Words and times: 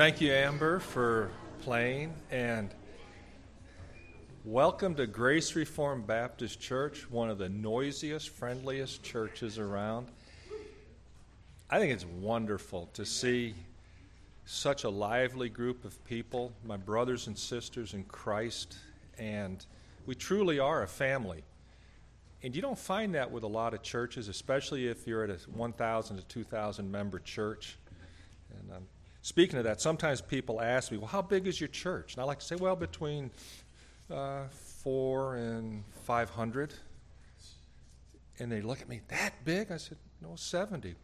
Thank 0.00 0.22
you, 0.22 0.32
Amber, 0.32 0.78
for 0.78 1.28
playing. 1.60 2.14
And 2.30 2.70
welcome 4.46 4.94
to 4.94 5.06
Grace 5.06 5.54
Reformed 5.54 6.06
Baptist 6.06 6.58
Church, 6.58 7.10
one 7.10 7.28
of 7.28 7.36
the 7.36 7.50
noisiest, 7.50 8.30
friendliest 8.30 9.02
churches 9.02 9.58
around. 9.58 10.08
I 11.68 11.78
think 11.78 11.92
it's 11.92 12.06
wonderful 12.06 12.88
to 12.94 13.04
see 13.04 13.54
such 14.46 14.84
a 14.84 14.88
lively 14.88 15.50
group 15.50 15.84
of 15.84 16.02
people, 16.06 16.54
my 16.64 16.78
brothers 16.78 17.26
and 17.26 17.38
sisters 17.38 17.92
in 17.92 18.04
Christ, 18.04 18.78
and 19.18 19.66
we 20.06 20.14
truly 20.14 20.58
are 20.58 20.82
a 20.82 20.88
family. 20.88 21.44
And 22.42 22.56
you 22.56 22.62
don't 22.62 22.78
find 22.78 23.14
that 23.16 23.30
with 23.30 23.42
a 23.42 23.48
lot 23.48 23.74
of 23.74 23.82
churches, 23.82 24.28
especially 24.28 24.88
if 24.88 25.06
you're 25.06 25.24
at 25.24 25.30
a 25.30 25.50
1,000 25.50 26.16
to 26.16 26.22
2,000 26.22 26.90
member 26.90 27.18
church. 27.18 27.76
And 28.58 28.72
I'm 28.74 28.86
Speaking 29.22 29.58
of 29.58 29.64
that, 29.64 29.80
sometimes 29.80 30.20
people 30.20 30.60
ask 30.60 30.90
me, 30.90 30.98
well, 30.98 31.06
how 31.06 31.22
big 31.22 31.46
is 31.46 31.60
your 31.60 31.68
church? 31.68 32.14
And 32.14 32.22
I 32.22 32.24
like 32.24 32.38
to 32.38 32.44
say, 32.44 32.56
well, 32.56 32.76
between 32.76 33.30
uh, 34.10 34.44
four 34.82 35.36
and 35.36 35.84
500. 36.04 36.74
And 38.38 38.50
they 38.50 38.62
look 38.62 38.80
at 38.80 38.88
me, 38.88 39.02
that 39.08 39.34
big? 39.44 39.70
I 39.70 39.76
said, 39.76 39.98
no, 40.22 40.36
70. 40.36 40.88
You 40.88 40.96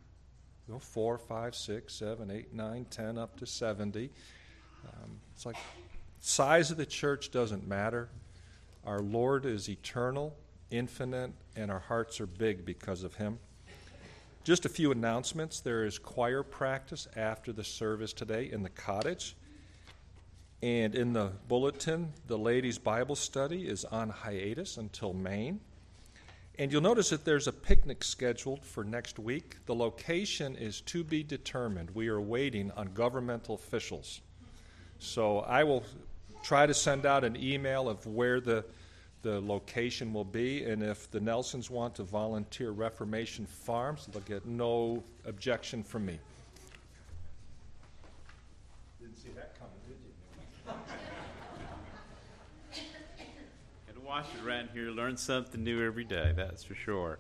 know, 0.69 0.79
four, 0.79 1.19
five, 1.19 1.55
six, 1.55 1.95
seven, 1.95 2.31
eight, 2.31 2.53
nine, 2.55 2.87
ten, 2.91 3.19
up 3.19 3.39
to 3.39 3.47
70. 3.47 4.11
Um, 4.87 5.21
it's 5.35 5.45
like 5.45 5.57
size 6.21 6.71
of 6.71 6.77
the 6.77 6.87
church 6.87 7.31
doesn't 7.31 7.69
matter. 7.69 8.09
Our 8.85 9.01
Lord 9.01 9.47
is 9.47 9.69
eternal, 9.69 10.35
infinite, 10.71 11.33
and 11.55 11.71
our 11.71 11.81
hearts 11.81 12.21
are 12.21 12.27
big 12.27 12.65
because 12.65 13.03
of 13.03 13.15
Him. 13.15 13.39
Just 14.47 14.65
a 14.65 14.69
few 14.69 14.93
announcements. 14.93 15.59
There 15.59 15.85
is 15.85 15.99
choir 15.99 16.45
practice 16.45 17.09
after 17.17 17.53
the 17.53 17.65
service 17.65 18.13
today 18.13 18.49
in 18.49 18.63
the 18.63 18.69
cottage. 18.69 19.35
And 20.63 20.95
in 20.95 21.13
the 21.13 21.33
bulletin, 21.49 22.13
the 22.29 22.39
ladies' 22.39 22.79
Bible 22.79 23.17
study 23.17 23.67
is 23.67 23.85
on 23.85 24.09
hiatus 24.09 24.77
until 24.77 25.13
May. 25.13 25.55
And 26.61 26.71
you'll 26.71 26.81
notice 26.81 27.11
that 27.11 27.25
there's 27.25 27.49
a 27.49 27.53
picnic 27.53 28.05
scheduled 28.05 28.65
for 28.65 28.85
next 28.85 29.19
week. 29.19 29.57
The 29.67 29.75
location 29.75 30.55
is 30.55 30.81
to 30.83 31.03
be 31.03 31.25
determined. 31.25 31.91
We 31.91 32.07
are 32.07 32.21
waiting 32.21 32.71
on 32.77 32.95
governmental 32.95 33.57
officials. 33.57 34.21
So 35.01 35.41
I 35.41 35.65
will 35.65 35.83
try 36.45 36.67
to 36.67 36.75
send 36.75 37.05
out 37.05 37.25
an 37.25 37.37
email 37.37 37.89
of 37.89 38.07
where 38.07 38.41
the 38.41 38.65
the 39.27 39.41
location 39.41 40.13
will 40.13 40.25
be, 40.25 40.63
and 40.63 40.85
if 40.85 41.11
the 41.11 41.19
Nelsons 41.19 41.69
want 41.69 41.97
to 41.97 42.05
volunteer 42.05 42.71
Reformation 42.71 43.45
Farms, 43.45 44.07
they'll 44.07 44.23
get 44.23 44.47
no 44.47 45.03
objection 45.25 45.83
from 45.83 46.07
me. 46.07 46.21
Didn't 49.01 49.17
see 49.17 49.31
that 49.35 49.59
coming, 49.59 49.75
did 49.89 49.97
you? 50.05 50.13
Gotta 53.89 54.01
watch 54.07 54.27
it 54.33 54.47
around 54.47 54.69
here, 54.73 54.91
learn 54.91 55.17
something 55.17 55.65
new 55.65 55.85
every 55.85 56.05
day, 56.05 56.33
that's 56.37 56.63
for 56.63 56.77
sure. 56.77 57.19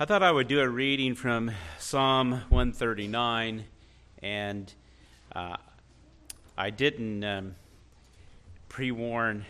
I 0.00 0.06
thought 0.06 0.22
I 0.22 0.32
would 0.32 0.48
do 0.48 0.60
a 0.60 0.68
reading 0.68 1.14
from 1.14 1.50
Psalm 1.78 2.32
139, 2.48 3.62
and 4.22 4.72
uh, 5.34 5.58
I 6.56 6.70
didn't 6.70 7.22
um, 7.24 7.56
pre 8.70 8.90
warn 8.90 9.44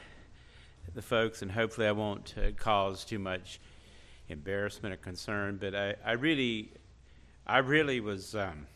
the 0.96 1.02
folks, 1.02 1.42
and 1.42 1.52
hopefully 1.52 1.86
I 1.86 1.92
won't 1.92 2.34
uh, 2.38 2.52
cause 2.56 3.04
too 3.04 3.18
much 3.18 3.60
embarrassment 4.30 4.94
or 4.94 4.96
concern. 4.96 5.58
But 5.60 5.74
I, 5.74 5.94
I 6.04 6.12
really, 6.12 6.70
I 7.46 7.58
really 7.58 8.00
was 8.00 8.34
um, 8.34 8.66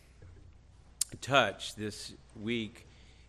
touched 1.22 1.78
this 1.78 2.12
week 2.40 2.87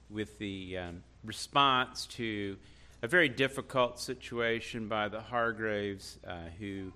with 0.10 0.38
the 0.40 0.78
um, 0.78 1.04
response 1.24 2.06
to 2.08 2.58
a 3.02 3.08
very 3.08 3.30
difficult 3.30 3.98
situation 3.98 4.90
by 4.90 5.08
the 5.08 5.22
Hargraves, 5.22 6.20
uh, 6.28 6.50
who 6.60 6.92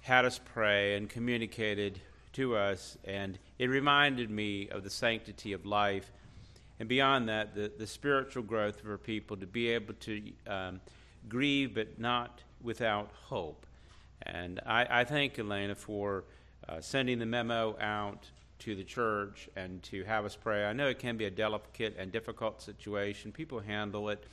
had 0.00 0.24
us 0.24 0.40
pray 0.54 0.96
and 0.96 1.10
communicated 1.10 2.00
to 2.32 2.56
us, 2.56 2.96
and 3.04 3.38
it 3.58 3.66
reminded 3.66 4.30
me 4.30 4.70
of 4.70 4.82
the 4.82 4.90
sanctity 4.90 5.52
of 5.52 5.66
life. 5.66 6.10
And 6.80 6.88
beyond 6.88 7.28
that, 7.28 7.54
the, 7.54 7.70
the 7.76 7.86
spiritual 7.86 8.44
growth 8.44 8.82
of 8.82 8.88
our 8.88 8.96
people 8.96 9.36
to 9.36 9.46
be 9.46 9.68
able 9.68 9.94
to 9.94 10.22
um, 10.46 10.80
grieve 11.28 11.74
but 11.74 11.98
not 11.98 12.42
without 12.62 13.10
hope. 13.24 13.66
And 14.22 14.60
I, 14.66 15.00
I 15.00 15.04
thank 15.04 15.38
Elena 15.38 15.74
for 15.74 16.24
uh, 16.68 16.80
sending 16.80 17.18
the 17.18 17.26
memo 17.26 17.76
out 17.80 18.28
to 18.60 18.74
the 18.74 18.84
church 18.84 19.48
and 19.56 19.82
to 19.84 20.04
have 20.04 20.24
us 20.24 20.36
pray. 20.36 20.64
I 20.64 20.72
know 20.72 20.88
it 20.88 20.98
can 20.98 21.16
be 21.16 21.26
a 21.26 21.30
delicate 21.30 21.96
and 21.98 22.10
difficult 22.10 22.60
situation. 22.60 23.32
People 23.32 23.60
handle 23.60 24.08
it 24.08 24.24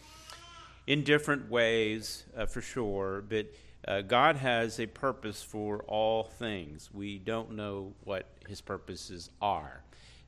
in 0.88 1.04
different 1.04 1.50
ways, 1.50 2.26
uh, 2.36 2.46
for 2.46 2.62
sure, 2.62 3.24
but 3.28 3.48
uh, 3.88 4.02
God 4.02 4.36
has 4.38 4.80
a 4.80 4.88
purpose 4.88 5.44
for 5.44 5.84
all 5.84 6.24
things. 6.24 6.90
We 6.92 7.20
don't 7.20 7.52
know 7.52 7.94
what 8.04 8.28
His 8.48 8.62
purposes 8.62 9.30
are, 9.42 9.84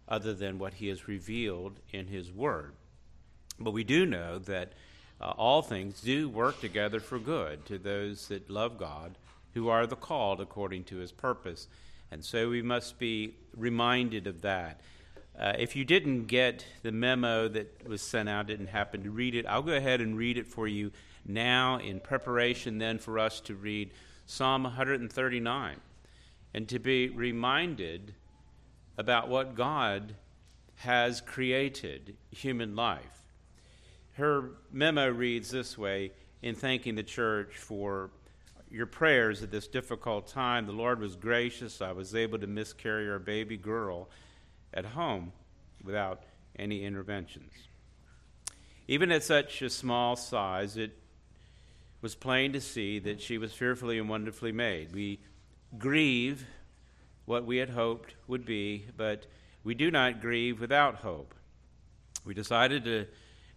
other 0.07 0.33
than 0.33 0.59
what 0.59 0.75
He 0.75 0.87
has 0.87 1.07
revealed 1.07 1.79
in 1.91 2.07
His 2.07 2.31
Word. 2.31 2.73
But 3.59 3.71
we 3.71 3.83
do 3.83 4.05
know 4.05 4.37
that 4.39 4.73
uh, 5.19 5.33
all 5.37 5.61
things 5.61 6.01
do 6.01 6.29
work 6.29 6.61
together 6.61 6.99
for 6.99 7.19
good 7.19 7.65
to 7.65 7.77
those 7.77 8.27
that 8.27 8.49
love 8.49 8.77
God, 8.77 9.17
who 9.53 9.69
are 9.69 9.87
the 9.87 9.95
called 9.95 10.39
according 10.39 10.83
to 10.85 10.97
his 10.97 11.11
purpose. 11.11 11.67
And 12.11 12.23
so 12.23 12.49
we 12.49 12.61
must 12.61 12.99
be 12.99 13.35
reminded 13.55 14.27
of 14.27 14.41
that. 14.41 14.81
Uh, 15.37 15.53
if 15.57 15.75
you 15.75 15.85
didn't 15.85 16.25
get 16.25 16.65
the 16.83 16.91
memo 16.91 17.47
that 17.47 17.87
was 17.87 18.01
sent 18.01 18.29
out, 18.29 18.47
didn't 18.47 18.67
happen 18.67 19.03
to 19.03 19.11
read 19.11 19.35
it, 19.35 19.45
I'll 19.45 19.61
go 19.61 19.73
ahead 19.73 20.01
and 20.01 20.17
read 20.17 20.37
it 20.37 20.47
for 20.47 20.67
you 20.67 20.91
now 21.25 21.77
in 21.77 21.99
preparation 21.99 22.77
then 22.77 22.97
for 22.97 23.19
us 23.19 23.39
to 23.41 23.55
read 23.55 23.91
Psalm 24.25 24.63
139 24.63 25.79
and 26.53 26.67
to 26.69 26.79
be 26.79 27.09
reminded 27.09 28.13
about 28.97 29.29
what 29.29 29.55
God 29.55 30.15
has 30.77 31.21
created 31.21 32.15
human 32.31 32.75
life 32.75 33.17
her 34.17 34.49
memo 34.71 35.07
reads 35.09 35.51
this 35.51 35.77
way 35.77 36.11
in 36.41 36.55
thanking 36.55 36.95
the 36.95 37.03
church 37.03 37.55
for 37.55 38.09
your 38.69 38.87
prayers 38.87 39.43
at 39.43 39.51
this 39.51 39.67
difficult 39.67 40.27
time. 40.27 40.65
The 40.65 40.71
Lord 40.71 40.99
was 40.99 41.15
gracious. 41.15 41.81
I 41.81 41.91
was 41.91 42.15
able 42.15 42.39
to 42.39 42.47
miscarry 42.47 43.09
our 43.09 43.19
baby 43.19 43.57
girl 43.57 44.09
at 44.73 44.85
home 44.85 45.31
without 45.83 46.23
any 46.57 46.83
interventions. 46.83 47.53
Even 48.87 49.11
at 49.11 49.23
such 49.23 49.61
a 49.61 49.69
small 49.69 50.15
size, 50.15 50.77
it 50.77 50.97
was 52.01 52.15
plain 52.15 52.53
to 52.53 52.61
see 52.61 52.97
that 52.99 53.21
she 53.21 53.37
was 53.37 53.53
fearfully 53.53 53.99
and 53.99 54.09
wonderfully 54.09 54.51
made. 54.51 54.93
We 54.93 55.19
grieve 55.77 56.45
what 57.25 57.45
we 57.45 57.57
had 57.57 57.69
hoped 57.69 58.15
would 58.27 58.45
be, 58.45 58.85
but 58.95 59.27
we 59.63 59.75
do 59.75 59.91
not 59.91 60.21
grieve 60.21 60.59
without 60.59 60.95
hope. 60.95 61.35
We 62.25 62.33
decided 62.33 62.83
to 62.85 63.05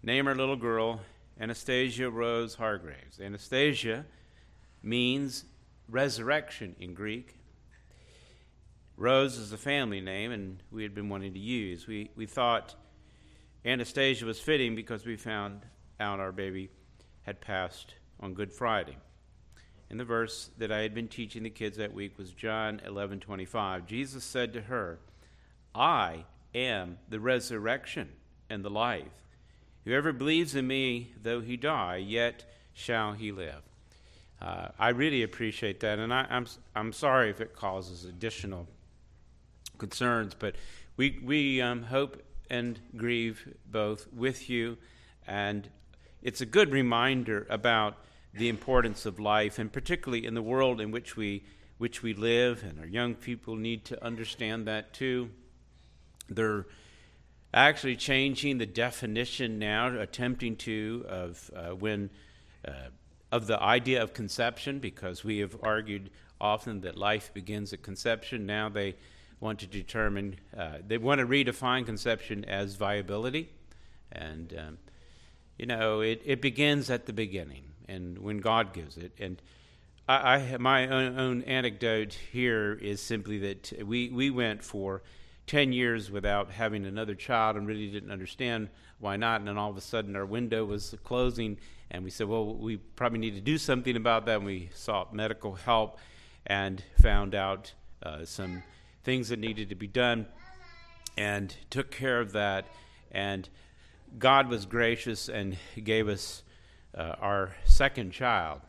name 0.02 0.26
our 0.26 0.34
little 0.34 0.56
girl 0.56 1.00
Anastasia 1.38 2.10
Rose 2.10 2.54
Hargraves. 2.54 3.20
Anastasia 3.20 4.04
means 4.82 5.44
resurrection 5.88 6.74
in 6.78 6.94
Greek. 6.94 7.36
Rose 8.96 9.36
is 9.36 9.52
a 9.52 9.58
family 9.58 10.00
name, 10.00 10.32
and 10.32 10.62
we 10.70 10.82
had 10.82 10.94
been 10.94 11.08
wanting 11.08 11.32
to 11.34 11.38
use. 11.38 11.86
We, 11.86 12.10
we 12.14 12.26
thought 12.26 12.74
Anastasia 13.64 14.26
was 14.26 14.38
fitting 14.38 14.74
because 14.74 15.06
we 15.06 15.16
found 15.16 15.62
out 15.98 16.20
our 16.20 16.32
baby 16.32 16.70
had 17.22 17.40
passed 17.40 17.94
on 18.20 18.34
Good 18.34 18.52
Friday. 18.52 18.96
And 19.88 19.98
the 19.98 20.04
verse 20.04 20.50
that 20.58 20.70
I 20.70 20.80
had 20.80 20.94
been 20.94 21.08
teaching 21.08 21.42
the 21.42 21.50
kids 21.50 21.78
that 21.78 21.92
week 21.92 22.16
was 22.16 22.32
John 22.32 22.80
11:25. 22.86 23.86
Jesus 23.86 24.22
said 24.22 24.52
to 24.52 24.62
her, 24.62 25.00
"I 25.74 26.26
am 26.54 26.98
the 27.08 27.18
resurrection 27.18 28.12
and 28.48 28.64
the 28.64 28.70
life. 28.70 29.24
Whoever 29.90 30.12
believes 30.12 30.54
in 30.54 30.68
me, 30.68 31.10
though 31.20 31.40
he 31.40 31.56
die, 31.56 31.96
yet 31.96 32.44
shall 32.72 33.10
he 33.10 33.32
live. 33.32 33.60
Uh, 34.40 34.68
I 34.78 34.90
really 34.90 35.24
appreciate 35.24 35.80
that, 35.80 35.98
and 35.98 36.14
I, 36.14 36.20
am 36.20 36.26
I'm, 36.30 36.46
I'm 36.76 36.92
sorry 36.92 37.28
if 37.28 37.40
it 37.40 37.56
causes 37.56 38.04
additional 38.04 38.68
concerns, 39.78 40.36
but 40.38 40.54
we 40.96 41.18
we 41.24 41.60
um, 41.60 41.82
hope 41.82 42.22
and 42.48 42.78
grieve 42.96 43.52
both 43.66 44.06
with 44.12 44.48
you, 44.48 44.78
and 45.26 45.68
it's 46.22 46.40
a 46.40 46.46
good 46.46 46.70
reminder 46.70 47.48
about 47.50 47.96
the 48.32 48.48
importance 48.48 49.06
of 49.06 49.18
life, 49.18 49.58
and 49.58 49.72
particularly 49.72 50.24
in 50.24 50.34
the 50.34 50.42
world 50.42 50.80
in 50.80 50.92
which 50.92 51.16
we 51.16 51.42
which 51.78 52.00
we 52.00 52.14
live, 52.14 52.62
and 52.62 52.78
our 52.78 52.86
young 52.86 53.16
people 53.16 53.56
need 53.56 53.84
to 53.86 54.04
understand 54.04 54.68
that 54.68 54.92
too. 54.92 55.30
They're 56.28 56.66
actually 57.52 57.96
changing 57.96 58.58
the 58.58 58.66
definition 58.66 59.58
now, 59.58 59.98
attempting 59.98 60.56
to 60.56 61.04
of 61.08 61.50
uh, 61.54 61.70
when 61.70 62.10
uh, 62.66 62.72
of 63.32 63.46
the 63.46 63.60
idea 63.60 64.02
of 64.02 64.12
conception, 64.12 64.78
because 64.78 65.24
we 65.24 65.38
have 65.38 65.56
argued 65.62 66.10
often 66.40 66.80
that 66.80 66.96
life 66.96 67.32
begins 67.34 67.72
at 67.72 67.82
conception. 67.82 68.46
Now 68.46 68.68
they 68.68 68.96
want 69.40 69.60
to 69.60 69.66
determine, 69.66 70.36
uh, 70.56 70.78
they 70.86 70.98
want 70.98 71.20
to 71.20 71.26
redefine 71.26 71.86
conception 71.86 72.44
as 72.44 72.74
viability. 72.74 73.50
And, 74.12 74.54
um, 74.58 74.78
you 75.58 75.66
know, 75.66 76.00
it, 76.00 76.22
it 76.24 76.42
begins 76.42 76.90
at 76.90 77.06
the 77.06 77.12
beginning 77.12 77.64
and 77.88 78.18
when 78.18 78.38
God 78.38 78.72
gives 78.72 78.96
it. 78.96 79.12
And 79.18 79.40
I, 80.08 80.36
I 80.36 80.56
my 80.58 80.88
own, 80.88 81.18
own, 81.18 81.42
anecdote 81.42 82.14
here 82.32 82.72
is 82.72 83.00
simply 83.00 83.38
that 83.38 83.86
we, 83.86 84.10
we 84.10 84.30
went 84.30 84.62
for 84.62 85.02
10 85.50 85.72
years 85.72 86.12
without 86.12 86.48
having 86.52 86.86
another 86.86 87.16
child 87.16 87.56
and 87.56 87.66
really 87.66 87.88
didn't 87.90 88.12
understand 88.12 88.68
why 89.00 89.16
not. 89.16 89.40
And 89.40 89.48
then 89.48 89.58
all 89.58 89.68
of 89.68 89.76
a 89.76 89.80
sudden 89.80 90.14
our 90.14 90.24
window 90.24 90.64
was 90.64 90.94
closing 91.02 91.58
and 91.90 92.04
we 92.04 92.10
said, 92.10 92.28
well, 92.28 92.54
we 92.54 92.76
probably 92.76 93.18
need 93.18 93.34
to 93.34 93.40
do 93.40 93.58
something 93.58 93.96
about 93.96 94.26
that. 94.26 94.36
And 94.36 94.46
we 94.46 94.70
sought 94.72 95.12
medical 95.12 95.54
help 95.54 95.98
and 96.46 96.84
found 97.02 97.34
out 97.34 97.72
uh, 98.00 98.24
some 98.24 98.62
things 99.02 99.30
that 99.30 99.40
needed 99.40 99.70
to 99.70 99.74
be 99.74 99.88
done 99.88 100.26
and 101.16 101.52
took 101.68 101.90
care 101.90 102.20
of 102.20 102.30
that. 102.30 102.66
And 103.10 103.48
God 104.20 104.48
was 104.48 104.66
gracious 104.66 105.28
and 105.28 105.56
gave 105.82 106.06
us 106.06 106.44
uh, 106.94 107.16
our 107.20 107.56
second 107.64 108.12
child. 108.12 108.60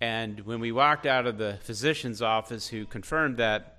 And 0.00 0.40
when 0.46 0.60
we 0.60 0.72
walked 0.72 1.04
out 1.04 1.26
of 1.26 1.36
the 1.36 1.58
physician's 1.60 2.22
office 2.22 2.68
who 2.68 2.86
confirmed 2.86 3.36
that, 3.36 3.77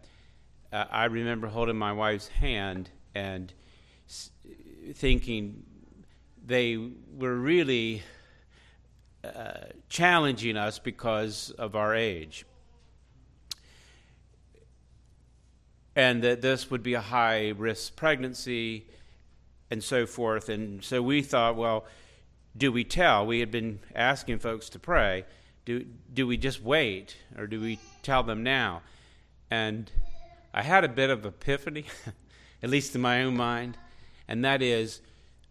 uh, 0.72 0.86
I 0.92 1.06
remember 1.06 1.48
holding 1.48 1.78
my 1.78 1.94
wife's 1.94 2.28
hand 2.28 2.90
and 3.16 3.54
s- 4.08 4.32
thinking 4.94 5.64
they 6.46 6.78
were 6.78 7.36
really 7.36 8.04
uh, 9.24 9.66
challenging 9.90 10.58
us 10.58 10.80
because 10.80 11.52
of 11.52 11.76
our 11.76 11.96
age. 11.96 12.46
And 15.96 16.24
that 16.24 16.42
this 16.42 16.72
would 16.72 16.84
be 16.84 16.94
a 16.94 17.02
high 17.02 17.50
risk 17.50 17.96
pregnancy 17.96 18.88
and 19.70 19.84
so 19.84 20.06
forth. 20.06 20.50
And 20.50 20.84
so 20.84 21.02
we 21.02 21.22
thought, 21.22 21.56
well, 21.56 21.86
do 22.56 22.72
we 22.72 22.84
tell? 22.84 23.26
We 23.26 23.40
had 23.40 23.52
been 23.52 23.80
asking 23.94 24.40
folks 24.40 24.70
to 24.70 24.80
pray. 24.80 25.26
Do, 25.66 25.86
do 26.14 26.26
we 26.26 26.38
just 26.38 26.62
wait 26.62 27.18
or 27.38 27.48
do 27.48 27.60
we 27.60 27.80
tell 28.02 28.24
them 28.24 28.44
now? 28.44 28.82
And 29.52 29.92
I 30.54 30.64
had 30.64 30.84
a 30.84 30.90
bit 30.90 31.10
of 31.10 31.26
epiphany, 31.26 31.86
at 32.64 32.70
least 32.70 32.96
in 32.96 33.02
my 33.02 33.24
own 33.24 33.36
mind, 33.36 33.78
and 34.28 34.44
that 34.46 34.62
is 34.62 35.02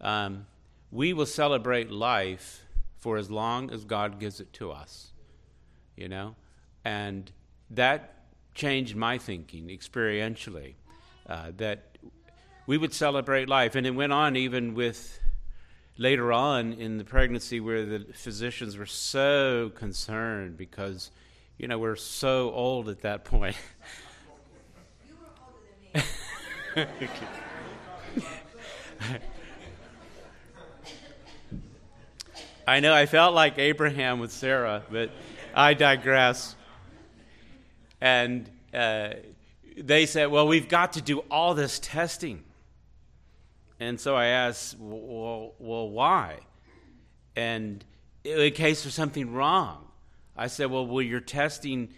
um, 0.01 0.45
we 0.91 1.13
will 1.13 1.25
celebrate 1.25 1.91
life 1.91 2.65
for 2.99 3.17
as 3.17 3.31
long 3.31 3.71
as 3.71 3.85
God 3.85 4.19
gives 4.19 4.39
it 4.39 4.51
to 4.53 4.71
us, 4.71 5.11
you 5.95 6.09
know? 6.09 6.35
And 6.83 7.31
that 7.69 8.15
changed 8.53 8.95
my 8.95 9.17
thinking 9.17 9.67
experientially, 9.67 10.73
uh, 11.27 11.51
that 11.57 11.97
we 12.67 12.77
would 12.77 12.93
celebrate 12.93 13.47
life. 13.47 13.75
And 13.75 13.87
it 13.87 13.91
went 13.91 14.11
on 14.11 14.35
even 14.35 14.73
with 14.73 15.19
later 15.97 16.33
on 16.33 16.73
in 16.73 16.97
the 16.97 17.03
pregnancy 17.03 17.59
where 17.59 17.85
the 17.85 18.05
physicians 18.13 18.77
were 18.77 18.85
so 18.85 19.71
concerned 19.75 20.57
because, 20.57 21.11
you 21.57 21.67
know, 21.67 21.79
we're 21.79 21.95
so 21.95 22.51
old 22.51 22.89
at 22.89 23.01
that 23.01 23.23
point. 23.23 23.55
I 32.67 32.79
know 32.81 32.93
I 32.93 33.05
felt 33.07 33.33
like 33.33 33.57
Abraham 33.57 34.19
with 34.19 34.31
Sarah, 34.31 34.83
but 34.91 35.09
I 35.55 35.73
digress. 35.73 36.55
And 37.99 38.49
uh, 38.73 39.13
they 39.77 40.05
said, 40.05 40.27
well, 40.27 40.47
we've 40.47 40.69
got 40.69 40.93
to 40.93 41.01
do 41.01 41.19
all 41.31 41.55
this 41.55 41.79
testing. 41.79 42.43
And 43.79 43.99
so 43.99 44.15
I 44.15 44.27
asked, 44.27 44.77
well, 44.79 45.53
well 45.57 45.89
why? 45.89 46.39
And 47.35 47.83
in 48.23 48.53
case 48.53 48.83
there's 48.83 48.93
something 48.93 49.33
wrong, 49.33 49.87
I 50.35 50.47
said, 50.47 50.69
well, 50.69 50.85
will 50.85 51.01
your 51.01 51.21
testing 51.21 51.89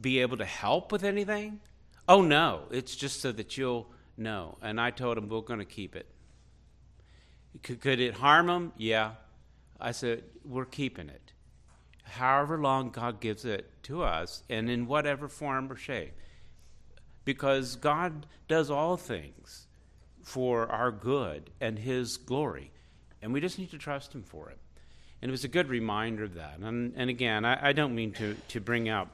be 0.00 0.20
able 0.20 0.38
to 0.38 0.44
help 0.44 0.90
with 0.90 1.04
anything? 1.04 1.60
Oh, 2.08 2.22
no, 2.22 2.62
it's 2.70 2.96
just 2.96 3.20
so 3.20 3.30
that 3.32 3.56
you'll 3.56 3.86
know. 4.18 4.58
And 4.62 4.80
I 4.80 4.90
told 4.90 5.18
him, 5.18 5.28
we're 5.28 5.40
going 5.40 5.58
to 5.60 5.64
keep 5.64 5.96
it. 5.96 6.06
Could, 7.62 7.80
could 7.80 8.00
it 8.00 8.14
harm 8.14 8.46
them? 8.46 8.72
Yeah. 8.76 9.12
I 9.80 9.92
said, 9.92 10.24
we're 10.44 10.64
keeping 10.64 11.08
it. 11.08 11.32
However 12.04 12.58
long 12.58 12.90
God 12.90 13.20
gives 13.20 13.44
it 13.44 13.70
to 13.84 14.02
us, 14.02 14.42
and 14.48 14.70
in 14.70 14.86
whatever 14.86 15.28
form 15.28 15.70
or 15.70 15.76
shape. 15.76 16.12
Because 17.24 17.76
God 17.76 18.26
does 18.48 18.70
all 18.70 18.96
things 18.96 19.66
for 20.22 20.70
our 20.70 20.90
good 20.90 21.50
and 21.60 21.78
His 21.78 22.16
glory. 22.16 22.70
And 23.20 23.32
we 23.32 23.40
just 23.40 23.58
need 23.58 23.70
to 23.72 23.78
trust 23.78 24.14
Him 24.14 24.22
for 24.22 24.50
it. 24.50 24.58
And 25.20 25.28
it 25.28 25.32
was 25.32 25.44
a 25.44 25.48
good 25.48 25.68
reminder 25.68 26.24
of 26.24 26.34
that. 26.34 26.58
And, 26.60 26.94
and 26.96 27.10
again, 27.10 27.44
I, 27.44 27.68
I 27.68 27.72
don't 27.72 27.94
mean 27.94 28.12
to, 28.12 28.36
to 28.48 28.60
bring 28.60 28.88
out 28.88 29.08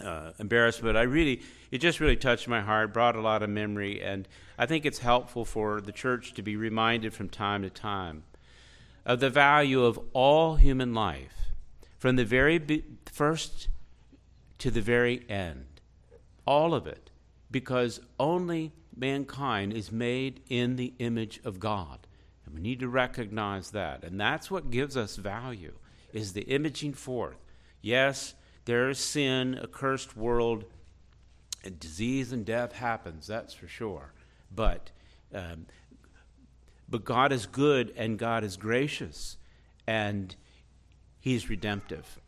uh, 0.00 0.32
embarrassment. 0.38 0.96
I 0.96 1.02
really, 1.02 1.42
it 1.70 1.78
just 1.78 2.00
really 2.00 2.16
touched 2.16 2.48
my 2.48 2.60
heart, 2.60 2.92
brought 2.92 3.16
a 3.16 3.20
lot 3.20 3.42
of 3.42 3.50
memory, 3.50 4.02
and 4.02 4.28
I 4.58 4.66
think 4.66 4.84
it's 4.84 4.98
helpful 4.98 5.44
for 5.44 5.80
the 5.80 5.92
church 5.92 6.34
to 6.34 6.42
be 6.42 6.56
reminded 6.56 7.14
from 7.14 7.28
time 7.28 7.62
to 7.62 7.70
time 7.70 8.24
of 9.04 9.20
the 9.20 9.30
value 9.30 9.84
of 9.84 10.00
all 10.12 10.56
human 10.56 10.92
life, 10.92 11.52
from 11.98 12.16
the 12.16 12.24
very 12.24 12.58
be- 12.58 12.84
first 13.06 13.68
to 14.58 14.70
the 14.70 14.80
very 14.80 15.24
end. 15.28 15.66
All 16.46 16.74
of 16.74 16.86
it, 16.86 17.10
because 17.50 18.00
only 18.18 18.72
mankind 18.96 19.72
is 19.72 19.92
made 19.92 20.40
in 20.48 20.76
the 20.76 20.92
image 20.98 21.40
of 21.44 21.60
God. 21.60 22.06
And 22.44 22.54
we 22.54 22.60
need 22.60 22.80
to 22.80 22.88
recognize 22.88 23.70
that. 23.72 24.04
And 24.04 24.18
that's 24.20 24.50
what 24.50 24.70
gives 24.70 24.96
us 24.96 25.16
value, 25.16 25.74
is 26.12 26.32
the 26.32 26.42
imaging 26.42 26.94
forth. 26.94 27.38
Yes, 27.82 28.34
there 28.66 28.90
is 28.90 28.98
sin, 28.98 29.58
a 29.60 29.66
cursed 29.66 30.16
world, 30.16 30.64
and 31.64 31.80
disease 31.80 32.32
and 32.32 32.44
death 32.44 32.72
happens, 32.72 33.26
that's 33.26 33.54
for 33.54 33.66
sure. 33.66 34.12
But, 34.54 34.90
um, 35.34 35.66
but 36.88 37.04
God 37.04 37.32
is 37.32 37.46
good 37.46 37.92
and 37.96 38.18
God 38.18 38.44
is 38.44 38.56
gracious, 38.56 39.38
and 39.86 40.34
He's 41.18 41.48
redemptive. 41.48 42.20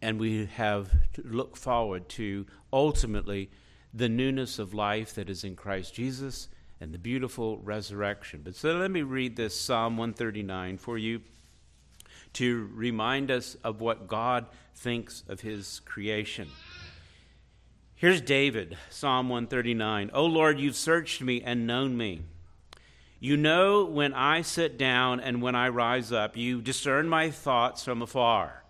And 0.00 0.18
we 0.18 0.46
have 0.46 0.90
to 1.14 1.22
look 1.22 1.56
forward 1.56 2.08
to 2.10 2.46
ultimately 2.72 3.50
the 3.92 4.08
newness 4.08 4.58
of 4.58 4.74
life 4.74 5.14
that 5.14 5.28
is 5.28 5.44
in 5.44 5.54
Christ 5.54 5.94
Jesus 5.94 6.48
and 6.80 6.92
the 6.92 6.98
beautiful 6.98 7.58
resurrection. 7.58 8.40
But 8.44 8.54
so 8.54 8.76
let 8.76 8.90
me 8.90 9.02
read 9.02 9.36
this 9.36 9.58
Psalm 9.58 9.96
139 9.96 10.78
for 10.78 10.96
you 10.96 11.20
to 12.38 12.70
remind 12.72 13.32
us 13.32 13.56
of 13.64 13.80
what 13.80 14.06
God 14.06 14.46
thinks 14.72 15.24
of 15.28 15.40
his 15.40 15.80
creation. 15.84 16.48
Here's 17.96 18.20
David, 18.20 18.78
Psalm 18.90 19.28
139. 19.28 20.12
O 20.14 20.24
Lord, 20.24 20.60
you've 20.60 20.76
searched 20.76 21.20
me 21.20 21.42
and 21.42 21.66
known 21.66 21.96
me. 21.96 22.22
You 23.18 23.36
know 23.36 23.84
when 23.84 24.14
I 24.14 24.42
sit 24.42 24.78
down 24.78 25.18
and 25.18 25.42
when 25.42 25.56
I 25.56 25.68
rise 25.70 26.12
up. 26.12 26.36
You 26.36 26.62
discern 26.62 27.08
my 27.08 27.28
thoughts 27.28 27.82
from 27.82 28.02
afar. 28.02 28.62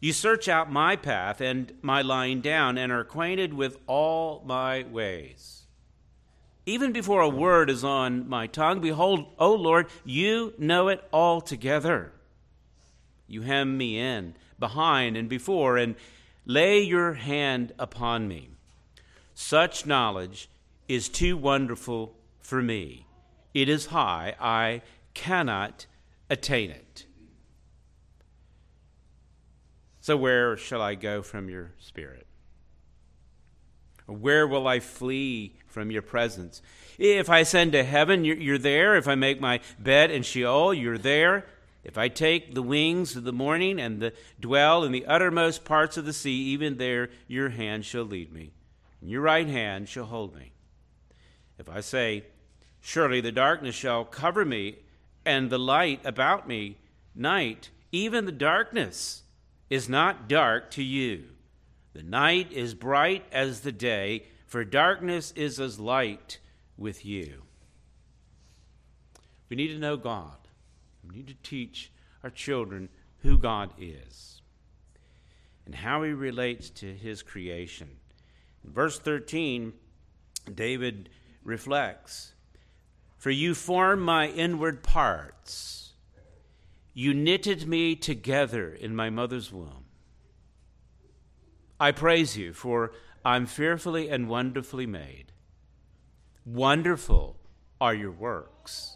You 0.00 0.12
search 0.12 0.48
out 0.48 0.68
my 0.68 0.96
path 0.96 1.40
and 1.40 1.72
my 1.82 2.02
lying 2.02 2.40
down 2.40 2.78
and 2.78 2.90
are 2.90 2.98
acquainted 2.98 3.54
with 3.54 3.76
all 3.86 4.42
my 4.44 4.82
ways. 4.90 5.62
Even 6.66 6.90
before 6.90 7.20
a 7.20 7.28
word 7.28 7.70
is 7.70 7.84
on 7.84 8.28
my 8.28 8.48
tongue, 8.48 8.80
behold, 8.80 9.26
O 9.38 9.54
Lord, 9.54 9.86
you 10.04 10.52
know 10.58 10.88
it 10.88 11.04
altogether. 11.12 12.12
You 13.26 13.42
hem 13.42 13.76
me 13.76 13.98
in, 13.98 14.34
behind 14.58 15.16
and 15.16 15.28
before, 15.28 15.76
and 15.76 15.96
lay 16.44 16.80
your 16.80 17.14
hand 17.14 17.72
upon 17.78 18.28
me. 18.28 18.50
Such 19.34 19.86
knowledge 19.86 20.48
is 20.88 21.08
too 21.08 21.36
wonderful 21.36 22.14
for 22.40 22.62
me. 22.62 23.06
It 23.52 23.68
is 23.68 23.86
high, 23.86 24.34
I 24.40 24.82
cannot 25.14 25.86
attain 26.30 26.70
it. 26.70 27.06
So, 30.00 30.16
where 30.16 30.56
shall 30.56 30.80
I 30.80 30.94
go 30.94 31.20
from 31.20 31.48
your 31.48 31.72
spirit? 31.78 32.26
Where 34.06 34.46
will 34.46 34.68
I 34.68 34.78
flee 34.78 35.56
from 35.66 35.90
your 35.90 36.02
presence? 36.02 36.62
If 36.96 37.28
I 37.28 37.40
ascend 37.40 37.72
to 37.72 37.82
heaven, 37.82 38.24
you're 38.24 38.56
there. 38.56 38.96
If 38.96 39.08
I 39.08 39.16
make 39.16 39.40
my 39.40 39.60
bed 39.80 40.12
in 40.12 40.22
Sheol, 40.22 40.72
you're 40.72 40.96
there. 40.96 41.44
If 41.86 41.96
I 41.96 42.08
take 42.08 42.52
the 42.52 42.62
wings 42.62 43.14
of 43.14 43.22
the 43.22 43.32
morning 43.32 43.78
and 43.78 44.00
the, 44.00 44.12
dwell 44.40 44.82
in 44.82 44.90
the 44.90 45.06
uttermost 45.06 45.64
parts 45.64 45.96
of 45.96 46.04
the 46.04 46.12
sea, 46.12 46.34
even 46.46 46.78
there 46.78 47.10
your 47.28 47.50
hand 47.50 47.84
shall 47.84 48.02
lead 48.02 48.32
me, 48.32 48.50
and 49.00 49.08
your 49.08 49.20
right 49.20 49.46
hand 49.46 49.88
shall 49.88 50.06
hold 50.06 50.34
me. 50.34 50.50
If 51.58 51.68
I 51.68 51.80
say, 51.80 52.24
Surely 52.80 53.20
the 53.20 53.30
darkness 53.30 53.76
shall 53.76 54.04
cover 54.04 54.44
me, 54.44 54.78
and 55.24 55.48
the 55.48 55.60
light 55.60 56.00
about 56.04 56.48
me 56.48 56.76
night, 57.14 57.70
even 57.92 58.26
the 58.26 58.32
darkness 58.32 59.22
is 59.70 59.88
not 59.88 60.28
dark 60.28 60.72
to 60.72 60.82
you. 60.82 61.26
The 61.92 62.02
night 62.02 62.50
is 62.50 62.74
bright 62.74 63.24
as 63.30 63.60
the 63.60 63.70
day, 63.70 64.24
for 64.48 64.64
darkness 64.64 65.32
is 65.36 65.60
as 65.60 65.78
light 65.78 66.40
with 66.76 67.06
you. 67.06 67.42
We 69.48 69.54
need 69.54 69.68
to 69.68 69.78
know 69.78 69.96
God. 69.96 70.45
We 71.08 71.16
need 71.16 71.28
to 71.28 71.34
teach 71.42 71.92
our 72.22 72.30
children 72.30 72.88
who 73.18 73.38
God 73.38 73.70
is 73.78 74.40
and 75.64 75.74
how 75.74 76.02
he 76.02 76.12
relates 76.12 76.70
to 76.70 76.94
his 76.94 77.22
creation. 77.22 77.88
In 78.64 78.72
verse 78.72 78.98
13, 78.98 79.72
David 80.52 81.10
reflects 81.44 82.32
For 83.16 83.30
you 83.30 83.54
formed 83.54 84.02
my 84.02 84.28
inward 84.28 84.82
parts, 84.82 85.92
you 86.94 87.12
knitted 87.12 87.66
me 87.66 87.94
together 87.96 88.70
in 88.70 88.96
my 88.96 89.10
mother's 89.10 89.52
womb. 89.52 89.84
I 91.78 91.92
praise 91.92 92.36
you, 92.36 92.54
for 92.54 92.92
I'm 93.24 93.44
fearfully 93.44 94.08
and 94.08 94.28
wonderfully 94.28 94.86
made. 94.86 95.32
Wonderful 96.44 97.36
are 97.80 97.94
your 97.94 98.12
works. 98.12 98.95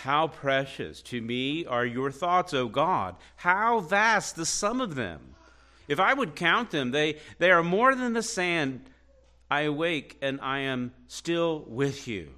How 0.00 0.26
precious 0.26 1.02
to 1.02 1.20
me 1.20 1.64
are 1.66 1.84
your 1.84 2.10
thoughts, 2.10 2.54
O 2.54 2.66
God! 2.66 3.14
How 3.36 3.80
vast 3.80 4.34
the 4.34 4.46
sum 4.46 4.80
of 4.80 4.94
them! 4.94 5.34
If 5.86 6.00
I 6.00 6.14
would 6.14 6.34
count 6.34 6.70
them, 6.70 6.90
they, 6.90 7.18
they 7.38 7.50
are 7.50 7.62
more 7.62 7.94
than 7.94 8.14
the 8.14 8.22
sand. 8.22 8.88
I 9.50 9.60
awake 9.62 10.16
and 10.22 10.40
I 10.40 10.60
am 10.60 10.92
still 11.08 11.64
with 11.68 12.08
you. 12.08 12.30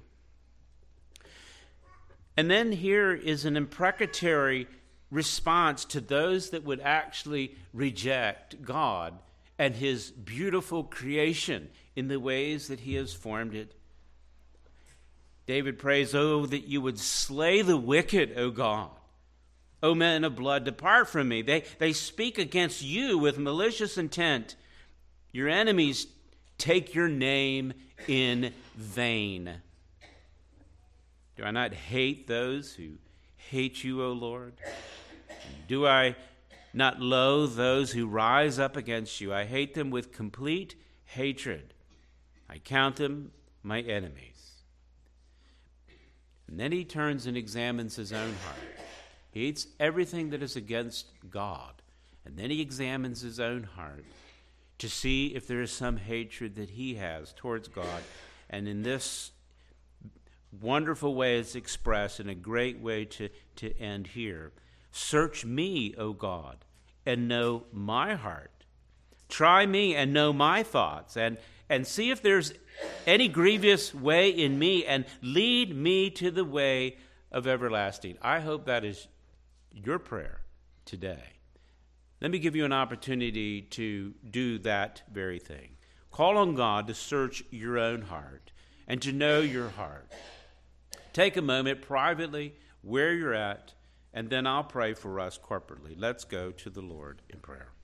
And 2.35 2.51
then 2.51 2.73
here 2.73 3.13
is 3.13 3.45
an 3.45 3.55
imprecatory 3.55 4.67
response 5.09 5.85
to 5.85 6.01
those 6.01 6.49
that 6.49 6.65
would 6.65 6.81
actually 6.81 7.55
reject 7.73 8.61
God 8.61 9.17
and 9.57 9.75
his 9.75 10.11
beautiful 10.11 10.83
creation 10.83 11.69
in 11.95 12.09
the 12.09 12.19
ways 12.19 12.67
that 12.67 12.81
he 12.81 12.95
has 12.95 13.13
formed 13.13 13.55
it. 13.55 13.74
David 15.47 15.77
prays, 15.77 16.15
Oh, 16.15 16.45
that 16.45 16.67
you 16.67 16.81
would 16.81 16.99
slay 16.99 17.61
the 17.61 17.77
wicked, 17.77 18.37
O 18.37 18.51
God. 18.51 18.89
O 19.83 19.93
men 19.93 20.23
of 20.23 20.35
blood, 20.35 20.63
depart 20.63 21.09
from 21.09 21.27
me. 21.27 21.41
They, 21.41 21.63
they 21.79 21.93
speak 21.93 22.37
against 22.37 22.81
you 22.81 23.17
with 23.17 23.37
malicious 23.37 23.97
intent. 23.97 24.55
Your 25.31 25.47
enemies 25.47 26.07
take 26.57 26.95
your 26.95 27.09
name 27.09 27.73
in 28.07 28.53
vain. 28.75 29.61
Do 31.37 31.43
I 31.43 31.51
not 31.51 31.73
hate 31.73 32.27
those 32.27 32.73
who 32.73 32.93
hate 33.35 33.83
you, 33.83 34.03
O 34.03 34.13
Lord? 34.13 34.53
Do 35.67 35.85
I 35.85 36.15
not 36.75 36.99
loathe 36.99 37.55
those 37.55 37.93
who 37.93 38.05
rise 38.05 38.59
up 38.59 38.75
against 38.75 39.21
you. 39.21 39.33
I 39.33 39.45
hate 39.45 39.73
them 39.73 39.89
with 39.89 40.11
complete 40.11 40.75
hatred. 41.05 41.73
I 42.49 42.57
count 42.57 42.97
them 42.97 43.31
my 43.63 43.79
enemies. 43.79 44.34
And 46.47 46.59
then 46.59 46.71
he 46.71 46.85
turns 46.85 47.25
and 47.25 47.35
examines 47.35 47.95
his 47.95 48.13
own 48.13 48.33
heart. 48.45 48.79
He 49.31 49.45
hates 49.45 49.67
everything 49.79 50.29
that 50.29 50.43
is 50.43 50.55
against 50.55 51.07
God. 51.29 51.73
And 52.25 52.37
then 52.37 52.49
he 52.49 52.61
examines 52.61 53.21
his 53.21 53.39
own 53.39 53.63
heart 53.63 54.05
to 54.77 54.89
see 54.89 55.27
if 55.27 55.47
there 55.47 55.61
is 55.61 55.71
some 55.71 55.97
hatred 55.97 56.55
that 56.55 56.71
he 56.71 56.95
has 56.95 57.33
towards 57.33 57.67
God. 57.67 58.03
And 58.49 58.67
in 58.67 58.83
this 58.83 59.31
wonderful 60.61 61.15
way, 61.15 61.39
it's 61.39 61.55
expressed 61.55 62.19
in 62.19 62.29
a 62.29 62.35
great 62.35 62.79
way 62.79 63.05
to, 63.05 63.29
to 63.57 63.77
end 63.79 64.07
here. 64.07 64.51
Search 64.91 65.45
me, 65.45 65.93
O 65.97 66.13
God, 66.13 66.57
and 67.05 67.27
know 67.27 67.63
my 67.71 68.15
heart. 68.15 68.51
Try 69.27 69.65
me 69.65 69.95
and 69.95 70.13
know 70.13 70.31
my 70.31 70.63
thoughts, 70.63 71.17
and, 71.17 71.37
and 71.69 71.85
see 71.85 72.11
if 72.11 72.21
there's 72.21 72.53
any 73.07 73.27
grievous 73.27 73.93
way 73.93 74.29
in 74.29 74.59
me, 74.59 74.85
and 74.85 75.05
lead 75.21 75.75
me 75.75 76.09
to 76.11 76.29
the 76.31 76.45
way 76.45 76.97
of 77.31 77.47
everlasting. 77.47 78.17
I 78.21 78.39
hope 78.39 78.65
that 78.65 78.83
is 78.83 79.07
your 79.71 79.99
prayer 79.99 80.41
today. 80.85 81.23
Let 82.21 82.31
me 82.31 82.39
give 82.39 82.55
you 82.55 82.65
an 82.65 82.73
opportunity 82.73 83.61
to 83.61 84.13
do 84.29 84.59
that 84.59 85.03
very 85.11 85.39
thing. 85.39 85.77
Call 86.11 86.37
on 86.37 86.55
God 86.55 86.87
to 86.87 86.93
search 86.93 87.43
your 87.51 87.77
own 87.77 88.03
heart 88.03 88.51
and 88.87 89.01
to 89.01 89.11
know 89.11 89.41
your 89.41 89.69
heart. 89.69 90.11
Take 91.13 91.37
a 91.37 91.41
moment 91.41 91.81
privately 91.81 92.55
where 92.81 93.13
you're 93.13 93.33
at 93.33 93.73
and 94.13 94.29
then 94.29 94.47
I'll 94.47 94.63
pray 94.63 94.93
for 94.93 95.19
us 95.19 95.37
corporately. 95.37 95.93
Let's 95.97 96.23
go 96.23 96.51
to 96.51 96.69
the 96.69 96.81
Lord 96.81 97.21
in 97.29 97.39
prayer. 97.39 97.74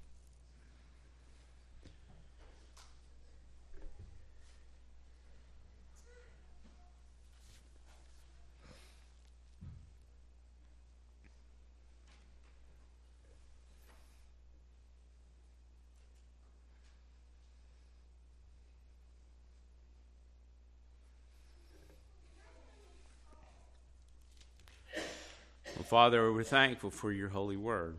Father, 25.92 26.32
we're 26.32 26.44
thankful 26.44 26.90
for 26.90 27.12
your 27.12 27.28
holy 27.28 27.58
word. 27.58 27.98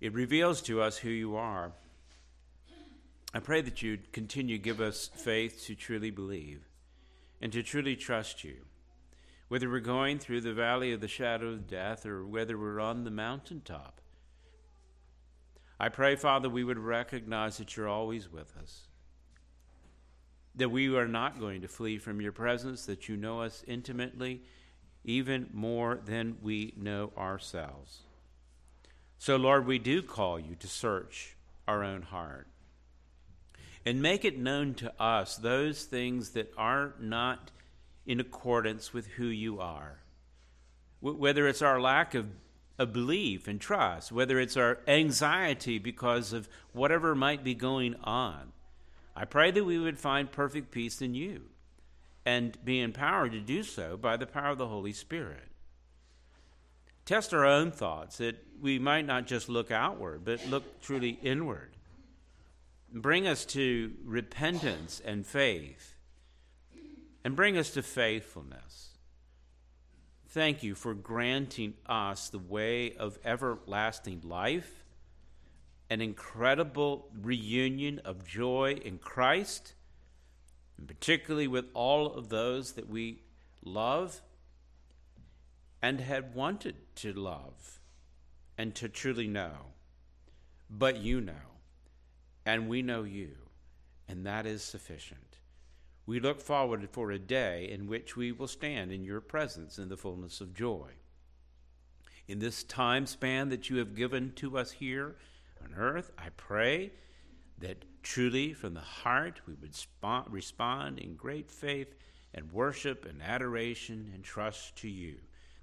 It 0.00 0.12
reveals 0.12 0.60
to 0.62 0.82
us 0.82 0.96
who 0.96 1.10
you 1.10 1.36
are. 1.36 1.70
I 3.32 3.38
pray 3.38 3.60
that 3.60 3.80
you'd 3.80 4.12
continue 4.12 4.56
to 4.58 4.64
give 4.64 4.80
us 4.80 5.12
faith 5.14 5.62
to 5.66 5.76
truly 5.76 6.10
believe 6.10 6.64
and 7.40 7.52
to 7.52 7.62
truly 7.62 7.94
trust 7.94 8.42
you. 8.42 8.64
Whether 9.46 9.70
we're 9.70 9.78
going 9.78 10.18
through 10.18 10.40
the 10.40 10.52
valley 10.52 10.92
of 10.92 11.00
the 11.00 11.06
shadow 11.06 11.50
of 11.50 11.68
death 11.68 12.04
or 12.04 12.26
whether 12.26 12.58
we're 12.58 12.80
on 12.80 13.04
the 13.04 13.12
mountaintop, 13.12 14.00
I 15.78 15.88
pray, 15.88 16.16
Father, 16.16 16.50
we 16.50 16.64
would 16.64 16.80
recognize 16.80 17.58
that 17.58 17.76
you're 17.76 17.86
always 17.86 18.28
with 18.28 18.56
us, 18.60 18.88
that 20.56 20.70
we 20.70 20.92
are 20.96 21.06
not 21.06 21.38
going 21.38 21.62
to 21.62 21.68
flee 21.68 21.98
from 21.98 22.20
your 22.20 22.32
presence, 22.32 22.86
that 22.86 23.08
you 23.08 23.16
know 23.16 23.42
us 23.42 23.62
intimately 23.68 24.42
even 25.04 25.48
more 25.52 26.00
than 26.04 26.36
we 26.42 26.72
know 26.76 27.12
ourselves. 27.16 28.00
So, 29.18 29.36
Lord, 29.36 29.66
we 29.66 29.78
do 29.78 30.02
call 30.02 30.38
you 30.38 30.54
to 30.56 30.66
search 30.66 31.36
our 31.68 31.82
own 31.82 32.02
heart 32.02 32.48
and 33.86 34.00
make 34.00 34.24
it 34.24 34.38
known 34.38 34.74
to 34.74 34.92
us 35.00 35.36
those 35.36 35.84
things 35.84 36.30
that 36.30 36.52
are 36.56 36.94
not 36.98 37.50
in 38.06 38.20
accordance 38.20 38.92
with 38.92 39.06
who 39.06 39.26
you 39.26 39.60
are. 39.60 40.00
whether 41.00 41.46
it's 41.46 41.60
our 41.60 41.78
lack 41.78 42.14
of, 42.14 42.26
a 42.78 42.86
belief 42.86 43.46
and 43.46 43.60
trust, 43.60 44.10
whether 44.10 44.40
it's 44.40 44.56
our 44.56 44.78
anxiety 44.88 45.78
because 45.78 46.32
of 46.32 46.48
whatever 46.72 47.14
might 47.14 47.44
be 47.44 47.54
going 47.54 47.94
on, 48.02 48.52
I 49.14 49.26
pray 49.26 49.50
that 49.50 49.64
we 49.64 49.78
would 49.78 49.98
find 49.98 50.30
perfect 50.30 50.70
peace 50.72 51.00
in 51.00 51.14
you 51.14 51.42
and 52.26 52.56
be 52.64 52.80
empowered 52.80 53.32
to 53.32 53.40
do 53.40 53.62
so 53.62 53.96
by 53.96 54.16
the 54.16 54.26
power 54.26 54.50
of 54.50 54.58
the 54.58 54.68
Holy 54.68 54.92
Spirit. 54.92 55.48
Test 57.04 57.34
our 57.34 57.44
own 57.44 57.70
thoughts 57.70 58.16
that 58.18 58.36
we 58.60 58.78
might 58.78 59.06
not 59.06 59.26
just 59.26 59.48
look 59.48 59.70
outward, 59.70 60.24
but 60.24 60.46
look 60.48 60.80
truly 60.80 61.18
inward. 61.22 61.70
Bring 62.90 63.26
us 63.26 63.44
to 63.46 63.92
repentance 64.04 65.02
and 65.04 65.26
faith, 65.26 65.96
and 67.24 67.36
bring 67.36 67.58
us 67.58 67.70
to 67.70 67.82
faithfulness. 67.82 68.90
Thank 70.28 70.62
you 70.62 70.74
for 70.74 70.94
granting 70.94 71.74
us 71.86 72.28
the 72.28 72.38
way 72.38 72.94
of 72.94 73.18
everlasting 73.24 74.22
life, 74.24 74.84
an 75.90 76.00
incredible 76.00 77.08
reunion 77.20 78.00
of 78.04 78.26
joy 78.26 78.80
in 78.82 78.98
Christ 78.98 79.74
and 80.78 80.88
particularly 80.88 81.46
with 81.46 81.66
all 81.74 82.12
of 82.12 82.28
those 82.28 82.72
that 82.72 82.88
we 82.88 83.22
love 83.62 84.22
and 85.82 86.00
had 86.00 86.34
wanted 86.34 86.76
to 86.96 87.12
love 87.12 87.80
and 88.56 88.74
to 88.74 88.88
truly 88.88 89.28
know. 89.28 89.72
But 90.70 90.98
you 90.98 91.20
know, 91.20 91.60
and 92.46 92.68
we 92.68 92.82
know 92.82 93.02
you, 93.02 93.36
and 94.08 94.26
that 94.26 94.46
is 94.46 94.62
sufficient. 94.62 95.38
We 96.06 96.20
look 96.20 96.40
forward 96.40 96.88
for 96.90 97.10
a 97.10 97.18
day 97.18 97.68
in 97.70 97.86
which 97.86 98.16
we 98.16 98.32
will 98.32 98.48
stand 98.48 98.92
in 98.92 99.04
your 99.04 99.20
presence 99.20 99.78
in 99.78 99.88
the 99.88 99.96
fullness 99.96 100.40
of 100.40 100.54
joy. 100.54 100.90
In 102.26 102.38
this 102.38 102.62
time 102.62 103.06
span 103.06 103.48
that 103.50 103.70
you 103.70 103.76
have 103.76 103.94
given 103.94 104.32
to 104.36 104.58
us 104.58 104.72
here 104.72 105.16
on 105.62 105.74
earth, 105.74 106.10
I 106.18 106.30
pray 106.36 106.92
that 107.58 107.84
truly 108.02 108.52
from 108.52 108.74
the 108.74 108.80
heart 108.80 109.40
we 109.46 109.54
would 109.54 109.76
respond 110.28 110.98
in 110.98 111.14
great 111.14 111.50
faith 111.50 111.94
and 112.34 112.52
worship 112.52 113.04
and 113.04 113.22
adoration 113.22 114.10
and 114.14 114.24
trust 114.24 114.76
to 114.76 114.88
you. 114.88 115.16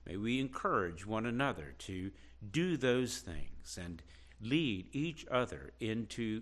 May 0.05 0.17
we 0.17 0.39
encourage 0.39 1.05
one 1.05 1.25
another 1.25 1.75
to 1.79 2.11
do 2.51 2.77
those 2.77 3.19
things 3.19 3.77
and 3.79 4.01
lead 4.41 4.87
each 4.93 5.25
other 5.29 5.71
into 5.79 6.41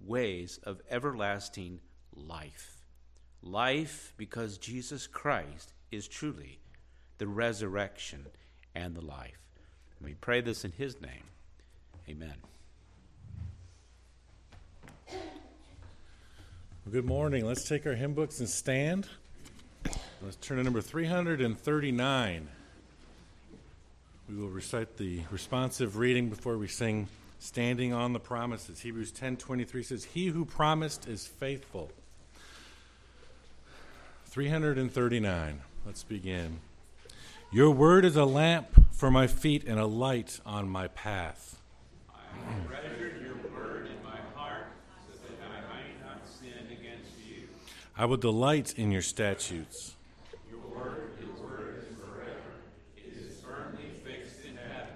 ways 0.00 0.58
of 0.64 0.80
everlasting 0.90 1.80
life. 2.14 2.86
Life 3.42 4.14
because 4.16 4.58
Jesus 4.58 5.06
Christ 5.06 5.72
is 5.90 6.08
truly 6.08 6.60
the 7.18 7.26
resurrection 7.26 8.26
and 8.74 8.94
the 8.94 9.04
life. 9.04 9.40
And 9.98 10.08
we 10.08 10.14
pray 10.14 10.40
this 10.40 10.64
in 10.64 10.72
his 10.72 11.00
name. 11.00 11.24
Amen. 12.08 12.36
Good 16.90 17.04
morning. 17.04 17.44
Let's 17.46 17.68
take 17.68 17.86
our 17.86 17.94
hymn 17.94 18.14
books 18.14 18.40
and 18.40 18.48
stand. 18.48 19.08
Let's 20.22 20.36
turn 20.36 20.58
to 20.58 20.64
number 20.64 20.80
339. 20.80 22.48
We 24.28 24.36
will 24.36 24.48
recite 24.48 24.96
the 24.96 25.22
responsive 25.30 25.96
reading 25.96 26.28
before 26.28 26.56
we 26.58 26.68
sing 26.68 27.08
standing 27.38 27.92
on 27.92 28.12
the 28.12 28.20
promises. 28.20 28.80
Hebrews 28.80 29.12
10:23 29.12 29.82
says, 29.82 30.04
"He 30.04 30.28
who 30.28 30.44
promised 30.44 31.08
is 31.08 31.26
faithful." 31.26 31.90
339. 34.26 35.62
Let's 35.84 36.04
begin. 36.04 36.60
Your 37.50 37.70
word 37.72 38.04
is 38.04 38.14
a 38.14 38.24
lamp 38.24 38.94
for 38.94 39.10
my 39.10 39.26
feet 39.26 39.64
and 39.64 39.80
a 39.80 39.86
light 39.86 40.38
on 40.46 40.68
my 40.68 40.86
path. 40.86 41.58
I 42.08 42.66
treasured 42.68 43.20
your 43.22 43.34
word 43.52 43.86
in 43.86 44.00
my 44.04 44.20
heart 44.36 44.66
so 45.10 45.18
that 45.26 45.42
I 45.50 45.60
might 45.72 46.00
not 46.04 46.24
sin 46.28 46.68
against 46.70 47.18
you. 47.26 47.48
I 48.00 48.06
will 48.06 48.16
delight 48.16 48.78
in 48.78 48.90
your 48.90 49.02
statutes. 49.02 49.94
Your 50.50 50.58
word, 50.74 51.18
your 51.20 51.46
word 51.46 51.84
is 51.86 51.98
forever. 51.98 52.54
It 52.96 53.12
is 53.14 53.42
firmly 53.42 53.90
fixed 54.02 54.42
in 54.42 54.56
heaven. 54.56 54.94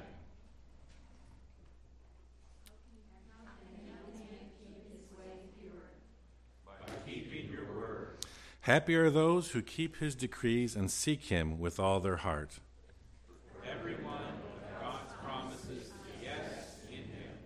By 6.64 6.72
keeping 7.04 7.52
your 7.52 7.66
word. 7.78 8.24
Happy 8.62 8.96
are 8.96 9.10
those 9.10 9.50
who 9.50 9.60
keep 9.60 9.98
his 9.98 10.14
decrees 10.14 10.74
and 10.74 10.90
seek 10.90 11.24
him 11.24 11.60
with 11.60 11.78
all 11.78 12.00
their 12.00 12.16
heart. 12.16 12.52
Everyone 13.70 14.32
God's 14.80 15.12
promises 15.22 15.92
yes 16.22 16.78
in 16.88 17.04
him. 17.04 17.36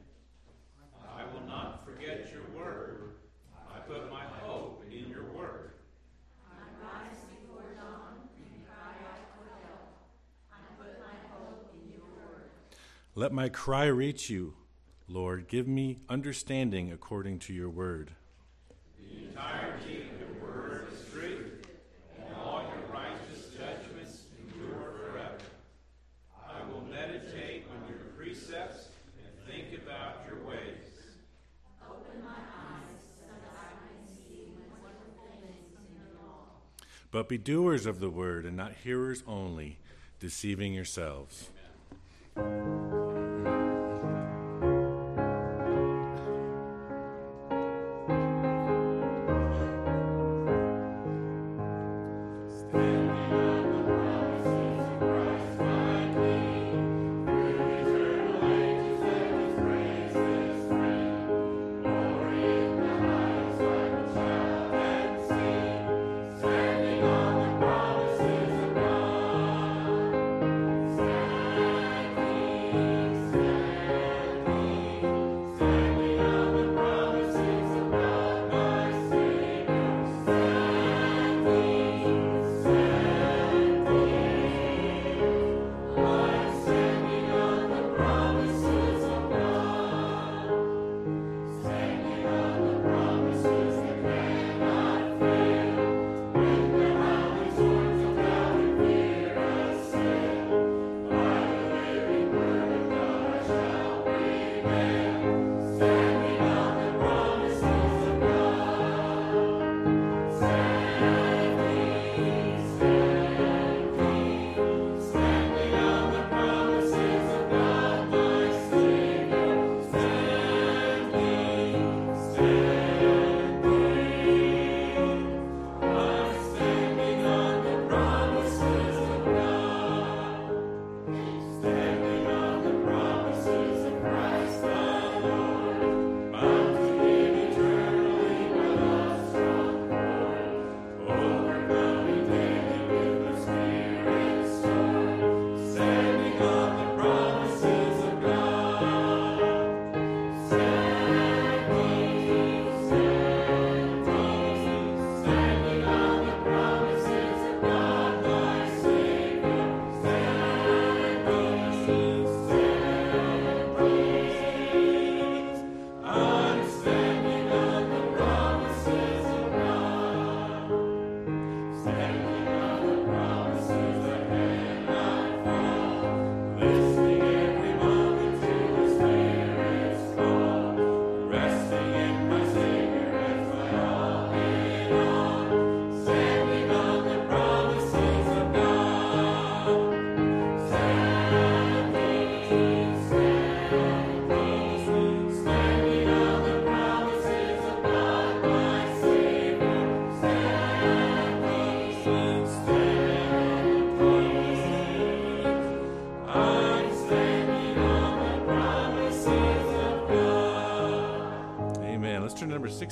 I 1.17 1.25
will 1.35 1.49
not 1.49 1.85
forget 1.85 2.31
your 2.33 2.45
word. 2.57 3.15
I 3.75 3.81
put 3.81 4.09
my 4.09 4.23
hope 4.43 4.85
in 4.91 5.09
your 5.11 5.25
word. 5.33 5.73
I 6.51 6.61
rise 6.83 7.21
before 7.31 7.63
dawn 7.77 8.29
and 8.37 8.67
cry 8.67 8.95
out 9.07 9.25
for 9.37 9.47
help. 9.65 9.93
I 10.53 10.59
put 10.81 10.99
my 11.01 11.17
hope 11.31 11.75
in 11.75 11.93
your 11.93 12.09
word. 12.17 12.51
Let 13.19 13.33
my 13.33 13.49
cry 13.49 13.87
reach 13.87 14.31
you, 14.31 14.55
Lord. 15.09 15.49
Give 15.49 15.67
me 15.67 15.99
understanding 16.09 16.93
according 16.93 17.41
to 17.41 17.53
your 17.53 17.69
word. 17.69 18.13
The 18.97 19.25
entirety 19.25 20.03
of 20.03 20.21
your 20.21 20.49
word 20.49 20.87
is 20.93 21.01
truth, 21.13 21.67
and 22.17 22.37
all 22.37 22.63
your 22.63 22.95
righteous 22.95 23.47
judgments 23.47 24.27
endure 24.39 24.93
forever. 25.01 25.35
I 26.49 26.63
will 26.71 26.85
meditate 26.89 27.67
on 27.75 27.89
your 27.89 27.99
precepts 28.17 28.91
and 29.19 29.53
think 29.53 29.83
about 29.83 30.25
your 30.25 30.39
ways. 30.47 30.87
Open 31.91 32.23
my 32.23 32.31
eyes 32.31 33.03
so 33.19 33.27
that 33.27 33.53
I 33.59 33.71
can 33.83 34.15
see 34.15 34.53
wonderful 34.81 35.27
things 35.43 35.75
in 35.75 35.97
your 35.97 36.23
law. 36.23 36.45
But 37.11 37.29
be 37.29 37.37
doers 37.37 37.85
of 37.85 37.99
the 37.99 38.11
word 38.11 38.47
and 38.47 38.57
not 38.57 38.75
hearers 38.85 39.25
only, 39.27 39.81
deceiving 40.21 40.73
yourselves. 40.73 41.51
Amen. 42.37 42.88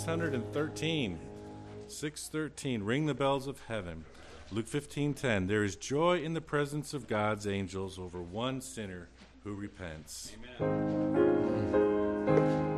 613. 0.06 1.18
613. 1.88 2.82
Ring 2.84 3.06
the 3.06 3.14
bells 3.14 3.48
of 3.48 3.60
heaven. 3.66 4.04
Luke 4.52 4.68
15:10. 4.68 5.48
There 5.48 5.64
is 5.64 5.74
joy 5.74 6.22
in 6.22 6.32
the 6.32 6.40
presence 6.40 6.94
of 6.94 7.08
God's 7.08 7.44
angels 7.44 7.98
over 7.98 8.22
one 8.22 8.60
sinner 8.60 9.08
who 9.42 9.54
repents. 9.54 10.36
Amen. 10.60 12.75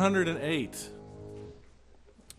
108. 0.00 0.88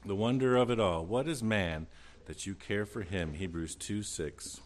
The 0.03 0.15
wonder 0.15 0.55
of 0.55 0.71
it 0.71 0.79
all. 0.79 1.05
What 1.05 1.27
is 1.27 1.43
man 1.43 1.85
that 2.25 2.47
you 2.47 2.55
care 2.55 2.87
for 2.87 3.03
him? 3.03 3.35
Hebrews 3.35 3.75
2 3.75 4.01
6. 4.01 4.61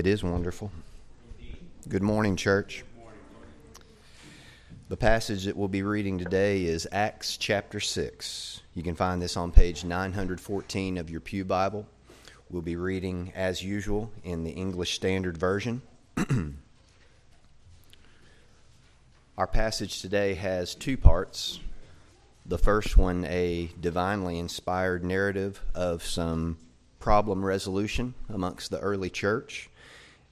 It 0.00 0.06
is 0.06 0.24
wonderful. 0.24 0.72
Good 1.86 2.02
morning, 2.02 2.34
church. 2.34 2.84
The 4.88 4.96
passage 4.96 5.44
that 5.44 5.54
we'll 5.54 5.68
be 5.68 5.82
reading 5.82 6.16
today 6.16 6.64
is 6.64 6.88
Acts 6.90 7.36
chapter 7.36 7.80
6. 7.80 8.62
You 8.72 8.82
can 8.82 8.94
find 8.94 9.20
this 9.20 9.36
on 9.36 9.52
page 9.52 9.84
914 9.84 10.96
of 10.96 11.10
your 11.10 11.20
Pew 11.20 11.44
Bible. 11.44 11.86
We'll 12.48 12.62
be 12.62 12.76
reading, 12.76 13.30
as 13.36 13.62
usual, 13.62 14.10
in 14.24 14.42
the 14.42 14.52
English 14.52 14.94
Standard 14.94 15.36
Version. 15.36 15.82
Our 19.36 19.46
passage 19.48 20.00
today 20.00 20.32
has 20.32 20.74
two 20.74 20.96
parts. 20.96 21.60
The 22.46 22.56
first 22.56 22.96
one, 22.96 23.26
a 23.26 23.68
divinely 23.78 24.38
inspired 24.38 25.04
narrative 25.04 25.62
of 25.74 26.02
some 26.02 26.56
problem 27.00 27.44
resolution 27.44 28.14
amongst 28.30 28.70
the 28.70 28.80
early 28.80 29.10
church. 29.10 29.69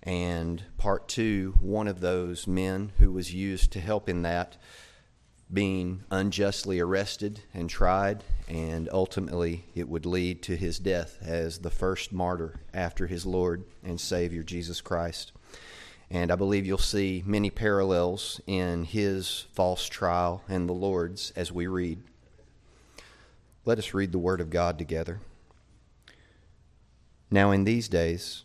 And 0.08 0.64
part 0.78 1.06
two, 1.06 1.52
one 1.60 1.86
of 1.86 2.00
those 2.00 2.46
men 2.46 2.92
who 2.98 3.12
was 3.12 3.34
used 3.34 3.72
to 3.72 3.80
help 3.80 4.08
in 4.08 4.22
that 4.22 4.56
being 5.52 6.02
unjustly 6.10 6.80
arrested 6.80 7.42
and 7.52 7.68
tried, 7.68 8.24
and 8.48 8.88
ultimately 8.90 9.66
it 9.74 9.86
would 9.86 10.06
lead 10.06 10.42
to 10.44 10.56
his 10.56 10.78
death 10.78 11.18
as 11.20 11.58
the 11.58 11.68
first 11.68 12.10
martyr 12.10 12.54
after 12.72 13.06
his 13.06 13.26
Lord 13.26 13.64
and 13.84 14.00
Savior 14.00 14.42
Jesus 14.42 14.80
Christ. 14.80 15.32
And 16.10 16.32
I 16.32 16.36
believe 16.36 16.64
you'll 16.64 16.78
see 16.78 17.22
many 17.26 17.50
parallels 17.50 18.40
in 18.46 18.84
his 18.84 19.44
false 19.52 19.86
trial 19.90 20.42
and 20.48 20.66
the 20.66 20.72
Lord's 20.72 21.32
as 21.36 21.52
we 21.52 21.66
read. 21.66 22.02
Let 23.66 23.76
us 23.76 23.92
read 23.92 24.12
the 24.12 24.18
Word 24.18 24.40
of 24.40 24.48
God 24.48 24.78
together. 24.78 25.20
Now, 27.30 27.50
in 27.50 27.64
these 27.64 27.90
days, 27.90 28.44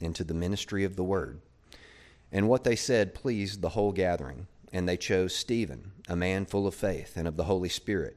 and 0.00 0.14
to 0.16 0.24
the 0.24 0.34
ministry 0.34 0.84
of 0.84 0.96
the 0.96 1.04
word. 1.04 1.40
And 2.32 2.48
what 2.48 2.64
they 2.64 2.76
said 2.76 3.14
pleased 3.14 3.60
the 3.60 3.70
whole 3.70 3.92
gathering, 3.92 4.46
and 4.72 4.88
they 4.88 4.96
chose 4.96 5.34
Stephen, 5.34 5.92
a 6.08 6.16
man 6.16 6.46
full 6.46 6.66
of 6.66 6.74
faith 6.74 7.16
and 7.16 7.26
of 7.26 7.36
the 7.36 7.44
Holy 7.44 7.68
Spirit, 7.68 8.16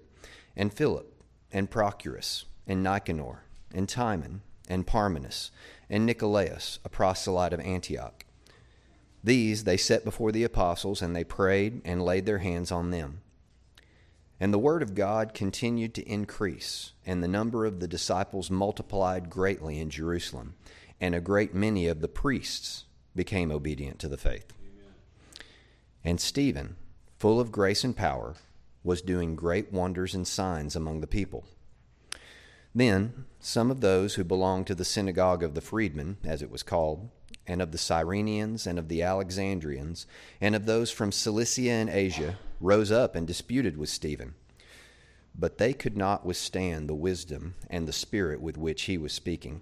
and 0.56 0.74
Philip, 0.74 1.12
and 1.52 1.70
Prochorus, 1.70 2.46
and 2.68 2.84
Nicanor, 2.84 3.44
and 3.74 3.90
Timon, 3.90 4.42
and 4.70 4.86
Parmenas, 4.86 5.52
and 5.90 6.06
Nicolaus, 6.06 6.80
a 6.86 6.90
proselyte 6.90 7.54
of 7.54 7.60
Antioch 7.60 8.24
these 9.24 9.64
they 9.64 9.78
set 9.78 10.04
before 10.04 10.32
the 10.32 10.44
apostles, 10.44 11.02
and 11.02 11.16
they 11.16 11.24
prayed 11.24 11.82
and 11.86 12.04
laid 12.04 12.26
their 12.26 12.40
hands 12.40 12.72
on 12.72 12.92
them. 12.92 13.22
And 14.40 14.54
the 14.54 14.60
word 14.60 14.84
of 14.84 14.96
God 14.96 15.34
continued 15.34 15.94
to 15.96 16.10
increase, 16.10 16.92
and 17.06 17.24
the 17.24 17.28
number 17.30 17.66
of 17.66 17.80
the 17.80 17.88
disciples 17.88 18.52
multiplied 18.52 19.30
greatly 19.30 19.80
in 19.80 19.90
Jerusalem, 19.90 20.56
and 21.00 21.14
a 21.14 21.22
great 21.22 21.54
many 21.54 21.88
of 21.88 22.02
the 22.02 22.08
priests 22.08 22.86
became 23.16 23.52
obedient 23.52 24.00
to 24.00 24.08
the 24.08 24.18
faith. 24.18 24.54
Amen. 24.62 24.94
And 26.04 26.22
Stephen, 26.22 26.76
full 27.20 27.40
of 27.40 27.52
grace 27.52 27.84
and 27.84 27.96
power, 27.96 28.36
was 28.84 29.02
doing 29.02 29.36
great 29.36 29.72
wonders 29.72 30.14
and 30.14 30.28
signs 30.28 30.76
among 30.76 31.02
the 31.02 31.08
people. 31.08 31.46
Then 32.76 33.26
some 33.40 33.70
of 33.70 33.82
those 33.82 34.16
who 34.16 34.24
belonged 34.24 34.68
to 34.68 34.76
the 34.76 34.86
synagogue 34.86 35.44
of 35.44 35.54
the 35.54 35.62
freedmen, 35.62 36.18
as 36.24 36.42
it 36.42 36.50
was 36.50 36.64
called, 36.64 37.10
and 37.46 37.62
of 37.62 37.72
the 37.72 37.78
Cyrenians, 37.78 38.66
and 38.66 38.80
of 38.80 38.88
the 38.88 39.04
Alexandrians, 39.04 40.08
and 40.42 40.56
of 40.56 40.66
those 40.66 40.90
from 40.90 41.12
Cilicia 41.12 41.70
and 41.70 41.90
Asia, 41.90 42.38
rose 42.60 42.92
up 42.92 43.16
and 43.16 43.28
disputed 43.28 43.78
with 43.78 43.90
Stephen. 43.90 44.34
But 45.36 45.58
they 45.58 45.74
could 45.74 45.98
not 45.98 46.26
withstand 46.26 46.88
the 46.88 46.96
wisdom 46.96 47.56
and 47.70 47.88
the 47.88 47.94
spirit 47.94 48.42
with 48.42 48.58
which 48.58 48.84
he 48.84 48.98
was 48.98 49.12
speaking. 49.12 49.62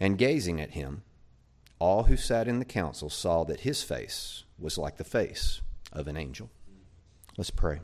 And 0.00 0.18
gazing 0.18 0.60
at 0.60 0.70
him, 0.72 1.02
all 1.78 2.04
who 2.04 2.16
sat 2.16 2.48
in 2.48 2.58
the 2.58 2.64
council 2.64 3.10
saw 3.10 3.44
that 3.44 3.60
his 3.60 3.82
face 3.82 4.44
was 4.58 4.78
like 4.78 4.96
the 4.96 5.04
face 5.04 5.60
of 5.92 6.08
an 6.08 6.16
angel. 6.16 6.50
Let's 7.36 7.50
pray. 7.50 7.80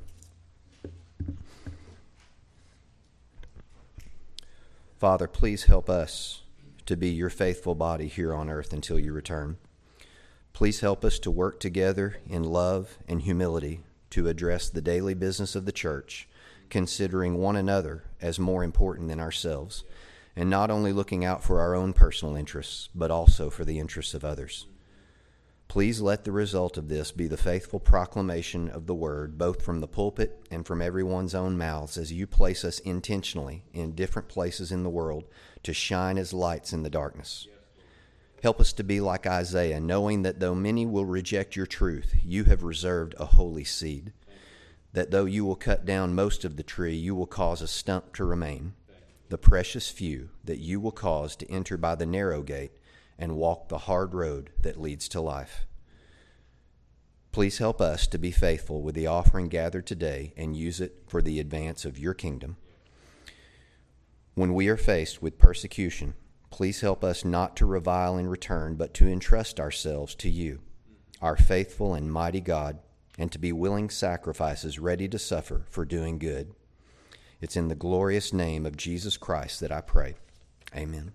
Father, 4.99 5.27
please 5.27 5.64
help 5.64 5.88
us 5.88 6.42
to 6.87 6.96
be 6.96 7.09
your 7.09 7.31
faithful 7.31 7.75
body 7.75 8.07
here 8.07 8.35
on 8.35 8.51
earth 8.51 8.73
until 8.73 8.99
you 8.99 9.12
return. 9.12 9.57
Please 10.53 10.81
help 10.81 11.05
us 11.05 11.18
to 11.20 11.31
work 11.31 11.59
together 11.59 12.18
in 12.29 12.42
love 12.44 12.99
and 13.09 13.23
humility 13.23 13.81
to 14.11 14.29
address 14.29 14.68
the 14.68 14.83
daily 14.83 15.14
business 15.14 15.55
of 15.55 15.64
the 15.64 15.73
church, 15.73 16.29
considering 16.68 17.38
one 17.38 17.57
another 17.57 18.05
as 18.20 18.38
more 18.38 18.62
important 18.62 19.09
than 19.09 19.20
ourselves, 19.20 19.85
and 20.40 20.48
not 20.48 20.70
only 20.70 20.90
looking 20.90 21.22
out 21.22 21.44
for 21.44 21.61
our 21.61 21.74
own 21.74 21.92
personal 21.92 22.35
interests, 22.35 22.88
but 22.94 23.11
also 23.11 23.50
for 23.50 23.62
the 23.62 23.79
interests 23.79 24.14
of 24.14 24.24
others. 24.24 24.66
Please 25.68 26.00
let 26.00 26.24
the 26.24 26.33
result 26.33 26.79
of 26.79 26.88
this 26.88 27.12
be 27.12 27.26
the 27.26 27.37
faithful 27.37 27.79
proclamation 27.79 28.66
of 28.70 28.87
the 28.87 28.94
word, 28.94 29.37
both 29.37 29.61
from 29.61 29.81
the 29.81 29.87
pulpit 29.87 30.42
and 30.50 30.66
from 30.66 30.81
everyone's 30.81 31.35
own 31.35 31.59
mouths, 31.59 31.98
as 31.98 32.11
you 32.11 32.26
place 32.26 32.64
us 32.64 32.79
intentionally 32.79 33.64
in 33.74 33.94
different 33.94 34.29
places 34.29 34.72
in 34.72 34.83
the 34.83 34.88
world 34.88 35.24
to 35.62 35.74
shine 35.74 36.16
as 36.16 36.33
lights 36.33 36.72
in 36.72 36.85
the 36.85 36.88
darkness. 36.88 37.46
Help 38.42 38.62
us 38.62 38.72
to 38.72 38.83
be 38.83 38.98
like 38.98 39.26
Isaiah, 39.26 39.79
knowing 39.79 40.22
that 40.22 40.40
though 40.40 40.55
many 40.55 40.87
will 40.87 41.05
reject 41.05 41.55
your 41.55 41.66
truth, 41.66 42.14
you 42.24 42.44
have 42.44 42.62
reserved 42.62 43.14
a 43.18 43.26
holy 43.26 43.64
seed. 43.64 44.14
That 44.94 45.11
though 45.11 45.26
you 45.26 45.44
will 45.44 45.55
cut 45.55 45.85
down 45.85 46.14
most 46.14 46.46
of 46.46 46.57
the 46.57 46.62
tree, 46.62 46.96
you 46.96 47.14
will 47.14 47.26
cause 47.26 47.61
a 47.61 47.68
stump 47.68 48.14
to 48.14 48.24
remain, 48.24 48.72
the 49.31 49.38
precious 49.38 49.88
few 49.88 50.29
that 50.43 50.59
you 50.59 50.81
will 50.81 50.90
cause 50.90 51.37
to 51.37 51.51
enter 51.51 51.77
by 51.77 51.95
the 51.95 52.05
narrow 52.05 52.43
gate 52.43 52.73
and 53.16 53.37
walk 53.37 53.69
the 53.69 53.79
hard 53.79 54.12
road 54.12 54.51
that 54.61 54.81
leads 54.81 55.09
to 55.09 55.21
life. 55.21 55.66
Please 57.31 57.59
help 57.59 57.81
us 57.81 58.09
to 58.09 58.19
be 58.19 58.33
faithful 58.33 58.83
with 58.83 58.97
the 58.97 59.07
offering 59.07 59.49
gathered 59.49 59.87
today 59.87 60.35
and 60.37 60.57
use 60.57 60.81
it 60.81 61.05
for 61.07 61.23
the 61.23 61.38
advance 61.38 61.85
of 61.85 61.97
your 61.97 62.12
kingdom. 62.12 62.57
When 64.35 64.53
we 64.53 64.69
are 64.69 64.77
faced 64.77 65.23
with 65.23 65.38
persecution, 65.38 66.14
please 66.51 66.81
help 66.81 67.05
us 67.05 67.25
not 67.25 67.55
to 67.57 67.66
revile 67.66 68.19
in 68.19 68.27
return, 68.27 68.75
but 68.75 68.93
to 68.95 69.07
entrust 69.07 69.61
ourselves 69.61 70.16
to 70.16 70.29
you, 70.29 70.61
our 71.23 71.37
faithful 71.37 71.95
and 71.95 72.12
mighty 72.12 72.40
God, 72.40 72.81
and 73.16 73.31
to 73.31 73.38
be 73.38 73.53
willing 73.53 73.90
sacrifices 73.90 74.81
ready 74.81 75.07
to 75.07 75.19
suffer 75.21 75.66
for 75.69 75.85
doing 75.85 76.19
good. 76.19 76.53
It's 77.40 77.57
in 77.57 77.68
the 77.68 77.74
glorious 77.74 78.33
name 78.33 78.66
of 78.66 78.76
Jesus 78.76 79.16
Christ 79.16 79.61
that 79.61 79.72
I 79.72 79.81
pray. 79.81 80.16
Amen. 80.76 81.12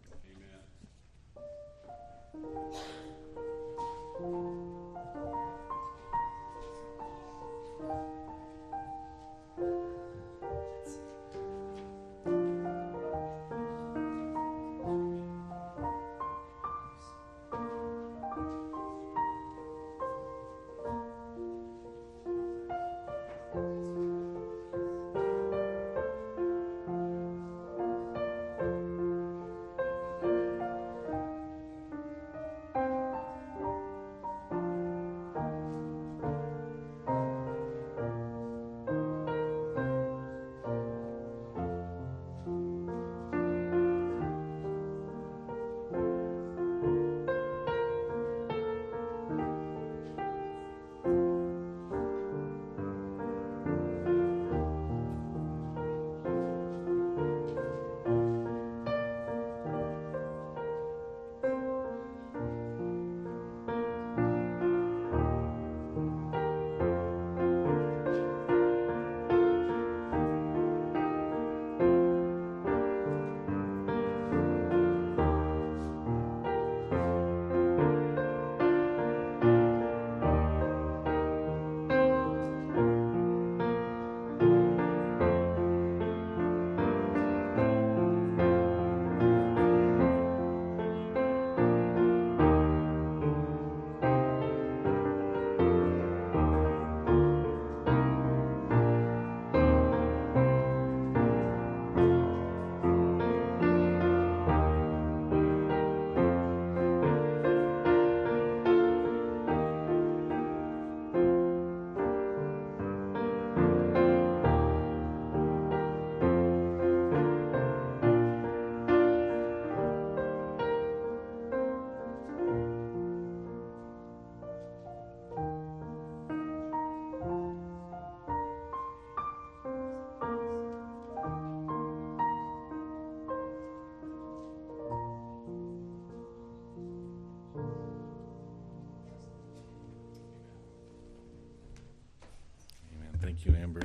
Thank 143.46 143.58
you, 143.58 143.64
Amber. 143.64 143.82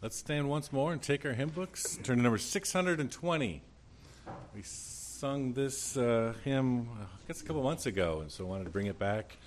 Let's 0.00 0.16
stand 0.16 0.48
once 0.48 0.72
more 0.72 0.92
and 0.92 1.02
take 1.02 1.26
our 1.26 1.32
hymn 1.32 1.48
books. 1.48 1.98
Turn 2.04 2.18
to 2.18 2.22
number 2.22 2.38
620. 2.38 3.62
We 4.54 4.62
sung 4.62 5.54
this 5.54 5.96
uh, 5.96 6.34
hymn, 6.44 6.88
I 7.00 7.06
guess, 7.26 7.40
a 7.40 7.44
couple 7.44 7.64
months 7.64 7.86
ago, 7.86 8.20
and 8.20 8.30
so 8.30 8.44
I 8.44 8.48
wanted 8.48 8.64
to 8.64 8.70
bring 8.70 8.86
it 8.86 8.98
back 8.98 9.38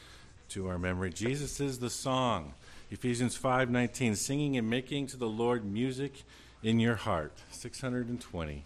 to 0.50 0.68
our 0.68 0.78
memory. 0.78 1.12
Jesus 1.12 1.62
is 1.62 1.80
the 1.80 1.90
song. 1.90 2.54
Ephesians 2.90 3.38
5:19, 3.38 4.18
singing 4.18 4.58
and 4.58 4.70
making 4.70 5.08
to 5.08 5.18
the 5.18 5.30
Lord 5.30 5.64
music 5.64 6.24
in 6.62 6.82
your 6.82 6.96
heart. 6.96 7.34
620. 7.52 8.66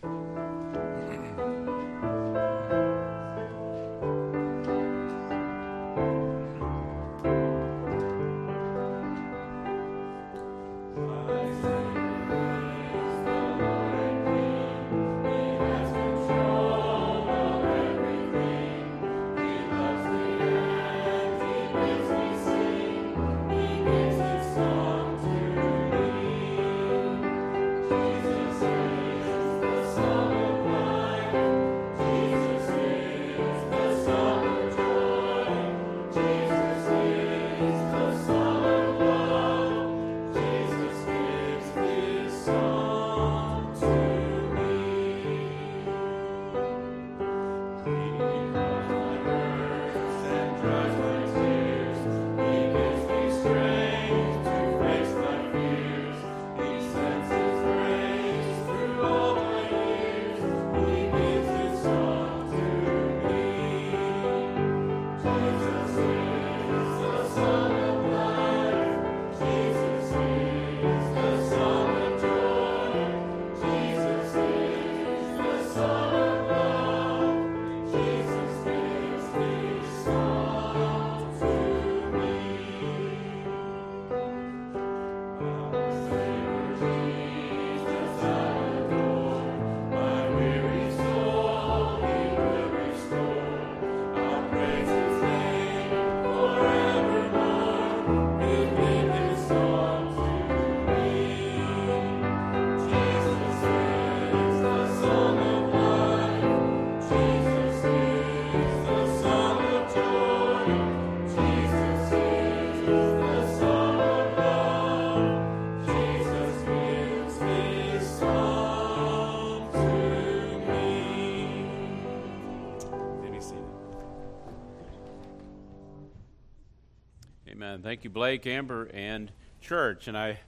Thank 127.86 128.04
you, 128.04 128.10
Blake, 128.10 128.48
Amber, 128.48 128.90
and 128.96 129.32
church. 129.62 130.08
And 130.08 130.18
I 130.18 130.40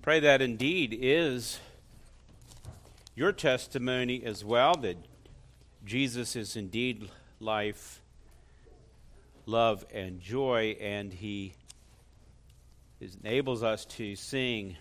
pray 0.00 0.20
that 0.20 0.40
indeed 0.40 0.96
is 0.98 1.58
your 3.14 3.30
testimony 3.30 4.24
as 4.24 4.42
well 4.42 4.74
that 4.76 4.96
Jesus 5.84 6.34
is 6.34 6.56
indeed 6.56 7.10
life, 7.40 8.00
love, 9.44 9.84
and 9.92 10.18
joy, 10.18 10.78
and 10.80 11.12
He 11.12 11.52
enables 13.22 13.62
us 13.62 13.84
to 13.84 14.16
sing 14.16 14.78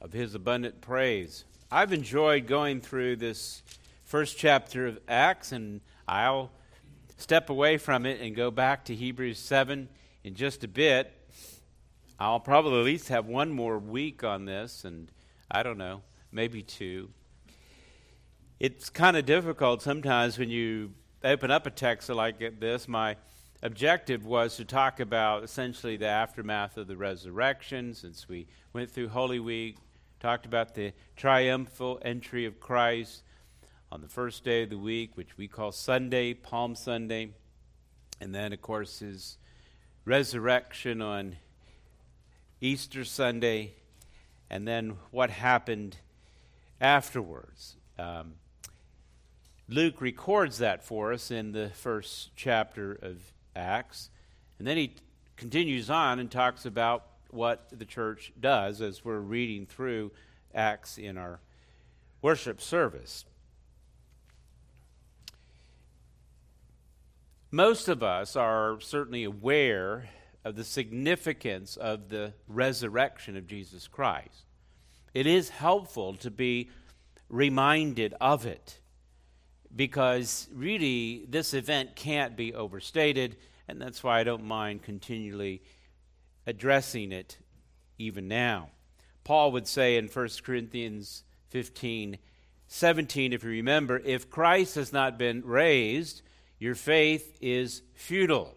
of 0.00 0.12
His 0.12 0.34
abundant 0.34 0.80
praise. 0.80 1.44
I've 1.70 1.92
enjoyed 1.92 2.48
going 2.48 2.80
through 2.80 3.14
this 3.14 3.62
first 4.02 4.36
chapter 4.36 4.88
of 4.88 4.98
Acts, 5.06 5.52
and 5.52 5.80
I'll 6.08 6.50
step 7.18 7.50
away 7.50 7.76
from 7.76 8.06
it 8.06 8.20
and 8.20 8.34
go 8.34 8.50
back 8.50 8.84
to 8.86 8.94
Hebrews 8.94 9.38
7 9.38 9.88
in 10.24 10.34
just 10.34 10.64
a 10.64 10.68
bit. 10.68 11.12
I'll 12.18 12.40
probably 12.40 12.78
at 12.78 12.84
least 12.84 13.08
have 13.08 13.26
one 13.26 13.50
more 13.50 13.78
week 13.78 14.24
on 14.24 14.44
this, 14.44 14.84
and 14.84 15.10
I 15.50 15.62
don't 15.62 15.78
know, 15.78 16.02
maybe 16.32 16.62
two. 16.62 17.10
It's 18.58 18.88
kind 18.88 19.16
of 19.16 19.26
difficult 19.26 19.82
sometimes 19.82 20.38
when 20.38 20.50
you 20.50 20.94
open 21.22 21.50
up 21.50 21.66
a 21.66 21.70
text 21.70 22.08
like 22.08 22.58
this. 22.60 22.88
My 22.88 23.16
objective 23.62 24.24
was 24.24 24.56
to 24.56 24.64
talk 24.64 25.00
about 25.00 25.44
essentially 25.44 25.96
the 25.96 26.06
aftermath 26.06 26.76
of 26.76 26.86
the 26.86 26.96
resurrection, 26.96 27.94
since 27.94 28.28
we 28.28 28.46
went 28.72 28.90
through 28.90 29.08
Holy 29.08 29.40
Week, 29.40 29.76
talked 30.20 30.46
about 30.46 30.74
the 30.74 30.92
triumphal 31.16 32.00
entry 32.04 32.46
of 32.46 32.58
Christ, 32.58 33.22
on 33.90 34.02
the 34.02 34.08
first 34.08 34.44
day 34.44 34.64
of 34.64 34.70
the 34.70 34.78
week, 34.78 35.16
which 35.16 35.38
we 35.38 35.48
call 35.48 35.72
Sunday, 35.72 36.34
Palm 36.34 36.74
Sunday. 36.74 37.30
And 38.20 38.34
then, 38.34 38.52
of 38.52 38.60
course, 38.60 38.98
his 38.98 39.38
resurrection 40.04 41.00
on 41.00 41.36
Easter 42.60 43.04
Sunday. 43.04 43.72
And 44.50 44.68
then 44.68 44.96
what 45.10 45.30
happened 45.30 45.96
afterwards. 46.80 47.76
Um, 47.98 48.34
Luke 49.68 50.00
records 50.00 50.58
that 50.58 50.84
for 50.84 51.12
us 51.12 51.30
in 51.30 51.52
the 51.52 51.70
first 51.70 52.30
chapter 52.36 52.92
of 52.92 53.32
Acts. 53.56 54.10
And 54.58 54.66
then 54.66 54.76
he 54.76 54.94
continues 55.36 55.88
on 55.88 56.18
and 56.18 56.30
talks 56.30 56.66
about 56.66 57.06
what 57.30 57.68
the 57.70 57.84
church 57.84 58.32
does 58.38 58.80
as 58.80 59.04
we're 59.04 59.20
reading 59.20 59.66
through 59.66 60.10
Acts 60.54 60.98
in 60.98 61.16
our 61.16 61.40
worship 62.20 62.60
service. 62.60 63.24
Most 67.50 67.88
of 67.88 68.02
us 68.02 68.36
are 68.36 68.78
certainly 68.80 69.24
aware 69.24 70.10
of 70.44 70.54
the 70.54 70.64
significance 70.64 71.78
of 71.78 72.10
the 72.10 72.34
resurrection 72.46 73.38
of 73.38 73.46
Jesus 73.46 73.88
Christ. 73.88 74.44
It 75.14 75.26
is 75.26 75.48
helpful 75.48 76.14
to 76.16 76.30
be 76.30 76.68
reminded 77.30 78.14
of 78.20 78.44
it 78.44 78.78
because 79.74 80.46
really 80.52 81.24
this 81.26 81.54
event 81.54 81.96
can't 81.96 82.36
be 82.36 82.52
overstated, 82.52 83.36
and 83.66 83.80
that's 83.80 84.04
why 84.04 84.20
I 84.20 84.24
don't 84.24 84.44
mind 84.44 84.82
continually 84.82 85.62
addressing 86.46 87.12
it 87.12 87.38
even 87.96 88.28
now. 88.28 88.68
Paul 89.24 89.52
would 89.52 89.66
say 89.66 89.96
in 89.96 90.08
1 90.08 90.28
Corinthians 90.44 91.24
15 91.48 92.18
17, 92.70 93.32
if 93.32 93.42
you 93.44 93.48
remember, 93.48 93.98
if 94.04 94.28
Christ 94.28 94.74
has 94.74 94.92
not 94.92 95.18
been 95.18 95.40
raised, 95.42 96.20
your 96.58 96.74
faith 96.74 97.36
is 97.40 97.82
futile. 97.94 98.54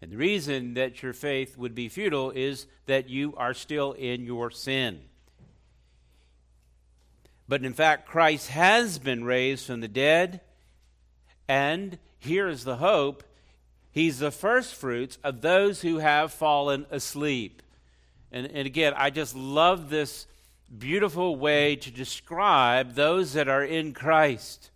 And 0.00 0.12
the 0.12 0.16
reason 0.16 0.74
that 0.74 1.02
your 1.02 1.12
faith 1.12 1.56
would 1.56 1.74
be 1.74 1.88
futile 1.88 2.30
is 2.30 2.66
that 2.86 3.08
you 3.08 3.34
are 3.36 3.54
still 3.54 3.92
in 3.92 4.24
your 4.24 4.50
sin. 4.50 5.00
But 7.48 7.64
in 7.64 7.72
fact, 7.72 8.06
Christ 8.06 8.48
has 8.48 8.98
been 8.98 9.24
raised 9.24 9.66
from 9.66 9.80
the 9.80 9.88
dead, 9.88 10.40
and 11.48 11.98
here 12.18 12.48
is 12.48 12.64
the 12.64 12.76
hope 12.76 13.24
He's 13.94 14.18
the 14.18 14.32
first 14.32 14.74
fruits 14.74 15.18
of 15.22 15.40
those 15.40 15.82
who 15.82 15.98
have 15.98 16.32
fallen 16.32 16.84
asleep. 16.90 17.62
And, 18.32 18.44
and 18.48 18.66
again, 18.66 18.92
I 18.96 19.10
just 19.10 19.36
love 19.36 19.88
this 19.88 20.26
beautiful 20.76 21.36
way 21.36 21.76
to 21.76 21.92
describe 21.92 22.94
those 22.94 23.34
that 23.34 23.46
are 23.46 23.62
in 23.62 23.92
Christ. 23.92 24.70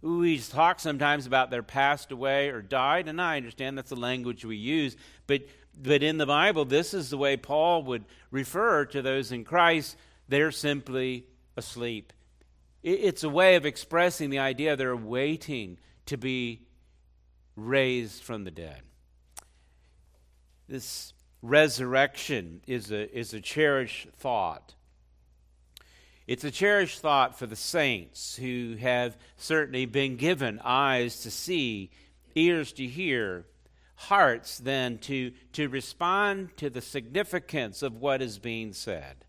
We 0.00 0.38
talk 0.38 0.78
sometimes 0.78 1.26
about 1.26 1.50
they're 1.50 1.62
passed 1.62 2.12
away 2.12 2.50
or 2.50 2.62
died, 2.62 3.08
and 3.08 3.20
I 3.20 3.36
understand 3.36 3.76
that's 3.76 3.90
the 3.90 3.96
language 3.96 4.44
we 4.44 4.56
use, 4.56 4.96
but 5.26 5.42
but 5.80 6.02
in 6.02 6.18
the 6.18 6.26
Bible, 6.26 6.64
this 6.64 6.92
is 6.92 7.10
the 7.10 7.18
way 7.18 7.36
Paul 7.36 7.84
would 7.84 8.04
refer 8.30 8.84
to 8.86 9.00
those 9.02 9.30
in 9.30 9.44
Christ. 9.44 9.96
They're 10.28 10.50
simply 10.50 11.26
asleep. 11.56 12.12
It's 12.82 13.22
a 13.22 13.28
way 13.28 13.56
of 13.56 13.66
expressing 13.66 14.30
the 14.30 14.38
idea 14.40 14.76
they're 14.76 14.96
waiting 14.96 15.78
to 16.06 16.16
be 16.16 16.62
raised 17.56 18.22
from 18.22 18.44
the 18.44 18.50
dead. 18.50 18.82
This 20.68 21.12
resurrection 21.42 22.60
is 22.66 22.90
a, 22.90 23.16
is 23.16 23.34
a 23.34 23.40
cherished 23.40 24.08
thought. 24.16 24.74
It's 26.28 26.44
a 26.44 26.50
cherished 26.50 27.00
thought 27.00 27.38
for 27.38 27.46
the 27.46 27.56
saints 27.56 28.36
who 28.36 28.76
have 28.78 29.16
certainly 29.38 29.86
been 29.86 30.16
given 30.16 30.60
eyes 30.62 31.22
to 31.22 31.30
see, 31.30 31.90
ears 32.34 32.70
to 32.72 32.86
hear, 32.86 33.46
hearts 33.94 34.58
then 34.58 34.98
to, 34.98 35.32
to 35.54 35.70
respond 35.70 36.50
to 36.58 36.68
the 36.68 36.82
significance 36.82 37.82
of 37.82 37.96
what 37.96 38.20
is 38.20 38.38
being 38.38 38.74
said. 38.74 39.24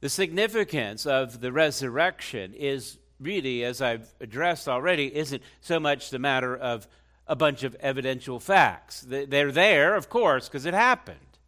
The 0.00 0.10
significance 0.10 1.06
of 1.06 1.40
the 1.40 1.52
resurrection 1.52 2.52
is 2.52 2.98
really, 3.18 3.64
as 3.64 3.80
I've 3.80 4.12
addressed 4.20 4.68
already, 4.68 5.16
isn't 5.16 5.42
so 5.62 5.80
much 5.80 6.10
the 6.10 6.18
matter 6.18 6.54
of 6.54 6.86
a 7.26 7.34
bunch 7.34 7.62
of 7.62 7.76
evidential 7.76 8.38
facts. 8.38 9.06
They're 9.08 9.52
there, 9.52 9.94
of 9.94 10.10
course, 10.10 10.50
because 10.50 10.66
it 10.66 10.74
happened. 10.74 11.38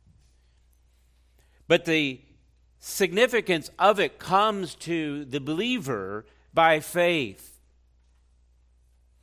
But 1.68 1.84
the 1.84 2.22
significance 2.84 3.70
of 3.78 4.00
it 4.00 4.18
comes 4.18 4.74
to 4.74 5.24
the 5.24 5.40
believer 5.40 6.26
by 6.52 6.80
faith. 6.80 7.60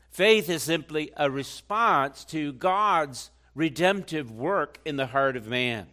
Faith 0.10 0.50
is 0.50 0.64
simply 0.64 1.12
a 1.18 1.30
response 1.30 2.24
to 2.26 2.54
God's 2.54 3.32
redemptive 3.54 4.32
work 4.32 4.80
in 4.86 4.96
the 4.96 5.08
heart 5.08 5.36
of 5.36 5.46
man. 5.46 5.88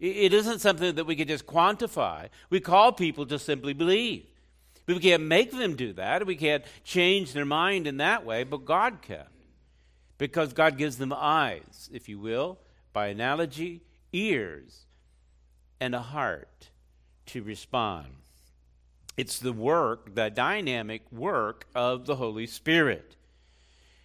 It 0.00 0.32
isn't 0.32 0.60
something 0.60 0.94
that 0.94 1.04
we 1.04 1.16
can 1.16 1.28
just 1.28 1.46
quantify. 1.46 2.28
We 2.50 2.60
call 2.60 2.92
people 2.92 3.26
to 3.26 3.38
simply 3.38 3.74
believe. 3.74 4.26
But 4.86 4.96
We 4.96 5.02
can't 5.02 5.24
make 5.24 5.52
them 5.52 5.74
do 5.76 5.92
that. 5.94 6.26
We 6.26 6.36
can't 6.36 6.64
change 6.82 7.32
their 7.32 7.44
mind 7.44 7.86
in 7.86 7.98
that 7.98 8.24
way, 8.24 8.44
but 8.44 8.64
God 8.64 9.02
can. 9.02 9.26
Because 10.16 10.52
God 10.52 10.78
gives 10.78 10.96
them 10.96 11.12
eyes, 11.14 11.90
if 11.92 12.08
you 12.08 12.18
will, 12.18 12.58
by 12.92 13.08
analogy, 13.08 13.82
ears, 14.12 14.86
and 15.78 15.94
a 15.94 16.00
heart 16.00 16.70
to 17.26 17.42
respond. 17.42 18.06
It's 19.16 19.38
the 19.38 19.52
work, 19.52 20.14
the 20.14 20.30
dynamic 20.30 21.10
work 21.10 21.66
of 21.74 22.06
the 22.06 22.16
Holy 22.16 22.46
Spirit. 22.46 23.16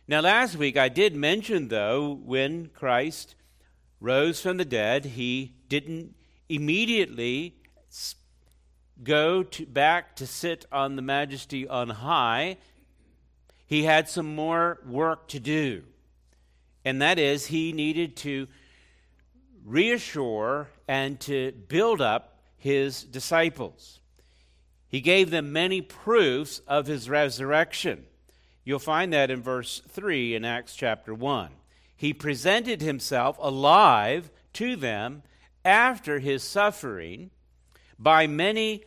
Now, 0.07 0.21
last 0.21 0.55
week 0.55 0.77
I 0.77 0.89
did 0.89 1.15
mention, 1.15 1.67
though, 1.67 2.13
when 2.13 2.67
Christ 2.67 3.35
rose 3.99 4.41
from 4.41 4.57
the 4.57 4.65
dead, 4.65 5.05
he 5.05 5.53
didn't 5.69 6.15
immediately 6.49 7.55
go 9.03 9.43
to, 9.43 9.65
back 9.65 10.15
to 10.17 10.27
sit 10.27 10.65
on 10.71 10.95
the 10.95 11.01
majesty 11.01 11.67
on 11.67 11.89
high. 11.89 12.57
He 13.65 13.83
had 13.83 14.09
some 14.09 14.35
more 14.35 14.79
work 14.85 15.27
to 15.29 15.39
do. 15.39 15.83
And 16.83 17.01
that 17.01 17.19
is, 17.19 17.47
he 17.47 17.73
needed 17.73 18.15
to 18.17 18.47
reassure 19.65 20.69
and 20.87 21.19
to 21.21 21.51
build 21.67 22.01
up 22.01 22.30
his 22.61 23.03
disciples. 23.03 23.99
He 24.87 25.01
gave 25.01 25.31
them 25.31 25.51
many 25.51 25.81
proofs 25.81 26.61
of 26.67 26.85
his 26.85 27.09
resurrection. 27.09 28.05
You'll 28.63 28.77
find 28.77 29.11
that 29.13 29.31
in 29.31 29.41
verse 29.41 29.81
3 29.89 30.35
in 30.35 30.45
Acts 30.45 30.75
chapter 30.75 31.11
1. 31.11 31.49
He 31.97 32.13
presented 32.13 32.79
himself 32.81 33.37
alive 33.41 34.29
to 34.53 34.75
them 34.75 35.23
after 35.65 36.19
his 36.19 36.43
suffering 36.43 37.31
by 37.97 38.27
many 38.27 38.83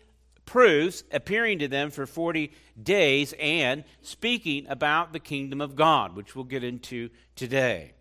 proofs, 0.46 1.02
appearing 1.10 1.58
to 1.58 1.66
them 1.66 1.90
for 1.90 2.06
40 2.06 2.52
days 2.80 3.34
and 3.40 3.82
speaking 4.02 4.68
about 4.68 5.12
the 5.12 5.18
kingdom 5.18 5.60
of 5.60 5.74
God, 5.74 6.14
which 6.14 6.36
we'll 6.36 6.44
get 6.44 6.62
into 6.62 7.10
today. 7.34 7.94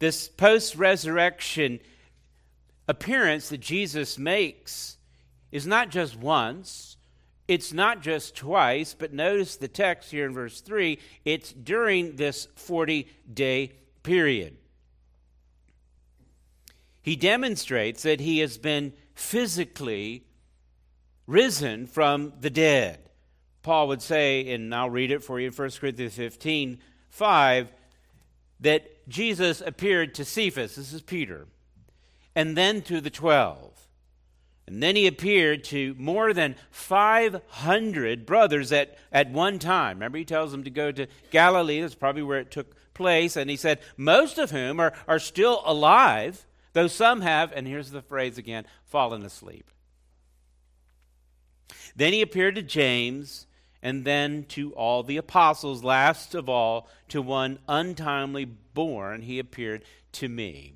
This 0.00 0.26
post 0.26 0.74
resurrection 0.74 1.78
appearance 2.88 3.50
that 3.50 3.60
Jesus 3.60 4.18
makes 4.18 4.96
is 5.52 5.66
not 5.66 5.90
just 5.90 6.16
once, 6.16 6.96
it's 7.46 7.72
not 7.72 8.02
just 8.02 8.34
twice, 8.34 8.94
but 8.94 9.12
notice 9.12 9.56
the 9.56 9.68
text 9.68 10.10
here 10.10 10.26
in 10.26 10.34
verse 10.34 10.60
3 10.60 10.98
it's 11.24 11.52
during 11.52 12.16
this 12.16 12.48
40 12.56 13.08
day 13.32 13.72
period. 14.02 14.56
He 17.02 17.16
demonstrates 17.16 18.02
that 18.02 18.20
he 18.20 18.40
has 18.40 18.58
been 18.58 18.92
physically 19.14 20.24
risen 21.26 21.86
from 21.86 22.32
the 22.40 22.50
dead. 22.50 23.08
Paul 23.62 23.88
would 23.88 24.02
say, 24.02 24.52
and 24.52 24.74
I'll 24.74 24.90
read 24.90 25.10
it 25.10 25.22
for 25.22 25.40
you 25.40 25.48
in 25.48 25.52
1 25.52 25.70
Corinthians 25.80 26.14
15 26.14 26.78
5, 27.10 27.72
that 28.60 29.08
Jesus 29.08 29.62
appeared 29.62 30.14
to 30.16 30.24
Cephas, 30.24 30.76
this 30.76 30.92
is 30.92 31.00
Peter, 31.00 31.46
and 32.34 32.56
then 32.56 32.82
to 32.82 33.00
the 33.00 33.10
twelve. 33.10 33.78
And 34.68 34.82
then 34.82 34.96
he 34.96 35.06
appeared 35.06 35.64
to 35.64 35.94
more 35.98 36.34
than 36.34 36.54
500 36.70 38.26
brothers 38.26 38.70
at, 38.70 38.98
at 39.10 39.30
one 39.30 39.58
time. 39.58 39.96
Remember, 39.96 40.18
he 40.18 40.26
tells 40.26 40.52
them 40.52 40.64
to 40.64 40.70
go 40.70 40.92
to 40.92 41.06
Galilee. 41.30 41.80
That's 41.80 41.94
probably 41.94 42.22
where 42.22 42.40
it 42.40 42.50
took 42.50 42.76
place. 42.92 43.36
And 43.36 43.48
he 43.48 43.56
said, 43.56 43.78
most 43.96 44.36
of 44.36 44.50
whom 44.50 44.78
are, 44.78 44.92
are 45.08 45.18
still 45.18 45.62
alive, 45.64 46.44
though 46.74 46.86
some 46.86 47.22
have, 47.22 47.50
and 47.52 47.66
here's 47.66 47.92
the 47.92 48.02
phrase 48.02 48.36
again, 48.36 48.66
fallen 48.84 49.22
asleep. 49.24 49.70
Then 51.96 52.12
he 52.12 52.20
appeared 52.20 52.56
to 52.56 52.62
James, 52.62 53.46
and 53.82 54.04
then 54.04 54.44
to 54.50 54.74
all 54.74 55.02
the 55.02 55.16
apostles. 55.16 55.82
Last 55.82 56.34
of 56.34 56.46
all, 56.48 56.90
to 57.08 57.22
one 57.22 57.58
untimely 57.68 58.44
born, 58.44 59.22
he 59.22 59.38
appeared 59.38 59.82
to 60.12 60.28
me. 60.28 60.74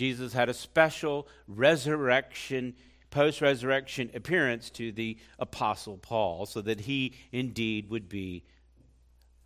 Jesus 0.00 0.32
had 0.32 0.48
a 0.48 0.54
special 0.54 1.28
resurrection 1.46 2.74
post 3.10 3.42
resurrection 3.42 4.10
appearance 4.14 4.70
to 4.70 4.92
the 4.92 5.18
Apostle 5.38 5.98
Paul 5.98 6.46
so 6.46 6.62
that 6.62 6.80
he 6.80 7.12
indeed 7.32 7.90
would 7.90 8.08
be 8.08 8.44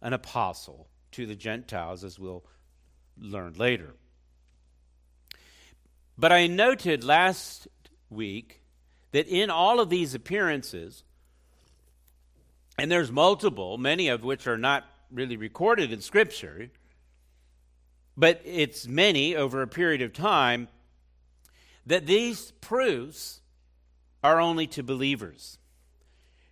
an 0.00 0.12
apostle 0.12 0.86
to 1.10 1.26
the 1.26 1.34
Gentiles, 1.34 2.04
as 2.04 2.20
we'll 2.20 2.44
learn 3.18 3.54
later. 3.54 3.96
But 6.16 6.30
I 6.30 6.46
noted 6.46 7.02
last 7.02 7.66
week 8.08 8.62
that 9.10 9.26
in 9.26 9.50
all 9.50 9.80
of 9.80 9.90
these 9.90 10.14
appearances, 10.14 11.02
and 12.78 12.92
there's 12.92 13.10
multiple, 13.10 13.76
many 13.76 14.06
of 14.06 14.22
which 14.22 14.46
are 14.46 14.56
not 14.56 14.84
really 15.10 15.36
recorded 15.36 15.90
in 15.92 16.00
Scripture, 16.00 16.70
but 18.16 18.40
it's 18.44 18.86
many 18.86 19.34
over 19.34 19.62
a 19.62 19.68
period 19.68 20.02
of 20.02 20.12
time, 20.12 20.68
that 21.86 22.06
these 22.06 22.52
proofs 22.60 23.40
are 24.22 24.40
only 24.40 24.66
to 24.68 24.82
believers. 24.82 25.58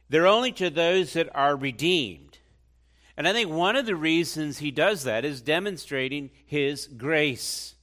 They're 0.09 0.27
only 0.27 0.53
to 0.53 0.69
those 0.69 1.15
that 1.15 1.35
are 1.35 1.57
redeemed. 1.57 2.39
And 3.17 3.27
I 3.29 3.33
think 3.33 3.51
one 3.51 3.77
of 3.77 3.87
the 3.87 3.97
reasons 3.97 4.59
he 4.59 4.71
does 4.71 5.05
that 5.05 5.25
is 5.25 5.41
demonstrating 5.41 6.31
his 6.45 6.87
grace. 6.87 7.75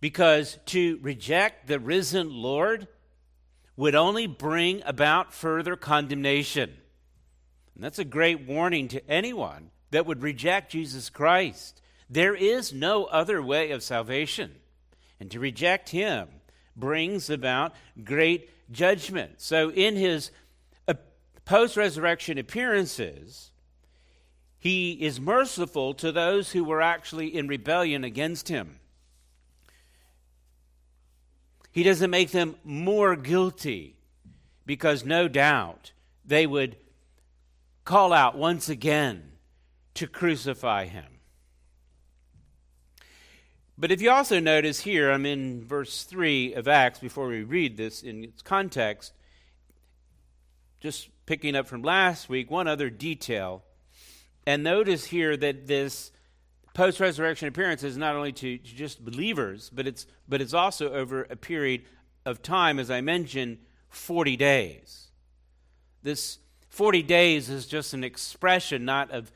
Because 0.00 0.58
to 0.66 0.98
reject 1.00 1.68
the 1.68 1.80
risen 1.80 2.30
Lord 2.30 2.86
would 3.76 3.94
only 3.94 4.26
bring 4.26 4.82
about 4.84 5.32
further 5.32 5.76
condemnation. 5.76 6.76
And 7.74 7.84
that's 7.84 7.98
a 7.98 8.04
great 8.04 8.46
warning 8.46 8.88
to 8.88 9.10
anyone 9.10 9.70
that 9.90 10.06
would 10.06 10.22
reject 10.22 10.72
Jesus 10.72 11.10
Christ. 11.10 11.80
There 12.08 12.34
is 12.34 12.72
no 12.72 13.04
other 13.04 13.42
way 13.42 13.70
of 13.70 13.82
salvation. 13.82 14.56
And 15.18 15.30
to 15.30 15.40
reject 15.40 15.90
him 15.90 16.28
brings 16.76 17.30
about 17.30 17.74
great 18.04 18.50
judgment. 18.70 19.40
So, 19.40 19.70
in 19.70 19.96
his 19.96 20.30
uh, 20.86 20.94
post 21.44 21.76
resurrection 21.76 22.38
appearances, 22.38 23.50
he 24.58 24.92
is 24.92 25.20
merciful 25.20 25.94
to 25.94 26.12
those 26.12 26.52
who 26.52 26.64
were 26.64 26.82
actually 26.82 27.34
in 27.34 27.48
rebellion 27.48 28.04
against 28.04 28.48
him. 28.48 28.80
He 31.70 31.82
doesn't 31.82 32.10
make 32.10 32.30
them 32.30 32.56
more 32.64 33.16
guilty 33.16 33.96
because 34.64 35.04
no 35.04 35.28
doubt 35.28 35.92
they 36.24 36.46
would 36.46 36.76
call 37.84 38.12
out 38.12 38.36
once 38.36 38.68
again 38.68 39.32
to 39.94 40.06
crucify 40.06 40.86
him. 40.86 41.15
But 43.78 43.92
if 43.92 44.00
you 44.00 44.10
also 44.10 44.40
notice 44.40 44.80
here, 44.80 45.10
I'm 45.10 45.26
in 45.26 45.62
verse 45.62 46.04
3 46.04 46.54
of 46.54 46.66
Acts 46.66 46.98
before 46.98 47.28
we 47.28 47.42
read 47.42 47.76
this 47.76 48.02
in 48.02 48.24
its 48.24 48.40
context, 48.40 49.12
just 50.80 51.10
picking 51.26 51.54
up 51.54 51.66
from 51.66 51.82
last 51.82 52.28
week, 52.28 52.50
one 52.50 52.68
other 52.68 52.88
detail. 52.88 53.62
And 54.46 54.62
notice 54.62 55.04
here 55.04 55.36
that 55.36 55.66
this 55.66 56.10
post 56.72 57.00
resurrection 57.00 57.48
appearance 57.48 57.82
is 57.82 57.98
not 57.98 58.16
only 58.16 58.32
to, 58.32 58.56
to, 58.56 58.74
just 58.74 59.04
believers, 59.04 59.70
but 59.70 59.86
it's, 59.86 60.06
but 60.26 60.40
it's 60.40 60.54
also 60.54 60.92
over 60.92 61.24
a 61.24 61.36
period 61.36 61.82
of 62.24 62.42
time, 62.42 62.78
as 62.78 62.90
I 62.90 63.02
mentioned, 63.02 63.58
40 63.90 64.36
days. 64.36 65.08
This 66.02 66.38
40 66.70 67.02
days 67.02 67.50
is 67.50 67.66
just 67.66 67.92
an 67.92 68.04
expression 68.04 68.86
not 68.86 69.10
of 69.10 69.30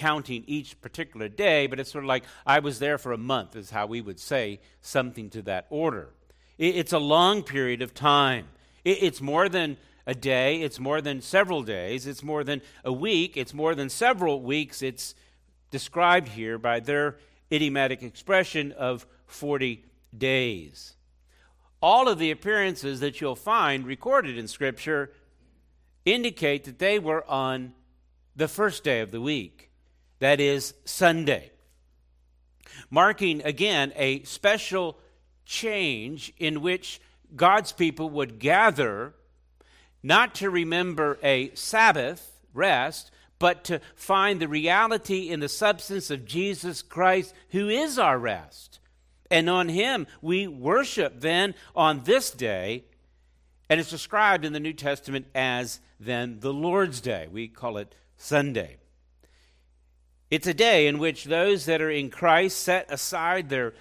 counting 0.00 0.42
each 0.46 0.80
particular 0.80 1.28
day, 1.28 1.66
but 1.66 1.78
it's 1.78 1.92
sort 1.92 2.04
of 2.04 2.08
like 2.08 2.24
I 2.46 2.60
was 2.60 2.78
there 2.78 2.96
for 2.96 3.12
a 3.12 3.18
month, 3.18 3.54
is 3.54 3.68
how 3.68 3.84
we 3.84 4.00
would 4.00 4.18
say 4.18 4.60
something 4.80 5.28
to 5.30 5.42
that 5.42 5.66
order. 5.68 6.08
It's 6.56 6.94
a 6.94 6.98
long 6.98 7.42
period 7.42 7.82
of 7.82 7.92
time. 7.92 8.46
It's 8.82 9.20
more 9.20 9.50
than 9.50 9.76
a 10.06 10.14
day, 10.14 10.62
it's 10.62 10.80
more 10.80 11.02
than 11.02 11.20
several 11.20 11.62
days, 11.62 12.06
it's 12.06 12.22
more 12.22 12.42
than 12.42 12.62
a 12.82 12.92
week, 12.92 13.36
it's 13.36 13.52
more 13.52 13.74
than 13.74 13.90
several 13.90 14.40
weeks. 14.40 14.80
It's 14.80 15.14
described 15.70 16.28
here 16.28 16.56
by 16.56 16.80
their 16.80 17.18
idiomatic 17.52 18.02
expression 18.02 18.72
of 18.72 19.06
40 19.26 19.84
days. 20.16 20.96
All 21.82 22.08
of 22.08 22.18
the 22.18 22.30
appearances 22.30 23.00
that 23.00 23.20
you'll 23.20 23.36
find 23.36 23.86
recorded 23.86 24.38
in 24.38 24.48
Scripture 24.48 25.12
indicate 26.06 26.64
that 26.64 26.78
they 26.78 26.98
were 26.98 27.28
on 27.30 27.74
the 28.34 28.48
first 28.48 28.82
day 28.82 29.00
of 29.00 29.10
the 29.10 29.20
week, 29.20 29.69
that 30.20 30.40
is, 30.40 30.74
Sunday, 30.84 31.50
marking 32.88 33.42
again 33.42 33.92
a 33.96 34.22
special 34.22 34.98
change 35.44 36.32
in 36.38 36.60
which 36.60 37.00
God's 37.34 37.72
people 37.72 38.08
would 38.10 38.38
gather 38.38 39.14
not 40.02 40.34
to 40.36 40.48
remember 40.48 41.18
a 41.22 41.52
Sabbath 41.54 42.40
rest, 42.54 43.10
but 43.38 43.64
to 43.64 43.80
find 43.94 44.40
the 44.40 44.48
reality 44.48 45.28
in 45.28 45.40
the 45.40 45.48
substance 45.48 46.10
of 46.10 46.24
Jesus 46.24 46.82
Christ, 46.82 47.34
who 47.50 47.68
is 47.68 47.98
our 47.98 48.18
rest. 48.18 48.80
And 49.30 49.48
on 49.48 49.68
Him 49.68 50.06
we 50.20 50.46
worship 50.46 51.20
then 51.20 51.54
on 51.74 52.04
this 52.04 52.30
day, 52.30 52.84
and 53.68 53.80
it's 53.80 53.90
described 53.90 54.44
in 54.44 54.52
the 54.52 54.60
New 54.60 54.72
Testament 54.72 55.26
as 55.34 55.80
then 55.98 56.40
the 56.40 56.52
Lord's 56.52 57.00
Day. 57.00 57.28
We 57.30 57.48
call 57.48 57.76
it 57.76 57.94
Sunday. 58.16 58.79
It's 60.30 60.46
a 60.46 60.54
day 60.54 60.86
in 60.86 60.98
which 60.98 61.24
those 61.24 61.66
that 61.66 61.82
are 61.82 61.90
in 61.90 62.08
Christ 62.08 62.60
set 62.60 62.90
aside 62.90 63.48
their, 63.48 63.74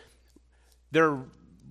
their 0.91 1.19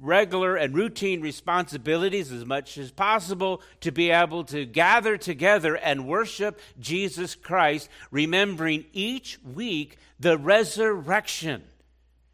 regular 0.00 0.54
and 0.54 0.74
routine 0.74 1.20
responsibilities 1.20 2.30
as 2.30 2.44
much 2.44 2.78
as 2.78 2.92
possible 2.92 3.60
to 3.80 3.90
be 3.90 4.10
able 4.10 4.44
to 4.44 4.64
gather 4.64 5.16
together 5.16 5.76
and 5.76 6.06
worship 6.06 6.60
Jesus 6.78 7.34
Christ, 7.34 7.88
remembering 8.10 8.84
each 8.92 9.40
week 9.42 9.98
the 10.20 10.38
resurrection. 10.38 11.64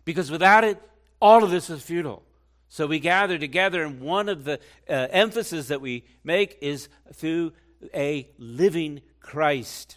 Because 0.05 0.30
without 0.30 0.64
it, 0.64 0.78
all 1.20 1.42
of 1.42 1.51
this 1.51 1.70
is 1.70 1.82
futile. 1.82 2.22
So 2.68 2.86
we 2.86 2.99
gather 2.99 3.38
together, 3.38 3.84
and 3.84 4.01
one 4.01 4.28
of 4.28 4.45
the 4.45 4.61
uh, 4.88 5.07
emphasis 5.11 5.68
that 5.68 5.80
we 5.80 6.05
make 6.24 6.59
is 6.61 6.88
through 7.14 7.53
a 7.95 8.28
living 8.36 9.01
Christ. 9.20 9.97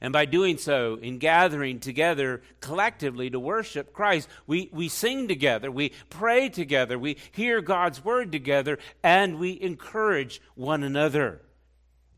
And 0.00 0.12
by 0.12 0.26
doing 0.26 0.58
so, 0.58 0.94
in 0.96 1.18
gathering 1.18 1.80
together 1.80 2.42
collectively 2.60 3.30
to 3.30 3.40
worship 3.40 3.92
Christ, 3.92 4.28
we, 4.46 4.70
we 4.72 4.88
sing 4.88 5.26
together, 5.26 5.70
we 5.70 5.92
pray 6.08 6.48
together, 6.48 6.98
we 6.98 7.16
hear 7.32 7.60
God's 7.60 8.04
word 8.04 8.30
together, 8.30 8.78
and 9.02 9.38
we 9.38 9.60
encourage 9.60 10.40
one 10.54 10.82
another 10.82 11.42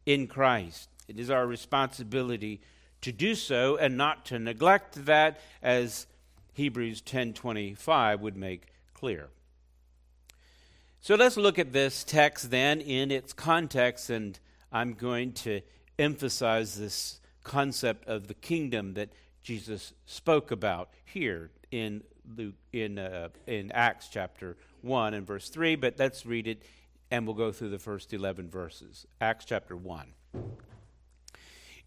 in 0.05 0.27
Christ. 0.27 0.89
It 1.09 1.19
is 1.19 1.31
our 1.31 1.47
responsibility 1.47 2.61
to 3.01 3.13
do 3.13 3.35
so 3.35 3.77
and 3.77 3.97
not 3.97 4.27
to 4.27 4.39
neglect 4.39 5.07
that 5.07 5.41
as 5.63 6.07
Hebrews 6.53 7.01
10:25 7.03 8.21
would 8.21 8.37
make 8.37 8.67
clear. 8.93 9.31
So 11.01 11.15
let's 11.15 11.39
look 11.39 11.59
at 11.59 11.73
this 11.73 12.05
text 12.05 12.51
then 12.51 12.81
in 12.81 13.11
its 13.11 13.33
context 13.33 14.11
and 14.11 14.39
I'm 14.71 14.93
going 14.93 15.33
to 15.33 15.63
emphasize 15.99 16.79
this 16.79 17.20
concept 17.43 18.07
of 18.07 18.29
the 18.29 18.35
kingdom 18.35 18.95
that 18.95 19.11
Jesus 19.43 19.93
spoke 20.07 20.51
about 20.51 20.91
here 21.05 21.51
in 21.71 22.03
Luke, 22.37 22.55
in 22.73 22.99
uh, 22.99 23.29
in 23.47 23.73
Acts 23.73 24.09
chapter 24.09 24.57
one 24.83 25.15
and 25.15 25.27
verse 25.27 25.49
three. 25.49 25.77
But 25.77 25.99
let's 25.99 26.27
read 26.27 26.47
it, 26.47 26.63
and 27.11 27.27
we'll 27.27 27.35
go 27.35 27.53
through 27.53 27.71
the 27.71 27.79
first 27.79 28.13
eleven 28.13 28.49
verses. 28.49 29.07
Acts 29.21 29.45
chapter 29.45 29.77
one. 29.77 30.13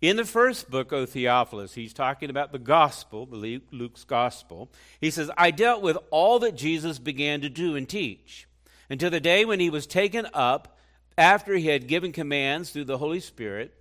In 0.01 0.17
the 0.17 0.25
first 0.25 0.69
book, 0.69 0.91
O 0.91 1.05
Theophilus, 1.05 1.75
he's 1.75 1.93
talking 1.93 2.29
about 2.29 2.51
the 2.51 2.59
gospel, 2.59 3.25
Luke's 3.31 4.03
gospel. 4.03 4.69
He 4.99 5.09
says, 5.09 5.31
I 5.37 5.51
dealt 5.51 5.81
with 5.81 5.97
all 6.11 6.39
that 6.39 6.57
Jesus 6.57 6.99
began 6.99 7.39
to 7.39 7.47
do 7.47 7.77
and 7.77 7.87
teach 7.87 8.45
until 8.89 9.09
the 9.09 9.21
day 9.21 9.45
when 9.45 9.61
he 9.61 9.69
was 9.69 9.87
taken 9.87 10.27
up 10.33 10.77
after 11.17 11.53
he 11.53 11.67
had 11.67 11.87
given 11.87 12.11
commands 12.11 12.71
through 12.71 12.83
the 12.83 12.97
Holy 12.97 13.21
Spirit 13.21 13.73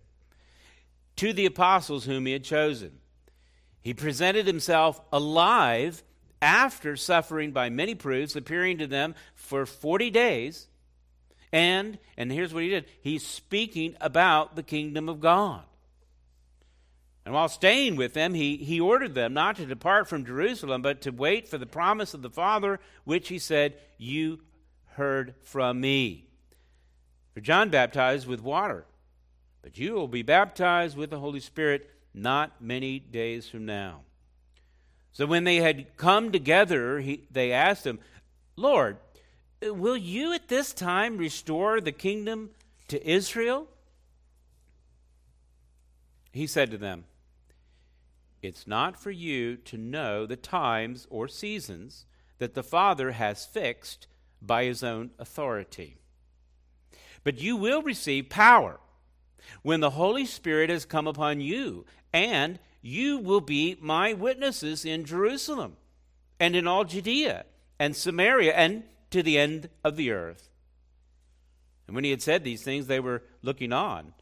to 1.17 1.33
the 1.33 1.47
apostles 1.47 2.05
whom 2.05 2.27
he 2.27 2.33
had 2.33 2.45
chosen. 2.45 2.99
He 3.81 3.95
presented 3.95 4.47
himself 4.47 5.01
alive 5.13 6.03
after 6.41 6.97
suffering 6.97 7.53
by 7.53 7.71
many 7.71 7.95
proofs, 7.95 8.37
appearing 8.37 8.79
to 8.79 8.87
them 8.87 9.15
for 9.35 9.67
40 9.67 10.11
days. 10.11 10.69
And, 11.53 11.99
and 12.17 12.33
here's 12.33 12.55
what 12.55 12.63
he 12.63 12.71
did 12.71 12.87
he's 13.03 13.27
speaking 13.27 13.97
about 14.01 14.57
the 14.57 14.63
kingdom 14.63 15.09
of 15.09 15.21
God. 15.21 15.63
And 17.25 17.35
while 17.35 17.49
staying 17.49 17.95
with 17.97 18.15
them, 18.15 18.35
he, 18.35 18.57
he 18.57 18.81
ordered 18.81 19.15
them 19.15 19.33
not 19.33 19.57
to 19.57 19.67
depart 19.67 20.09
from 20.09 20.25
Jerusalem, 20.25 20.83
but 20.83 21.03
to 21.03 21.11
wait 21.11 21.49
for 21.49 21.57
the 21.57 21.67
promise 21.67 22.15
of 22.15 22.23
the 22.23 22.31
Father, 22.31 22.81
which 23.05 23.29
he 23.29 23.39
said, 23.39 23.75
You 23.97 24.41
heard 24.95 25.35
from 25.43 25.81
me. 25.81 26.27
For 27.35 27.41
John 27.41 27.71
baptized 27.71 28.27
with 28.27 28.43
water 28.43 28.85
but 29.63 29.79
you 29.79 29.95
will 29.95 30.09
be 30.09 30.23
baptized 30.23 30.97
with 30.97 31.11
the 31.11 31.21
Holy 31.21 31.41
Spirit 31.41 31.89
not 32.13 32.61
many 32.61 32.99
days 32.99 33.49
from 33.49 33.65
now. 33.65 34.01
So 35.13 35.27
when 35.27 35.45
they 35.45 35.57
had 35.57 35.97
come 35.97 36.33
together, 36.33 37.01
he, 37.01 37.25
they 37.31 37.53
asked 37.53 37.87
him, 37.87 38.01
Lord, 38.57 38.97
will 39.63 39.97
you 39.97 40.33
at 40.33 40.49
this 40.49 40.73
time 40.73 41.17
restore 41.17 41.81
the 41.81 41.93
kingdom 41.93 42.51
to 42.89 43.09
Israel? 43.09 43.69
He 46.33 46.47
said 46.47 46.71
to 46.71 46.79
them, 46.79 47.05
It's 48.41 48.67
not 48.67 48.99
for 48.99 49.11
you 49.11 49.57
to 49.57 49.77
know 49.77 50.27
the 50.27 50.37
times 50.37 51.07
or 51.11 51.29
seasons 51.29 52.07
that 52.39 52.55
the 52.55 52.63
Father 52.63 53.13
has 53.13 53.47
fixed 53.47 54.07
by 54.41 54.65
his 54.65 54.83
own 54.83 55.11
authority. 55.19 55.99
But 57.23 57.41
you 57.41 57.57
will 57.57 57.83
receive 57.83 58.29
power 58.29 58.81
when 59.63 59.81
the 59.81 59.91
Holy 59.91 60.27
Spirit 60.27 60.71
has 60.71 60.85
come 60.85 61.07
upon 61.07 61.41
you, 61.41 61.85
and 62.13 62.59
you 62.81 63.19
will 63.19 63.41
be 63.41 63.77
my 63.81 64.13
witnesses 64.13 64.85
in 64.85 65.05
Jerusalem 65.05 65.77
and 66.41 66.57
in 66.57 66.67
all 66.67 66.85
Judea 66.85 67.45
and 67.79 67.95
Samaria 67.95 68.53
and 68.55 68.83
to 69.11 69.23
the 69.23 69.39
end 69.39 69.69
of 69.85 69.97
the 69.97 70.11
earth. 70.11 70.49
And 71.87 71.95
when 71.95 72.05
he 72.05 72.11
had 72.11 72.23
said 72.23 72.43
these 72.43 72.63
things, 72.63 72.87
they 72.87 73.01
were 73.01 73.23
looking 73.43 73.73
on. 73.73 74.15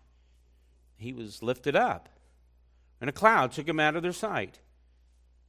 He 0.97 1.13
was 1.13 1.43
lifted 1.43 1.75
up, 1.75 2.09
and 3.01 3.09
a 3.09 3.13
cloud 3.13 3.53
took 3.53 3.67
him 3.67 3.81
out 3.81 3.97
of 3.97 4.03
their 4.03 4.13
sight. 4.13 4.61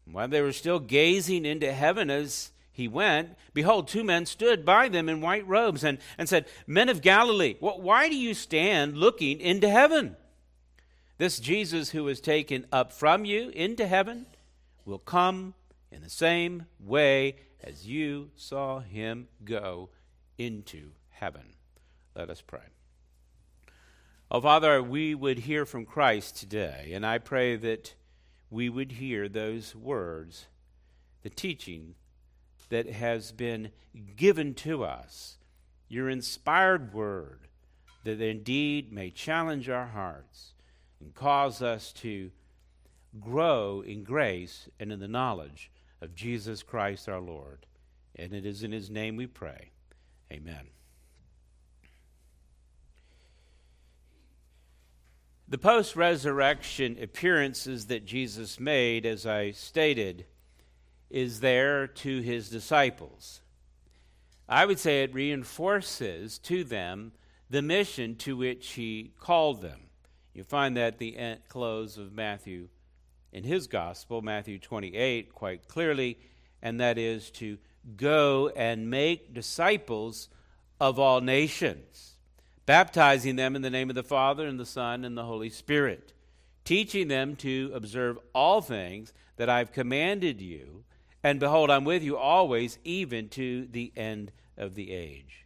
And 0.06 0.16
while 0.16 0.28
they 0.28 0.42
were 0.42 0.54
still 0.54 0.80
gazing 0.80 1.46
into 1.46 1.74
heaven 1.74 2.10
as 2.10 2.52
he 2.82 2.88
went, 2.88 3.38
behold, 3.54 3.88
two 3.88 4.04
men 4.04 4.26
stood 4.26 4.66
by 4.66 4.90
them 4.90 5.08
in 5.08 5.22
white 5.22 5.48
robes 5.48 5.84
and, 5.84 6.00
and 6.18 6.28
said, 6.28 6.48
Men 6.66 6.90
of 6.90 7.02
Galilee, 7.02 7.56
why 7.60 8.10
do 8.10 8.16
you 8.16 8.34
stand 8.34 8.98
looking 8.98 9.40
into 9.40 9.70
heaven? 9.70 10.18
This 11.18 11.40
Jesus 11.40 11.92
who 11.92 12.04
was 12.04 12.20
taken 12.20 12.66
up 12.72 12.92
from 12.92 13.24
you 13.24 13.50
into 13.50 13.86
heaven 13.86 14.26
will 14.84 15.00
come 15.00 15.54
in 15.92 16.02
the 16.02 16.10
same 16.10 16.66
way 16.80 17.36
as 17.64 17.88
you 17.88 18.32
saw 18.36 18.80
him 18.80 19.28
go 19.46 19.90
into 20.40 20.92
heaven. 21.10 21.54
Let 22.16 22.32
us 22.32 22.42
pray. 22.42 22.66
Oh, 24.32 24.42
Father, 24.42 24.82
we 24.82 25.14
would 25.14 25.40
hear 25.40 25.66
from 25.66 25.86
Christ 25.86 26.38
today, 26.38 26.92
and 26.94 27.06
I 27.06 27.20
pray 27.20 27.56
that 27.58 27.94
we 28.50 28.70
would 28.70 28.94
hear 28.94 29.30
those 29.30 29.76
words, 29.76 30.48
the 31.22 31.30
teaching 31.30 31.94
that 32.72 32.90
has 32.90 33.32
been 33.32 33.70
given 34.16 34.54
to 34.56 34.84
us, 34.84 35.38
your 35.88 36.10
inspired 36.10 36.94
word, 36.94 37.48
that 38.04 38.20
indeed 38.20 38.92
may 38.92 39.12
challenge 39.12 39.70
our 39.70 39.88
hearts 39.88 40.54
and 41.00 41.14
cause 41.14 41.62
us 41.62 41.92
to 41.92 42.32
grow 43.20 43.82
in 43.82 44.04
grace 44.04 44.70
and 44.80 44.92
in 44.92 45.00
the 45.00 45.08
knowledge 45.08 45.70
of 46.02 46.16
Jesus 46.16 46.64
Christ 46.64 47.08
our 47.08 47.20
Lord. 47.20 47.66
And 48.16 48.34
it 48.34 48.46
is 48.46 48.64
in 48.64 48.72
his 48.72 48.90
name 48.90 49.18
we 49.18 49.28
pray. 49.28 49.72
Amen. 50.32 50.68
The 55.48 55.58
post 55.58 55.98
resurrection 55.98 56.98
appearances 57.02 57.88
that 57.88 58.06
Jesus 58.06 58.58
made, 58.58 59.06
as 59.06 59.26
I 59.26 59.52
stated, 59.52 60.26
is 61.12 61.40
there 61.40 61.88
to 61.88 62.22
his 62.22 62.50
disciples. 62.50 63.42
I 64.48 64.66
would 64.66 64.80
say 64.80 65.04
it 65.04 65.14
reinforces 65.14 66.38
to 66.40 66.64
them 66.64 67.14
the 67.50 67.62
mission 67.62 68.16
to 68.16 68.36
which 68.36 68.72
he 68.72 69.12
called 69.20 69.62
them. 69.62 69.90
You 70.34 70.44
find 70.44 70.78
that 70.78 70.94
at 70.94 70.98
the 70.98 71.18
end, 71.18 71.42
close 71.48 71.98
of 71.98 72.14
Matthew 72.14 72.70
in 73.32 73.44
his 73.44 73.68
gospel, 73.68 74.22
Matthew 74.22 74.60
28, 74.60 75.34
quite 75.34 75.68
clearly, 75.68 76.18
and 76.62 76.80
that 76.80 76.98
is 76.98 77.32
to 77.32 77.58
go 77.96 78.50
and 78.56 78.90
make 78.90 79.34
disciples 79.34 80.30
of 80.80 81.00
all 81.00 81.22
nations, 81.22 82.16
baptizing 82.66 83.36
them 83.36 83.56
in 83.56 83.62
the 83.62 83.70
name 83.70 83.90
of 83.90 83.96
the 83.96 84.04
Father 84.04 84.48
and 84.48 84.60
the 84.60 84.66
Son 84.66 85.06
and 85.06 85.18
the 85.18 85.26
Holy 85.26 85.50
Spirit, 85.50 86.14
teaching 86.66 87.08
them 87.08 87.36
to 87.38 87.72
observe 87.74 88.18
all 88.34 88.62
things 88.62 89.14
that 89.38 89.50
I've 89.50 89.72
commanded 89.72 90.42
you, 90.42 90.84
and 91.24 91.40
behold, 91.40 91.70
I'm 91.70 91.86
with 91.86 92.04
you 92.04 92.18
always, 92.18 92.80
even 92.84 93.30
to 93.30 93.68
the 93.68 93.92
end 93.96 94.32
of 94.58 94.76
the 94.76 94.92
age. 94.92 95.46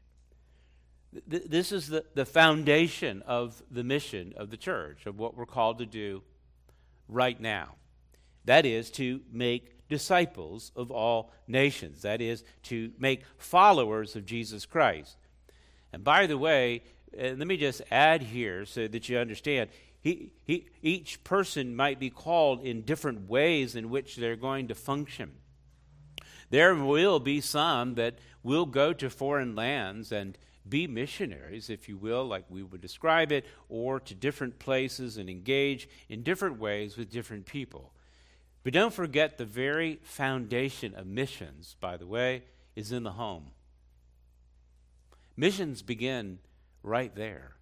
This 1.28 1.72
is 1.72 1.88
the, 1.88 2.06
the 2.14 2.26
foundation 2.26 3.22
of 3.26 3.62
the 3.72 3.84
mission 3.84 4.34
of 4.36 4.50
the 4.50 4.58
church, 4.58 5.06
of 5.06 5.18
what 5.18 5.36
we're 5.36 5.46
called 5.46 5.80
to 5.80 5.86
do 5.86 6.24
right 7.08 7.40
now. 7.40 7.76
That 8.46 8.66
is 8.66 8.92
to 8.92 9.22
make 9.32 9.88
disciples 9.88 10.72
of 10.76 10.92
all 10.92 11.32
nations. 11.48 12.02
That 12.02 12.22
is 12.22 12.44
to 12.64 12.92
make 13.00 13.24
followers 13.38 14.16
of 14.16 14.26
Jesus 14.26 14.66
Christ. 14.66 15.18
And 15.94 16.04
by 16.04 16.28
the 16.28 16.38
way, 16.38 16.84
uh, 17.18 17.30
let 17.38 17.48
me 17.48 17.58
just 17.58 17.82
add 17.92 18.22
here 18.22 18.66
so 18.66 18.88
that 18.88 19.08
you 19.08 19.18
understand. 19.18 19.70
He, 20.02 20.32
he, 20.44 20.68
each 20.82 21.24
person 21.24 21.76
might 21.76 22.00
be 22.00 22.10
called 22.10 22.62
in 22.62 22.82
different 22.82 23.30
ways 23.30 23.76
in 23.76 23.90
which 23.90 24.18
they're 24.18 24.36
going 24.36 24.68
to 24.68 24.76
function. 24.76 25.32
There 26.56 26.74
will 26.74 27.20
be 27.20 27.42
some 27.42 27.96
that 27.96 28.18
will 28.42 28.66
go 28.66 28.94
to 28.94 29.10
foreign 29.10 29.58
lands 29.58 30.14
and 30.14 30.38
be 30.70 30.88
missionaries, 30.88 31.70
if 31.70 31.90
you 31.90 31.98
will, 31.98 32.24
like 32.24 32.46
we 32.50 32.64
would 32.64 32.80
describe 32.80 33.34
it, 33.34 33.46
or 33.68 34.00
to 34.00 34.16
different 34.16 34.58
places 34.58 35.18
and 35.18 35.30
engage 35.30 35.90
in 36.08 36.24
different 36.24 36.58
ways 36.58 36.96
with 36.96 37.12
different 37.12 37.46
people. 37.46 37.92
But 38.64 38.72
don't 38.72 38.94
forget 38.94 39.38
the 39.38 39.44
very 39.44 40.00
foundation 40.02 40.96
of 40.96 41.06
missions, 41.06 41.76
by 41.82 41.98
the 41.98 42.08
way, 42.08 42.44
is 42.74 42.94
in 42.94 43.04
the 43.04 43.12
home. 43.12 43.48
Missions 45.36 45.82
begin 45.82 46.40
right 46.84 47.14
there. 47.14 47.58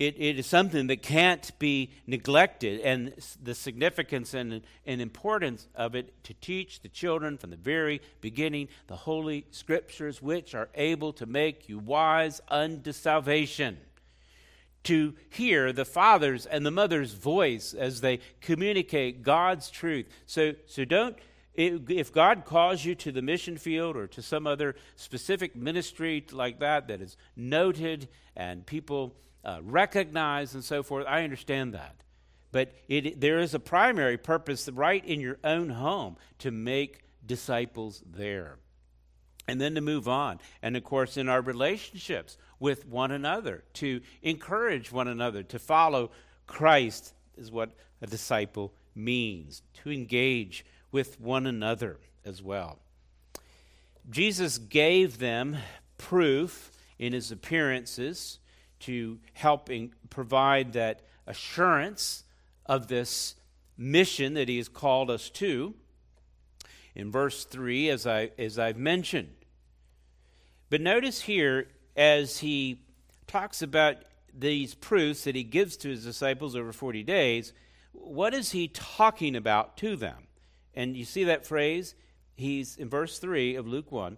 It, 0.00 0.16
it 0.18 0.38
is 0.38 0.46
something 0.46 0.86
that 0.86 1.02
can't 1.02 1.56
be 1.58 1.90
neglected, 2.06 2.80
and 2.80 3.12
the 3.42 3.54
significance 3.54 4.32
and, 4.32 4.62
and 4.86 5.00
importance 5.02 5.68
of 5.74 5.94
it 5.94 6.24
to 6.24 6.32
teach 6.32 6.80
the 6.80 6.88
children 6.88 7.36
from 7.36 7.50
the 7.50 7.56
very 7.56 8.00
beginning 8.22 8.68
the 8.86 8.96
Holy 8.96 9.44
Scriptures, 9.50 10.22
which 10.22 10.54
are 10.54 10.70
able 10.74 11.12
to 11.12 11.26
make 11.26 11.68
you 11.68 11.78
wise 11.78 12.40
unto 12.48 12.92
salvation. 12.92 13.76
To 14.84 15.14
hear 15.28 15.70
the 15.70 15.84
father's 15.84 16.46
and 16.46 16.64
the 16.64 16.70
mother's 16.70 17.12
voice 17.12 17.74
as 17.74 18.00
they 18.00 18.20
communicate 18.40 19.22
God's 19.22 19.68
truth. 19.68 20.06
So, 20.24 20.54
so 20.66 20.86
don't 20.86 21.14
if 21.52 22.10
God 22.10 22.46
calls 22.46 22.86
you 22.86 22.94
to 22.94 23.12
the 23.12 23.20
mission 23.20 23.58
field 23.58 23.98
or 23.98 24.06
to 24.06 24.22
some 24.22 24.46
other 24.46 24.76
specific 24.96 25.54
ministry 25.54 26.24
like 26.32 26.60
that 26.60 26.88
that 26.88 27.02
is 27.02 27.18
noted 27.36 28.08
and 28.34 28.64
people 28.64 29.14
uh, 29.44 29.60
recognize 29.62 30.54
and 30.54 30.64
so 30.64 30.82
forth. 30.82 31.06
I 31.08 31.24
understand 31.24 31.74
that. 31.74 31.96
But 32.52 32.72
it, 32.88 33.20
there 33.20 33.38
is 33.38 33.54
a 33.54 33.60
primary 33.60 34.16
purpose 34.16 34.68
right 34.68 35.04
in 35.04 35.20
your 35.20 35.38
own 35.44 35.70
home 35.70 36.16
to 36.40 36.50
make 36.50 37.04
disciples 37.24 38.02
there. 38.04 38.58
And 39.46 39.60
then 39.60 39.74
to 39.74 39.80
move 39.80 40.08
on. 40.08 40.38
And 40.62 40.76
of 40.76 40.84
course, 40.84 41.16
in 41.16 41.28
our 41.28 41.40
relationships 41.40 42.36
with 42.58 42.86
one 42.86 43.10
another, 43.10 43.64
to 43.74 44.00
encourage 44.22 44.92
one 44.92 45.08
another 45.08 45.42
to 45.44 45.58
follow 45.58 46.10
Christ 46.46 47.14
is 47.36 47.50
what 47.50 47.70
a 48.02 48.06
disciple 48.06 48.72
means, 48.94 49.62
to 49.82 49.90
engage 49.90 50.64
with 50.92 51.20
one 51.20 51.46
another 51.46 51.98
as 52.24 52.42
well. 52.42 52.78
Jesus 54.08 54.58
gave 54.58 55.18
them 55.18 55.56
proof 55.98 56.72
in 56.98 57.12
his 57.12 57.30
appearances 57.30 58.39
to 58.80 59.18
help 59.34 59.70
provide 60.08 60.72
that 60.72 61.02
assurance 61.26 62.24
of 62.66 62.88
this 62.88 63.36
mission 63.76 64.34
that 64.34 64.48
he 64.48 64.58
has 64.58 64.68
called 64.68 65.10
us 65.10 65.30
to. 65.30 65.74
In 66.94 67.10
verse 67.10 67.44
3, 67.44 67.88
as, 67.88 68.06
I, 68.06 68.30
as 68.38 68.58
I've 68.58 68.76
mentioned. 68.76 69.32
But 70.68 70.80
notice 70.80 71.22
here, 71.22 71.68
as 71.96 72.38
he 72.38 72.82
talks 73.26 73.62
about 73.62 73.96
these 74.36 74.74
proofs 74.74 75.24
that 75.24 75.34
he 75.34 75.42
gives 75.42 75.76
to 75.78 75.88
his 75.88 76.04
disciples 76.04 76.54
over 76.54 76.72
40 76.72 77.02
days, 77.02 77.52
what 77.92 78.34
is 78.34 78.52
he 78.52 78.68
talking 78.68 79.36
about 79.36 79.76
to 79.78 79.96
them? 79.96 80.26
And 80.74 80.96
you 80.96 81.04
see 81.04 81.24
that 81.24 81.46
phrase? 81.46 81.94
He's 82.36 82.76
in 82.76 82.88
verse 82.88 83.18
3 83.18 83.56
of 83.56 83.66
Luke 83.66 83.90
1, 83.90 84.16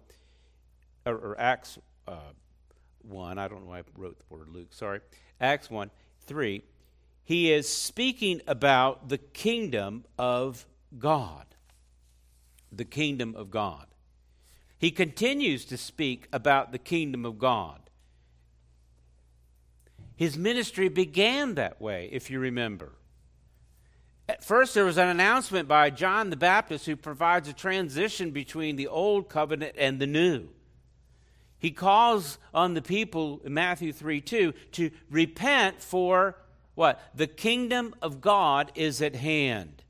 or, 1.05 1.13
or 1.13 1.39
Acts 1.39 1.79
uh, 2.07 2.33
1. 3.03 3.37
I 3.37 3.47
don't 3.47 3.61
know 3.61 3.69
why 3.69 3.79
I 3.79 3.83
wrote 3.95 4.17
the 4.19 4.35
word 4.35 4.49
Luke, 4.49 4.73
sorry. 4.73 4.99
Acts 5.39 5.69
1 5.69 5.89
3. 6.25 6.63
He 7.23 7.51
is 7.51 7.69
speaking 7.69 8.41
about 8.47 9.09
the 9.09 9.17
kingdom 9.17 10.05
of 10.17 10.65
God. 10.97 11.45
The 12.71 12.85
kingdom 12.85 13.35
of 13.35 13.49
God. 13.49 13.87
He 14.77 14.91
continues 14.91 15.63
to 15.65 15.77
speak 15.77 16.27
about 16.33 16.71
the 16.71 16.77
kingdom 16.77 17.25
of 17.25 17.39
God. 17.39 17.79
His 20.15 20.37
ministry 20.37 20.89
began 20.89 21.55
that 21.55 21.81
way, 21.81 22.09
if 22.11 22.29
you 22.29 22.39
remember. 22.39 22.91
At 24.27 24.43
first, 24.43 24.73
there 24.73 24.85
was 24.85 24.97
an 24.97 25.07
announcement 25.07 25.67
by 25.67 25.89
John 25.89 26.29
the 26.29 26.37
Baptist 26.37 26.85
who 26.85 26.95
provides 26.95 27.49
a 27.49 27.53
transition 27.53 28.31
between 28.31 28.75
the 28.75 28.87
old 28.87 29.27
covenant 29.27 29.75
and 29.77 29.99
the 29.99 30.07
new. 30.07 30.49
He 31.63 31.71
calls 31.71 32.39
on 32.53 32.73
the 32.73 32.81
people 32.81 33.39
in 33.45 33.53
Matthew 33.53 33.93
3 33.93 34.19
2 34.19 34.53
to 34.73 34.91
repent 35.09 35.81
for 35.81 36.35
what? 36.75 36.99
The 37.15 37.25
kingdom 37.25 37.95
of 38.01 38.19
God 38.19 38.73
is 38.75 39.01
at 39.01 39.15
hand. 39.15 39.81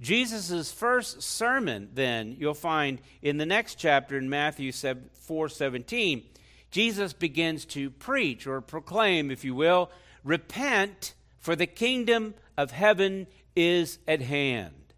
Jesus' 0.00 0.70
first 0.70 1.20
sermon, 1.20 1.88
then, 1.94 2.36
you'll 2.38 2.54
find 2.54 3.00
in 3.22 3.38
the 3.38 3.46
next 3.46 3.74
chapter 3.74 4.16
in 4.16 4.30
Matthew 4.30 4.70
4 4.70 5.48
17, 5.48 6.22
Jesus 6.70 7.12
begins 7.12 7.64
to 7.66 7.90
preach 7.90 8.46
or 8.46 8.60
proclaim, 8.60 9.32
if 9.32 9.44
you 9.44 9.56
will, 9.56 9.90
repent, 10.22 11.14
for 11.40 11.56
the 11.56 11.66
kingdom 11.66 12.34
of 12.56 12.70
heaven 12.70 13.26
is 13.56 13.98
at 14.06 14.22
hand. 14.22 14.94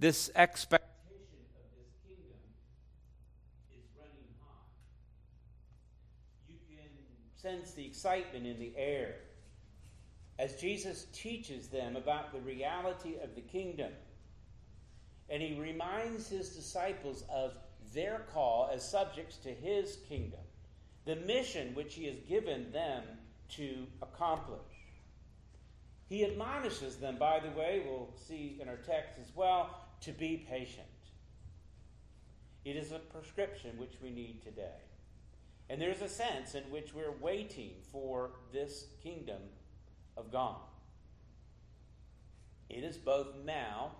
This 0.00 0.32
expectation 0.34 0.89
sense 7.40 7.72
the 7.72 7.84
excitement 7.84 8.46
in 8.46 8.58
the 8.58 8.72
air 8.76 9.14
as 10.38 10.54
Jesus 10.54 11.06
teaches 11.12 11.68
them 11.68 11.96
about 11.96 12.32
the 12.32 12.40
reality 12.40 13.16
of 13.22 13.34
the 13.34 13.42
kingdom. 13.42 13.92
And 15.28 15.42
he 15.42 15.60
reminds 15.60 16.28
his 16.28 16.56
disciples 16.56 17.24
of 17.30 17.52
their 17.92 18.22
call 18.32 18.70
as 18.72 18.88
subjects 18.88 19.36
to 19.38 19.50
his 19.50 19.98
kingdom, 20.08 20.40
the 21.04 21.16
mission 21.16 21.74
which 21.74 21.94
he 21.94 22.06
has 22.06 22.16
given 22.28 22.72
them 22.72 23.02
to 23.50 23.86
accomplish. 24.00 24.58
He 26.08 26.24
admonishes 26.24 26.96
them, 26.96 27.16
by 27.18 27.38
the 27.40 27.50
way, 27.50 27.82
we'll 27.86 28.12
see 28.16 28.58
in 28.60 28.68
our 28.68 28.76
text 28.76 29.18
as 29.20 29.30
well, 29.36 29.76
to 30.00 30.12
be 30.12 30.46
patient. 30.48 30.86
It 32.64 32.76
is 32.76 32.92
a 32.92 32.98
prescription 32.98 33.78
which 33.78 33.94
we 34.02 34.10
need 34.10 34.42
today. 34.42 34.89
And 35.70 35.80
there's 35.80 36.02
a 36.02 36.08
sense 36.08 36.56
in 36.56 36.64
which 36.64 36.92
we're 36.92 37.14
waiting 37.20 37.70
for 37.92 38.32
this 38.52 38.86
kingdom 39.04 39.40
of 40.16 40.32
God. 40.32 40.56
It 42.68 42.82
is 42.82 42.96
both 42.96 43.28
now 43.44 43.92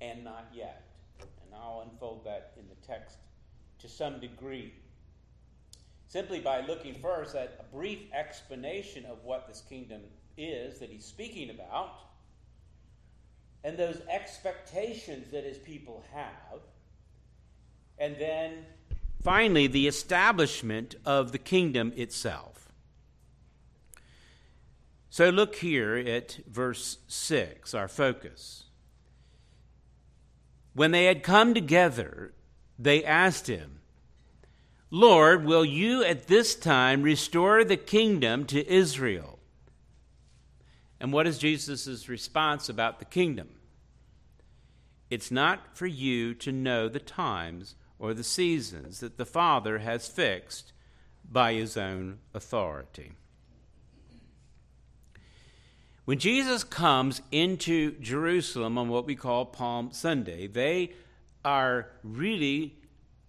and 0.00 0.24
not 0.24 0.48
yet. 0.54 0.88
And 1.20 1.54
I'll 1.54 1.86
unfold 1.90 2.24
that 2.24 2.54
in 2.58 2.64
the 2.66 2.86
text 2.86 3.18
to 3.80 3.88
some 3.88 4.20
degree. 4.20 4.72
Simply 6.06 6.40
by 6.40 6.62
looking 6.62 6.94
first 6.94 7.34
at 7.34 7.60
a 7.60 7.74
brief 7.76 8.10
explanation 8.14 9.04
of 9.04 9.22
what 9.24 9.46
this 9.46 9.62
kingdom 9.68 10.00
is 10.38 10.78
that 10.78 10.88
he's 10.88 11.04
speaking 11.04 11.50
about, 11.50 11.90
and 13.64 13.76
those 13.76 14.00
expectations 14.10 15.30
that 15.30 15.44
his 15.44 15.58
people 15.58 16.02
have, 16.14 16.60
and 17.98 18.16
then 18.18 18.64
finally, 19.28 19.66
the 19.66 19.86
establishment 19.86 20.94
of 21.04 21.32
the 21.32 21.38
kingdom 21.38 21.92
itself. 21.96 22.72
So 25.10 25.28
look 25.28 25.56
here 25.56 25.96
at 25.96 26.38
verse 26.46 26.96
6, 27.08 27.74
our 27.74 27.88
focus. 27.88 28.64
When 30.72 30.92
they 30.92 31.04
had 31.04 31.22
come 31.22 31.52
together, 31.52 32.32
they 32.78 33.04
asked 33.04 33.48
him, 33.48 33.80
Lord, 34.90 35.44
will 35.44 35.64
you 35.64 36.02
at 36.02 36.28
this 36.28 36.54
time 36.54 37.02
restore 37.02 37.64
the 37.64 37.76
kingdom 37.76 38.46
to 38.46 38.66
Israel? 38.66 39.40
And 40.98 41.12
what 41.12 41.26
is 41.26 41.36
Jesus' 41.36 42.08
response 42.08 42.70
about 42.70 42.98
the 42.98 43.04
kingdom? 43.04 43.50
It's 45.10 45.30
not 45.30 45.76
for 45.76 45.86
you 45.86 46.32
to 46.36 46.50
know 46.50 46.88
the 46.88 46.98
times 46.98 47.74
or 47.98 48.14
the 48.14 48.24
seasons 48.24 49.00
that 49.00 49.16
the 49.16 49.26
Father 49.26 49.78
has 49.78 50.08
fixed 50.08 50.72
by 51.30 51.54
his 51.54 51.76
own 51.76 52.18
authority. 52.32 53.12
When 56.04 56.18
Jesus 56.18 56.64
comes 56.64 57.20
into 57.30 57.92
Jerusalem 58.00 58.78
on 58.78 58.88
what 58.88 59.04
we 59.04 59.14
call 59.14 59.44
Palm 59.44 59.90
Sunday, 59.92 60.46
they 60.46 60.92
are 61.44 61.88
really 62.02 62.76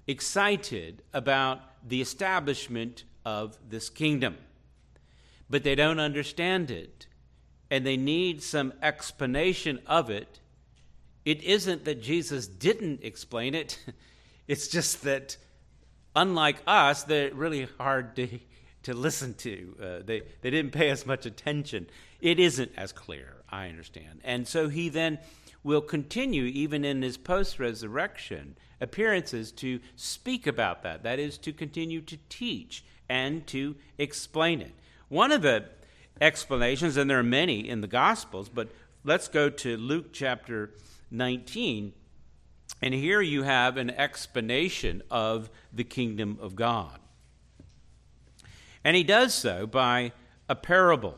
excited 0.07 1.03
about 1.13 1.59
the 1.87 2.01
establishment 2.01 3.03
of 3.25 3.57
this 3.69 3.89
kingdom. 3.89 4.37
But 5.49 5.63
they 5.63 5.75
don't 5.75 5.99
understand 5.99 6.71
it, 6.71 7.05
and 7.69 7.85
they 7.85 7.97
need 7.97 8.41
some 8.41 8.71
explanation 8.81 9.79
of 9.85 10.09
it. 10.09 10.39
It 11.25 11.43
isn't 11.43 11.85
that 11.85 12.01
Jesus 12.01 12.47
didn't 12.47 13.03
explain 13.03 13.55
it, 13.55 13.77
it's 14.49 14.67
just 14.67 15.03
that, 15.03 15.37
unlike 16.15 16.57
us, 16.65 17.03
they're 17.03 17.31
really 17.31 17.67
hard 17.77 18.15
to, 18.15 18.39
to 18.81 18.95
listen 18.95 19.35
to. 19.35 19.75
Uh, 19.79 19.85
they, 20.03 20.23
they 20.41 20.49
didn't 20.49 20.71
pay 20.71 20.89
as 20.89 21.05
much 21.05 21.27
attention. 21.27 21.85
It 22.19 22.39
isn't 22.39 22.71
as 22.75 22.91
clear, 22.91 23.43
I 23.47 23.69
understand. 23.69 24.21
And 24.23 24.47
so 24.47 24.67
he 24.67 24.89
then 24.89 25.19
will 25.63 25.81
continue, 25.81 26.45
even 26.45 26.83
in 26.83 27.03
his 27.03 27.15
post 27.15 27.59
resurrection 27.59 28.57
appearances, 28.81 29.51
to 29.51 29.81
speak 29.95 30.47
about 30.47 30.81
that. 30.81 31.03
That 31.03 31.19
is, 31.19 31.37
to 31.39 31.53
continue 31.53 32.01
to 32.01 32.17
teach 32.27 32.83
and 33.07 33.45
to 33.47 33.75
explain 33.99 34.61
it. 34.61 34.73
One 35.09 35.31
of 35.31 35.43
the 35.43 35.65
explanations, 36.19 36.97
and 36.97 37.07
there 37.07 37.19
are 37.19 37.23
many 37.23 37.69
in 37.69 37.81
the 37.81 37.87
Gospels, 37.87 38.49
but 38.49 38.69
let's 39.03 39.27
go 39.27 39.51
to 39.51 39.77
Luke 39.77 40.07
chapter 40.11 40.71
19. 41.11 41.93
And 42.81 42.93
here 42.93 43.21
you 43.21 43.43
have 43.43 43.77
an 43.77 43.89
explanation 43.89 45.01
of 45.11 45.49
the 45.73 45.83
kingdom 45.83 46.37
of 46.41 46.55
God. 46.55 46.99
And 48.83 48.95
he 48.95 49.03
does 49.03 49.33
so 49.33 49.67
by 49.67 50.13
a 50.47 50.55
parable. 50.55 51.17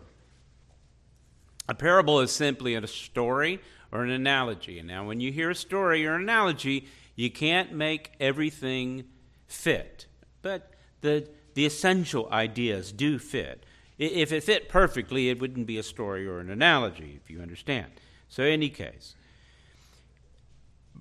A 1.70 1.76
parable 1.76 2.20
is 2.20 2.32
simply 2.32 2.76
a 2.76 2.88
story 2.88 3.60
or 3.92 4.04
an 4.04 4.10
analogy. 4.10 4.80
And 4.80 4.88
now, 4.88 5.06
when 5.06 5.20
you 5.20 5.32
hear 5.32 5.52
a 5.52 5.56
story 5.56 6.06
or 6.06 6.16
an 6.16 6.24
analogy, 6.24 6.88
you 7.16 7.30
can't 7.30 7.72
make 7.74 8.12
everything 8.20 9.06
fit. 9.48 10.08
But 10.42 10.72
the, 11.02 11.28
the 11.54 11.66
essential 11.66 12.28
ideas 12.32 12.92
do 12.92 13.20
fit. 13.20 13.66
If 13.98 14.32
it 14.32 14.44
fit 14.44 14.70
perfectly, 14.70 15.30
it 15.30 15.40
wouldn't 15.40 15.68
be 15.68 15.78
a 15.78 15.84
story 15.84 16.26
or 16.26 16.40
an 16.40 16.50
analogy, 16.50 17.20
if 17.24 17.30
you 17.30 17.42
understand. 17.42 17.92
So, 18.30 18.44
in 18.44 18.54
any 18.54 18.70
case, 18.70 19.16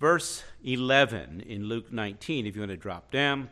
verse 0.00 0.42
11 0.64 1.42
in 1.46 1.64
Luke 1.64 1.92
19, 1.92 2.46
if 2.46 2.56
you 2.56 2.62
want 2.62 2.70
to 2.70 2.76
drop 2.76 3.10
down, 3.10 3.50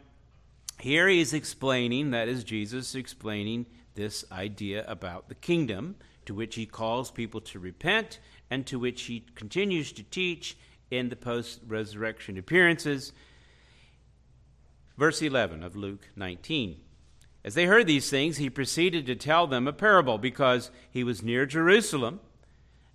here 0.81 1.07
he 1.07 1.21
is 1.21 1.35
explaining, 1.35 2.11
that 2.13 2.29
is 2.29 2.43
Jesus 2.43 2.95
explaining 2.95 3.67
this 3.95 4.25
idea 4.33 4.85
about 4.89 5.29
the 5.29 5.35
kingdom, 5.35 5.97
to 6.25 6.35
which 6.35 6.55
he 6.55 6.67
calls 6.67 7.11
people 7.11 7.41
to 7.41 7.59
repent 7.59 8.19
and 8.51 8.67
to 8.67 8.79
which 8.79 9.03
he 9.03 9.25
continues 9.35 9.93
to 9.93 10.03
teach 10.03 10.57
in 10.91 11.11
the 11.11 11.17
post 11.17 11.61
resurrection 11.67 12.39
appearances. 12.39 13.13
Verse 14.97 15.21
11 15.21 15.63
of 15.63 15.77
Luke 15.77 16.09
19. 16.17 16.81
As 17.45 17.55
they 17.55 17.67
heard 17.67 17.87
these 17.87 18.11
things, 18.11 18.39
he 18.39 18.51
proceeded 18.51 19.07
to 19.07 19.15
tell 19.15 19.47
them 19.47 19.69
a 19.69 19.73
parable 19.73 20.19
because 20.19 20.71
he 20.91 21.05
was 21.05 21.23
near 21.23 21.45
Jerusalem 21.47 22.21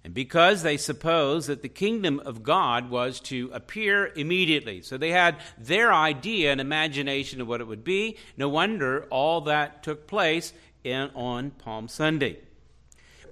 and 0.04 0.14
because 0.14 0.64
they 0.64 0.76
supposed 0.76 1.48
that 1.48 1.62
the 1.62 1.70
kingdom 1.70 2.22
of 2.26 2.44
God 2.44 2.90
was 2.90 3.22
to 3.22 3.50
appear 3.54 4.12
immediately. 4.16 4.82
So 4.82 4.98
they 4.98 5.12
had 5.12 5.38
their 5.58 5.94
idea 5.94 6.52
and 6.52 6.60
imagination 6.60 7.40
of 7.40 7.48
what 7.48 7.62
it 7.62 7.68
would 7.68 7.86
be. 7.86 8.18
No 8.36 8.50
wonder 8.50 9.08
all 9.10 9.42
that 9.42 9.82
took 9.82 10.06
place 10.06 10.52
in, 10.84 11.10
on 11.16 11.52
Palm 11.52 11.88
Sunday. 11.88 12.40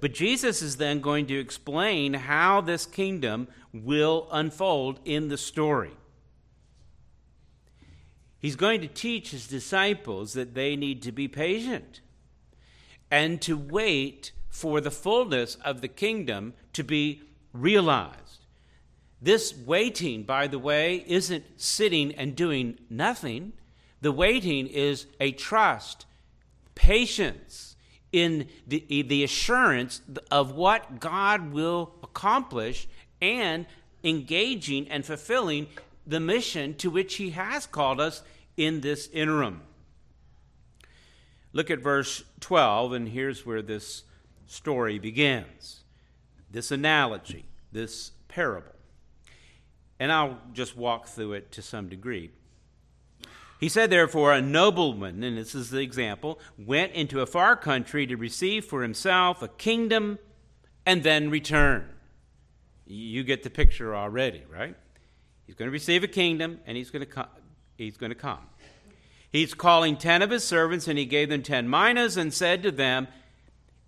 But 0.00 0.14
Jesus 0.14 0.62
is 0.62 0.78
then 0.78 1.00
going 1.00 1.26
to 1.26 1.38
explain 1.38 2.14
how 2.14 2.62
this 2.62 2.86
kingdom 2.86 3.48
will 3.74 4.26
unfold 4.32 4.98
in 5.04 5.28
the 5.28 5.38
story. 5.38 5.92
He's 8.38 8.56
going 8.56 8.80
to 8.80 8.88
teach 8.88 9.30
his 9.30 9.46
disciples 9.46 10.32
that 10.32 10.54
they 10.54 10.74
need 10.74 11.02
to 11.02 11.12
be 11.12 11.28
patient 11.28 12.00
and 13.10 13.40
to 13.42 13.56
wait 13.56 14.32
for 14.52 14.82
the 14.82 14.90
fullness 14.90 15.56
of 15.64 15.80
the 15.80 15.88
kingdom 15.88 16.52
to 16.74 16.84
be 16.84 17.22
realized. 17.54 18.44
This 19.20 19.56
waiting, 19.56 20.24
by 20.24 20.46
the 20.46 20.58
way, 20.58 21.02
isn't 21.06 21.44
sitting 21.56 22.12
and 22.12 22.36
doing 22.36 22.78
nothing. 22.90 23.54
The 24.02 24.12
waiting 24.12 24.66
is 24.66 25.06
a 25.18 25.32
trust, 25.32 26.04
patience, 26.74 27.76
in 28.12 28.46
the, 28.66 29.02
the 29.08 29.24
assurance 29.24 30.02
of 30.30 30.52
what 30.52 31.00
God 31.00 31.50
will 31.52 31.94
accomplish 32.02 32.86
and 33.22 33.64
engaging 34.04 34.86
and 34.90 35.02
fulfilling 35.02 35.68
the 36.06 36.20
mission 36.20 36.74
to 36.74 36.90
which 36.90 37.14
He 37.14 37.30
has 37.30 37.64
called 37.64 38.00
us 38.00 38.22
in 38.58 38.82
this 38.82 39.08
interim. 39.14 39.62
Look 41.54 41.70
at 41.70 41.78
verse 41.78 42.22
12, 42.40 42.92
and 42.92 43.08
here's 43.08 43.46
where 43.46 43.62
this 43.62 44.02
story 44.52 44.98
begins 44.98 45.84
this 46.50 46.70
analogy, 46.70 47.46
this 47.72 48.12
parable. 48.28 48.74
And 49.98 50.12
I'll 50.12 50.38
just 50.52 50.76
walk 50.76 51.08
through 51.08 51.32
it 51.32 51.52
to 51.52 51.62
some 51.62 51.88
degree. 51.88 52.30
He 53.58 53.68
said, 53.68 53.90
therefore, 53.90 54.32
a 54.32 54.42
nobleman, 54.42 55.22
and 55.22 55.38
this 55.38 55.54
is 55.54 55.70
the 55.70 55.78
example, 55.78 56.38
went 56.58 56.92
into 56.92 57.20
a 57.20 57.26
far 57.26 57.56
country 57.56 58.06
to 58.08 58.16
receive 58.16 58.64
for 58.64 58.82
himself 58.82 59.40
a 59.40 59.48
kingdom 59.48 60.18
and 60.84 61.02
then 61.02 61.30
return. 61.30 61.88
You 62.84 63.22
get 63.22 63.44
the 63.44 63.50
picture 63.50 63.94
already, 63.94 64.42
right? 64.52 64.76
He's 65.46 65.54
going 65.54 65.68
to 65.68 65.72
receive 65.72 66.02
a 66.02 66.08
kingdom 66.08 66.60
and 66.66 66.76
he's 66.76 66.90
going 66.90 67.00
to 67.00 67.06
come. 67.06 67.28
He's 67.78 67.96
going 67.96 68.10
to 68.10 68.16
come. 68.16 68.40
He's 69.30 69.54
calling 69.54 69.96
ten 69.96 70.20
of 70.20 70.28
his 70.28 70.44
servants, 70.44 70.88
and 70.88 70.98
he 70.98 71.06
gave 71.06 71.30
them 71.30 71.42
ten 71.42 71.66
minas 71.66 72.18
and 72.18 72.34
said 72.34 72.62
to 72.64 72.70
them, 72.70 73.08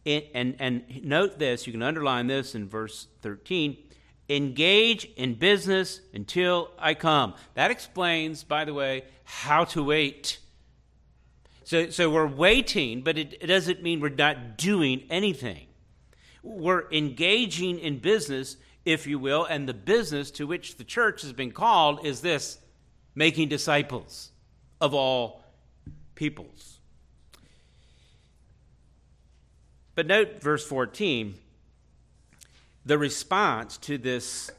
and, 0.06 0.56
and, 0.58 0.84
note 1.02 1.38
this, 1.38 1.66
you 1.66 1.72
can 1.72 1.82
underline 1.82 2.26
this 2.26 2.54
in 2.54 2.68
verse 2.68 3.06
13 3.22 3.76
engage 4.28 5.04
in 5.16 5.34
business 5.34 6.00
until 6.12 6.70
I 6.78 6.94
come. 6.94 7.34
That 7.54 7.70
explains, 7.70 8.44
by 8.44 8.64
the 8.64 8.74
way, 8.74 9.04
how 9.24 9.64
to 9.64 9.82
wait. 9.82 10.38
So, 11.64 11.90
so 11.90 12.10
we're 12.10 12.26
waiting, 12.26 13.02
but 13.02 13.18
it, 13.18 13.34
it 13.40 13.46
doesn't 13.46 13.82
mean 13.82 14.00
we're 14.00 14.10
not 14.10 14.58
doing 14.58 15.04
anything. 15.10 15.66
We're 16.42 16.90
engaging 16.90 17.78
in 17.78 17.98
business, 17.98 18.56
if 18.84 19.06
you 19.06 19.18
will, 19.18 19.44
and 19.44 19.68
the 19.68 19.74
business 19.74 20.30
to 20.32 20.46
which 20.46 20.76
the 20.76 20.84
church 20.84 21.22
has 21.22 21.32
been 21.32 21.52
called 21.52 22.04
is 22.04 22.20
this 22.20 22.58
making 23.14 23.48
disciples 23.48 24.30
of 24.80 24.92
all 24.92 25.42
peoples. 26.14 26.73
But 29.94 30.06
note 30.06 30.42
verse 30.42 30.66
14 30.66 31.36
the 32.86 32.98
response 32.98 33.78
to 33.78 33.96
this 33.96 34.50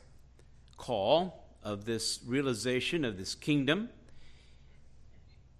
call 0.77 1.45
of 1.61 1.85
this 1.85 2.19
realization 2.25 3.05
of 3.05 3.17
this 3.17 3.35
kingdom 3.35 3.89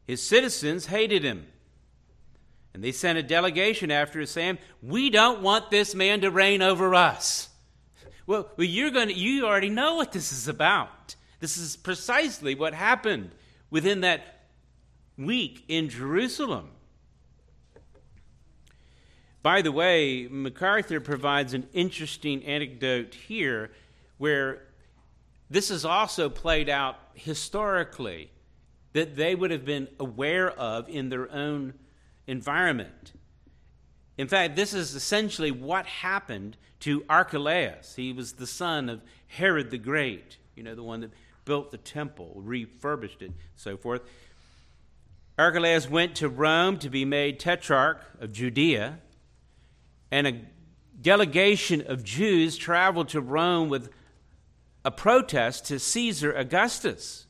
his 0.08 0.22
citizens 0.22 0.86
hated 0.86 1.24
him. 1.24 1.48
And 2.74 2.84
they 2.84 2.92
sent 2.92 3.18
a 3.18 3.24
delegation 3.24 3.90
after 3.92 4.20
him 4.20 4.26
saying, 4.26 4.58
We 4.82 5.10
don't 5.10 5.42
want 5.42 5.72
this 5.72 5.96
man 5.96 6.22
to 6.22 6.32
reign 6.32 6.62
over 6.62 6.94
us. 6.94 7.50
Well, 8.28 8.50
you're 8.58 8.92
going 8.92 9.08
to, 9.10 9.14
you 9.14 9.46
already 9.46 9.70
know 9.70 9.96
what 9.96 10.12
this 10.12 10.32
is 10.32 10.48
about. 10.48 11.16
This 11.40 11.58
is 11.58 11.76
precisely 11.76 12.56
what 12.56 12.74
happened 12.74 13.32
within 13.70 14.02
that 14.02 14.46
week 15.18 15.64
in 15.68 15.90
Jerusalem. 15.90 16.72
By 19.46 19.62
the 19.62 19.72
way, 19.72 20.28
MacArthur 20.28 21.00
provides 21.00 21.54
an 21.54 21.68
interesting 21.72 22.44
anecdote 22.46 23.14
here 23.14 23.70
where 24.18 24.64
this 25.52 25.70
is 25.70 25.86
also 25.86 26.30
played 26.30 26.68
out 26.68 26.98
historically 27.14 28.32
that 28.94 29.16
they 29.16 29.36
would 29.36 29.52
have 29.52 29.64
been 29.64 29.88
aware 30.00 30.50
of 30.50 30.90
in 30.90 31.10
their 31.10 31.32
own 31.32 31.76
environment. 32.26 33.12
In 34.18 34.28
fact, 34.28 34.56
this 34.56 34.74
is 34.74 34.96
essentially 34.96 35.52
what 35.52 35.86
happened 35.86 36.58
to 36.80 37.06
Archelaus. 37.08 37.94
He 37.96 38.14
was 38.14 38.34
the 38.34 38.48
son 38.48 38.90
of 38.90 39.04
Herod 39.28 39.70
the 39.70 39.78
Great, 39.78 40.38
you 40.56 40.64
know, 40.64 40.74
the 40.74 40.82
one 40.82 41.02
that 41.02 41.12
built 41.46 41.70
the 41.70 41.78
temple, 41.78 42.34
refurbished 42.38 43.22
it, 43.22 43.32
so 43.56 43.78
forth. 43.78 44.02
Archelaus 45.38 45.88
went 45.88 46.16
to 46.16 46.30
Rome 46.30 46.80
to 46.80 46.90
be 46.90 47.06
made 47.06 47.40
tetrarch 47.40 48.02
of 48.20 48.32
Judea, 48.32 49.02
and 50.12 50.28
a 50.28 50.42
delegation 51.02 51.84
of 51.88 52.04
Jews 52.04 52.58
traveled 52.58 53.10
to 53.10 53.22
Rome 53.22 53.70
with 53.70 53.90
a 54.84 54.92
protest 54.92 55.66
to 55.66 55.80
Caesar 55.80 56.32
Augustus. 56.34 57.26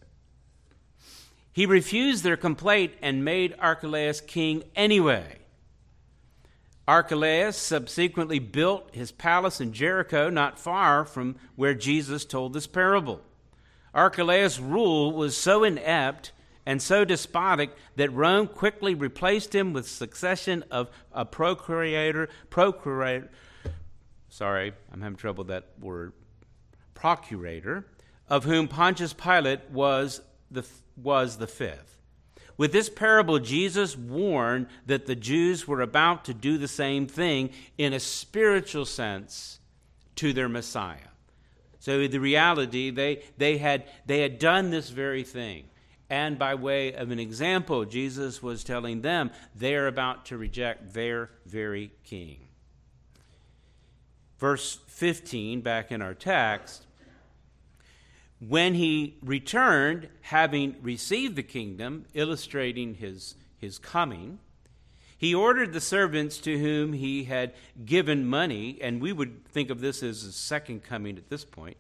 He 1.54 1.66
refused 1.66 2.24
their 2.24 2.38
complaint 2.38 2.94
and 3.02 3.24
made 3.24 3.56
Archelaus 3.60 4.20
king 4.20 4.64
anyway. 4.76 5.40
Archelaus 6.88 7.58
subsequently 7.58 8.40
built 8.40 8.94
his 8.94 9.12
palace 9.12 9.60
in 9.60 9.74
Jericho, 9.74 10.30
not 10.30 10.60
far 10.60 11.06
from 11.06 11.38
where 11.56 11.74
Jesus 11.74 12.26
told 12.26 12.54
this 12.54 12.68
parable. 12.68 13.22
Archelaus' 13.94 14.60
rule 14.60 15.14
was 15.14 15.38
so 15.38 15.64
inept 15.64 16.34
and 16.66 16.82
so 16.82 17.06
despotic 17.06 17.72
that 17.96 18.12
Rome 18.12 18.48
quickly 18.48 18.96
replaced 18.96 19.54
him 19.54 19.74
with 19.74 19.88
succession 19.88 20.64
of 20.72 20.90
a 21.12 21.26
procurator, 21.26 22.30
procurator, 22.50 23.30
sorry, 24.30 24.74
I'm 24.92 25.02
having 25.02 25.18
trouble 25.18 25.44
with 25.44 25.50
that 25.50 25.70
word, 25.80 26.14
procurator, 26.94 27.86
of 28.28 28.46
whom 28.46 28.68
Pontius 28.68 29.14
Pilate 29.14 29.70
was 29.70 30.22
the, 30.50 30.66
was 30.98 31.38
the 31.38 31.48
fifth. 31.48 31.96
With 32.58 32.72
this 32.72 32.90
parable, 32.90 33.40
Jesus 33.40 33.98
warned 33.98 34.68
that 34.86 35.06
the 35.06 35.16
Jews 35.16 35.68
were 35.68 35.82
about 35.82 36.26
to 36.26 36.34
do 36.34 36.58
the 36.58 36.68
same 36.68 37.06
thing 37.06 37.52
in 37.78 37.94
a 37.94 38.00
spiritual 38.00 38.86
sense 38.86 39.60
to 40.16 40.32
their 40.32 40.50
Messiah. 40.50 40.98
So 41.80 42.08
the 42.08 42.20
reality, 42.20 42.90
they, 42.90 43.24
they, 43.38 43.58
had, 43.58 43.84
they 44.06 44.22
had 44.22 44.40
done 44.40 44.72
this 44.72 44.90
very 44.90 45.24
thing. 45.24 45.66
And 46.10 46.38
by 46.38 46.56
way 46.56 46.94
of 46.94 47.12
an 47.12 47.20
example, 47.20 47.86
Jesus 47.86 48.44
was 48.44 48.64
telling 48.64 49.02
them 49.02 49.32
they 49.56 49.76
are 49.76 49.88
about 49.88 50.26
to 50.26 50.38
reject 50.38 50.94
their 50.94 51.32
very 51.46 51.92
king. 52.04 52.48
Verse 54.38 54.80
15, 54.88 55.62
back 55.62 55.92
in 55.92 56.02
our 56.02 56.14
text, 56.14 56.86
when 58.40 58.76
he 58.76 59.18
returned, 59.22 60.10
having 60.22 60.76
received 60.82 61.36
the 61.36 61.44
kingdom, 61.44 62.06
illustrating 62.14 62.96
his, 62.96 63.36
his 63.58 63.80
coming, 63.80 64.40
he 65.18 65.34
ordered 65.34 65.74
the 65.74 65.82
servants 65.82 66.38
to 66.40 66.60
whom 66.60 66.94
he 66.94 67.24
had 67.24 67.54
given 67.86 68.26
money, 68.28 68.78
and 68.82 69.02
we 69.02 69.14
would 69.14 69.48
think 69.48 69.70
of 69.70 69.80
this 69.80 70.04
as 70.04 70.24
a 70.24 70.32
second 70.32 70.84
coming 70.84 71.18
at 71.18 71.30
this 71.30 71.46
point, 71.46 71.78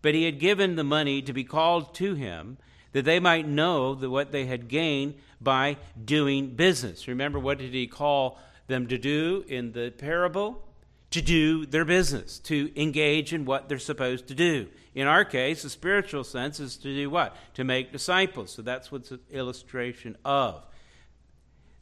but 0.00 0.14
he 0.14 0.24
had 0.24 0.40
given 0.40 0.76
the 0.76 0.84
money 0.84 1.20
to 1.22 1.32
be 1.32 1.44
called 1.44 1.94
to 1.96 2.14
him 2.14 2.56
that 2.92 3.04
they 3.04 3.20
might 3.20 3.46
know 3.46 3.94
that 3.94 4.10
what 4.10 4.32
they 4.32 4.46
had 4.46 4.68
gained 4.68 5.14
by 5.40 5.76
doing 6.04 6.50
business. 6.54 7.08
Remember, 7.08 7.38
what 7.38 7.58
did 7.58 7.72
he 7.72 7.86
call 7.86 8.38
them 8.66 8.86
to 8.88 8.98
do 8.98 9.44
in 9.48 9.72
the 9.72 9.90
parable? 9.90 10.64
To 11.12 11.22
do 11.22 11.64
their 11.64 11.86
business, 11.86 12.38
to 12.40 12.70
engage 12.78 13.32
in 13.32 13.46
what 13.46 13.68
they're 13.68 13.78
supposed 13.78 14.28
to 14.28 14.34
do. 14.34 14.68
In 14.94 15.06
our 15.06 15.24
case, 15.24 15.62
the 15.62 15.70
spiritual 15.70 16.22
sense 16.22 16.60
is 16.60 16.76
to 16.78 16.94
do 16.94 17.08
what? 17.08 17.34
To 17.54 17.64
make 17.64 17.92
disciples. 17.92 18.52
So 18.52 18.60
that's 18.60 18.92
what's 18.92 19.10
an 19.10 19.20
illustration 19.30 20.18
of. 20.24 20.66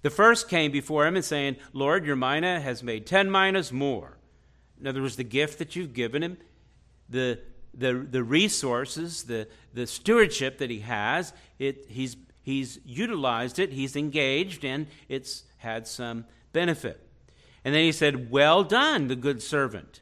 The 0.03 0.11
first 0.11 0.49
came 0.49 0.71
before 0.71 1.09
him 1.09 1.17
and 1.17 1.25
saying, 1.25 1.57
Lord, 1.73 2.07
your 2.07 2.15
mina 2.15 2.61
has 2.61 2.85
made 2.85 3.05
ten 3.05 3.29
minas 3.29 3.73
more. 3.73 4.17
In 4.81 4.87
other 4.87 5.03
words, 5.03 5.17
the 5.17 5.25
gift 5.25 5.59
that 5.59 5.75
you've 5.75 5.95
given 5.95 6.23
him, 6.23 6.37
the, 7.09 7.41
the, 7.77 8.07
the 8.11 8.22
resources, 8.22 9.24
the, 9.24 9.49
the 9.74 9.87
stewardship 9.87 10.59
that 10.59 10.70
he 10.70 10.81
has, 10.81 11.33
it, 11.59 11.85
he's, 11.89 12.16
he's 12.43 12.81
utilized 12.85 13.59
it, 13.59 13.72
he's 13.72 13.97
engaged, 13.97 14.64
and 14.64 14.87
it's 15.09 15.45
had 15.59 15.87
some 15.87 16.24
benefit. 16.53 17.07
And 17.64 17.74
then 17.74 17.83
he 17.83 17.93
said, 17.93 18.31
Well 18.31 18.64
done, 18.64 19.09
the 19.09 19.16
good 19.16 19.43
servant. 19.43 20.01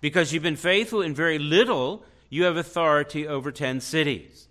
Because 0.00 0.32
you've 0.32 0.42
been 0.42 0.56
faithful 0.56 1.02
in 1.02 1.14
very 1.14 1.38
little, 1.38 2.04
you 2.28 2.44
have 2.44 2.56
authority 2.56 3.26
over 3.26 3.50
ten 3.50 3.80
cities. 3.80 4.48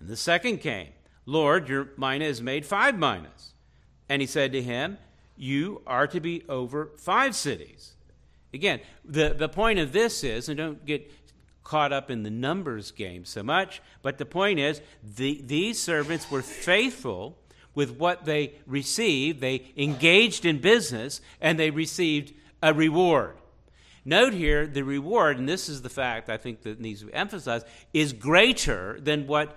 And 0.00 0.08
the 0.08 0.16
second 0.16 0.58
came, 0.58 0.88
Lord, 1.26 1.68
your 1.68 1.90
mina 1.96 2.24
is 2.24 2.42
made 2.42 2.66
five 2.66 2.98
minas. 2.98 3.52
And 4.08 4.22
he 4.22 4.26
said 4.26 4.52
to 4.52 4.62
him, 4.62 4.98
You 5.36 5.82
are 5.86 6.06
to 6.08 6.20
be 6.20 6.42
over 6.48 6.90
five 6.96 7.34
cities. 7.34 7.92
Again, 8.52 8.80
the, 9.04 9.34
the 9.34 9.48
point 9.48 9.78
of 9.78 9.92
this 9.92 10.24
is, 10.24 10.48
and 10.48 10.56
don't 10.56 10.86
get 10.86 11.10
caught 11.68 11.92
up 11.92 12.10
in 12.10 12.22
the 12.22 12.30
numbers 12.30 12.90
game 12.90 13.26
so 13.26 13.42
much, 13.42 13.82
but 14.00 14.16
the 14.16 14.24
point 14.24 14.58
is, 14.58 14.80
the, 15.02 15.42
these 15.44 15.78
servants 15.78 16.30
were 16.30 16.40
faithful 16.40 17.36
with 17.74 17.90
what 17.90 18.24
they 18.24 18.54
received. 18.66 19.42
They 19.42 19.66
engaged 19.76 20.46
in 20.46 20.62
business 20.62 21.20
and 21.42 21.58
they 21.58 21.70
received 21.70 22.32
a 22.62 22.72
reward. 22.72 23.36
Note 24.02 24.32
here 24.32 24.66
the 24.66 24.82
reward, 24.82 25.38
and 25.38 25.46
this 25.46 25.68
is 25.68 25.82
the 25.82 25.90
fact 25.90 26.30
I 26.30 26.38
think 26.38 26.62
that 26.62 26.80
needs 26.80 27.00
to 27.00 27.06
be 27.06 27.12
emphasized, 27.12 27.66
is 27.92 28.14
greater 28.14 28.98
than 28.98 29.26
what, 29.26 29.54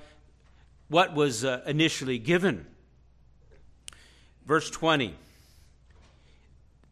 what 0.90 1.16
was 1.16 1.46
uh, 1.46 1.62
initially 1.66 2.20
given. 2.20 2.66
Verse 4.46 4.70
20 4.70 5.16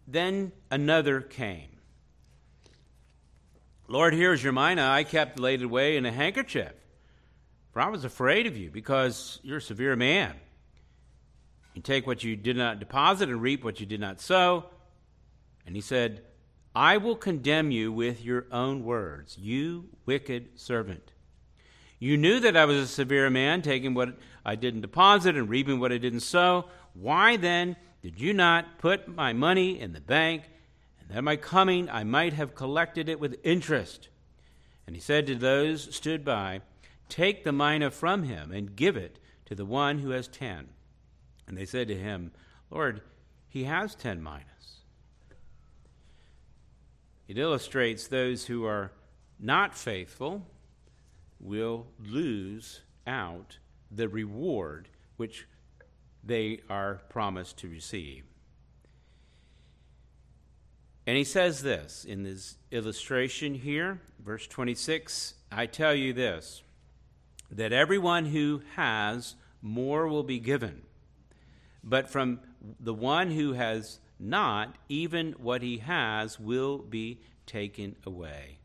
Then 0.07 0.53
another 0.72 1.20
came. 1.20 1.68
Lord, 3.91 4.13
here's 4.13 4.43
your 4.43 4.53
mina 4.53 4.87
I 4.87 5.03
kept 5.03 5.39
laid 5.39 5.63
away 5.63 5.97
in 5.97 6.05
a 6.05 6.11
handkerchief. 6.11 6.73
For 7.71 7.81
I 7.81 7.89
was 7.89 8.05
afraid 8.05 8.45
of 8.45 8.55
you, 8.55 8.69
because 8.69 9.39
you're 9.41 9.57
a 9.57 9.61
severe 9.61 9.95
man. 9.95 10.35
You 11.73 11.81
take 11.81 12.05
what 12.05 12.23
you 12.23 12.35
did 12.35 12.55
not 12.55 12.79
deposit 12.79 13.29
and 13.29 13.41
reap 13.41 13.63
what 13.63 13.79
you 13.79 13.87
did 13.87 13.99
not 13.99 14.21
sow. 14.21 14.65
And 15.65 15.75
he 15.75 15.81
said, 15.81 16.21
I 16.75 16.97
will 16.97 17.15
condemn 17.15 17.71
you 17.71 17.91
with 17.91 18.23
your 18.23 18.45
own 18.51 18.83
words, 18.83 19.39
you 19.39 19.89
wicked 20.05 20.59
servant. 20.59 21.13
You 21.97 22.15
knew 22.15 22.39
that 22.41 22.55
I 22.55 22.65
was 22.65 22.77
a 22.77 22.87
severe 22.87 23.29
man, 23.31 23.63
taking 23.63 23.95
what 23.95 24.19
I 24.45 24.53
didn't 24.53 24.81
deposit 24.81 25.35
and 25.35 25.49
reaping 25.49 25.79
what 25.79 25.91
I 25.91 25.97
didn't 25.97 26.19
sow. 26.19 26.65
Why 26.93 27.37
then 27.37 27.75
did 28.03 28.21
you 28.21 28.33
not 28.33 28.77
put 28.77 29.07
my 29.07 29.33
money 29.33 29.79
in 29.79 29.93
the 29.93 29.99
bank, 29.99 30.43
and 31.10 31.18
at 31.18 31.24
my 31.24 31.36
coming 31.36 31.89
I 31.89 32.03
might 32.03 32.34
have 32.34 32.55
collected 32.55 33.10
it 33.10 33.20
with 33.20 33.39
interest? 33.43 34.10
And 34.86 34.95
he 34.95 35.01
said 35.01 35.28
to 35.28 35.36
those 35.36 35.93
stood 35.93 36.24
by, 36.24 36.62
Take 37.10 37.43
the 37.43 37.51
mina 37.51 37.89
from 37.89 38.24
him 38.24 38.51
and 38.51 38.76
give 38.76 38.95
it 38.95 39.20
to 39.45 39.55
the 39.55 39.66
one 39.66 39.99
who 39.99 40.12
has 40.12 40.28
ten. 40.28 40.70
And 41.47 41.57
they 41.57 41.66
said 41.66 41.88
to 41.88 41.97
him, 41.97 42.32
Lord, 42.70 43.01
he 43.47 43.64
has 43.64 43.95
ten 43.95 44.22
minas. 44.22 44.84
It 47.28 47.38
illustrates 47.38 48.07
those 48.07 48.45
who 48.45 48.66
are 48.66 48.91
not 49.39 49.76
faithful 49.76 50.45
will 51.39 51.88
lose 51.99 52.82
out 53.07 53.57
the 53.89 54.07
reward 54.07 54.89
which 55.18 55.47
they 56.24 56.60
are 56.70 57.01
promised 57.10 57.57
to 57.57 57.70
receive. 57.70 58.28
And 61.05 61.17
he 61.17 61.23
says 61.23 61.63
this 61.63 62.05
in 62.05 62.23
this 62.23 62.55
illustration 62.71 63.55
here, 63.55 64.01
verse 64.23 64.47
26 64.47 65.33
I 65.51 65.65
tell 65.65 65.95
you 65.95 66.13
this, 66.13 66.61
that 67.51 67.73
everyone 67.73 68.25
who 68.25 68.61
has, 68.75 69.35
more 69.61 70.07
will 70.07 70.23
be 70.23 70.39
given. 70.39 70.83
But 71.83 72.09
from 72.09 72.39
the 72.79 72.93
one 72.93 73.31
who 73.31 73.53
has 73.53 73.99
not, 74.19 74.75
even 74.89 75.33
what 75.33 75.61
he 75.61 75.77
has 75.79 76.39
will 76.39 76.77
be 76.77 77.21
taken 77.45 77.95
away. 78.05 78.59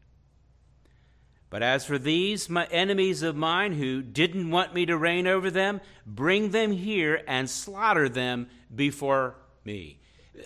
But 1.49 1.63
as 1.63 1.85
for 1.87 1.99
these, 1.99 2.51
my 2.51 2.67
enemies 2.67 3.23
of 3.23 3.37
mine 3.37 3.75
who 3.75 4.03
didn't 4.03 4.51
want 4.51 4.75
me 4.75 4.87
to 4.87 4.99
reign 4.99 5.29
over 5.29 5.51
them, 5.51 5.81
bring 6.05 6.51
them 6.51 6.73
here 6.73 7.23
and 7.29 7.49
slaughter 7.49 8.09
them 8.09 8.49
before 8.75 9.37
me. 9.65 10.01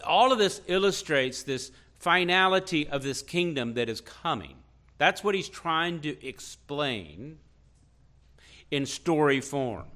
All 0.05 0.33
of 0.33 0.39
this 0.39 0.61
illustrates 0.67 1.43
this 1.43 1.71
finality 1.99 2.89
of 2.89 3.03
this 3.03 3.23
kingdom 3.23 3.75
that 3.75 3.89
is 3.89 4.01
coming. 4.01 4.57
That's 4.99 5.23
what 5.23 5.35
he's 5.35 5.49
trying 5.49 6.01
to 6.01 6.27
explain 6.27 7.39
in 8.71 8.87
story 8.87 9.41
form. 9.41 9.87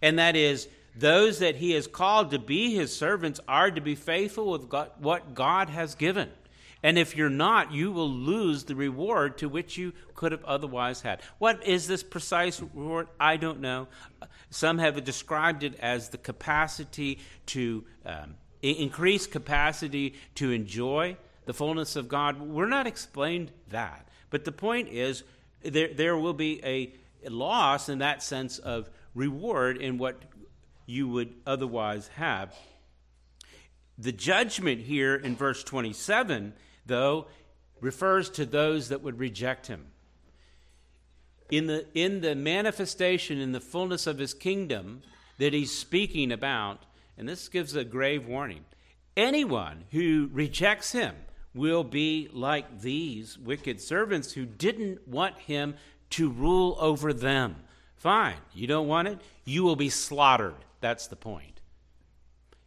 And 0.00 0.18
that 0.18 0.36
is 0.36 0.68
those 0.94 1.38
that 1.38 1.56
he 1.56 1.72
has 1.72 1.86
called 1.86 2.30
to 2.30 2.38
be 2.38 2.74
his 2.74 2.94
servants 2.94 3.40
are 3.48 3.70
to 3.70 3.80
be 3.80 3.94
faithful 3.94 4.50
with 4.50 4.68
God, 4.68 4.90
what 4.98 5.34
God 5.34 5.68
has 5.68 5.94
given. 5.94 6.30
And 6.82 6.98
if 6.98 7.16
you're 7.16 7.30
not, 7.30 7.72
you 7.72 7.92
will 7.92 8.10
lose 8.10 8.64
the 8.64 8.74
reward 8.74 9.38
to 9.38 9.48
which 9.48 9.78
you 9.78 9.92
could 10.14 10.32
have 10.32 10.44
otherwise 10.44 11.00
had. 11.00 11.20
What 11.38 11.64
is 11.64 11.86
this 11.86 12.02
precise 12.02 12.60
reward? 12.60 13.06
I 13.20 13.36
don't 13.36 13.60
know. 13.60 13.86
Some 14.50 14.78
have 14.78 15.02
described 15.04 15.62
it 15.62 15.76
as 15.78 16.08
the 16.08 16.18
capacity 16.18 17.20
to 17.46 17.84
um, 18.04 18.34
increase 18.70 19.26
capacity 19.26 20.14
to 20.36 20.50
enjoy 20.50 21.16
the 21.46 21.52
fullness 21.52 21.96
of 21.96 22.08
God. 22.08 22.40
We're 22.40 22.68
not 22.68 22.86
explained 22.86 23.50
that. 23.70 24.08
But 24.30 24.44
the 24.44 24.52
point 24.52 24.88
is, 24.88 25.24
there, 25.62 25.92
there 25.92 26.16
will 26.16 26.34
be 26.34 26.62
a 26.64 26.92
loss 27.28 27.88
in 27.88 27.98
that 27.98 28.22
sense 28.22 28.58
of 28.58 28.88
reward 29.14 29.76
in 29.76 29.98
what 29.98 30.22
you 30.86 31.08
would 31.08 31.34
otherwise 31.46 32.08
have. 32.16 32.54
The 33.98 34.12
judgment 34.12 34.82
here 34.82 35.14
in 35.14 35.36
verse 35.36 35.62
27, 35.62 36.54
though, 36.86 37.26
refers 37.80 38.30
to 38.30 38.46
those 38.46 38.88
that 38.88 39.02
would 39.02 39.18
reject 39.18 39.66
him. 39.66 39.86
In 41.50 41.66
the, 41.66 41.86
in 41.94 42.22
the 42.22 42.34
manifestation, 42.34 43.38
in 43.38 43.52
the 43.52 43.60
fullness 43.60 44.06
of 44.06 44.18
his 44.18 44.32
kingdom 44.32 45.02
that 45.38 45.52
he's 45.52 45.76
speaking 45.76 46.32
about, 46.32 46.84
and 47.16 47.28
this 47.28 47.48
gives 47.48 47.76
a 47.76 47.84
grave 47.84 48.26
warning 48.26 48.64
anyone 49.16 49.84
who 49.90 50.30
rejects 50.32 50.92
him 50.92 51.14
will 51.54 51.84
be 51.84 52.28
like 52.32 52.80
these 52.80 53.38
wicked 53.38 53.80
servants 53.80 54.32
who 54.32 54.46
didn't 54.46 55.06
want 55.06 55.38
him 55.38 55.74
to 56.10 56.30
rule 56.30 56.76
over 56.80 57.12
them. 57.12 57.56
Fine, 57.96 58.36
you 58.54 58.66
don't 58.66 58.88
want 58.88 59.08
it? 59.08 59.20
You 59.44 59.62
will 59.62 59.76
be 59.76 59.90
slaughtered. 59.90 60.54
That's 60.80 61.06
the 61.06 61.16
point. 61.16 61.60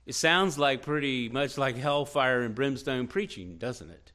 It 0.05 0.15
sounds 0.15 0.57
like 0.57 0.83
pretty 0.83 1.29
much 1.29 1.57
like 1.57 1.77
hellfire 1.77 2.41
and 2.41 2.53
brimstone 2.53 3.07
preaching, 3.07 3.57
doesn't 3.57 3.89
it? 3.89 4.11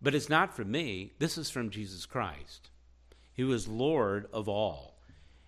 But 0.00 0.14
it's 0.14 0.30
not 0.30 0.56
from 0.56 0.70
me. 0.70 1.12
This 1.18 1.36
is 1.38 1.50
from 1.50 1.70
Jesus 1.70 2.06
Christ, 2.06 2.70
who 3.36 3.52
is 3.52 3.68
Lord 3.68 4.26
of 4.32 4.48
all. 4.48 4.98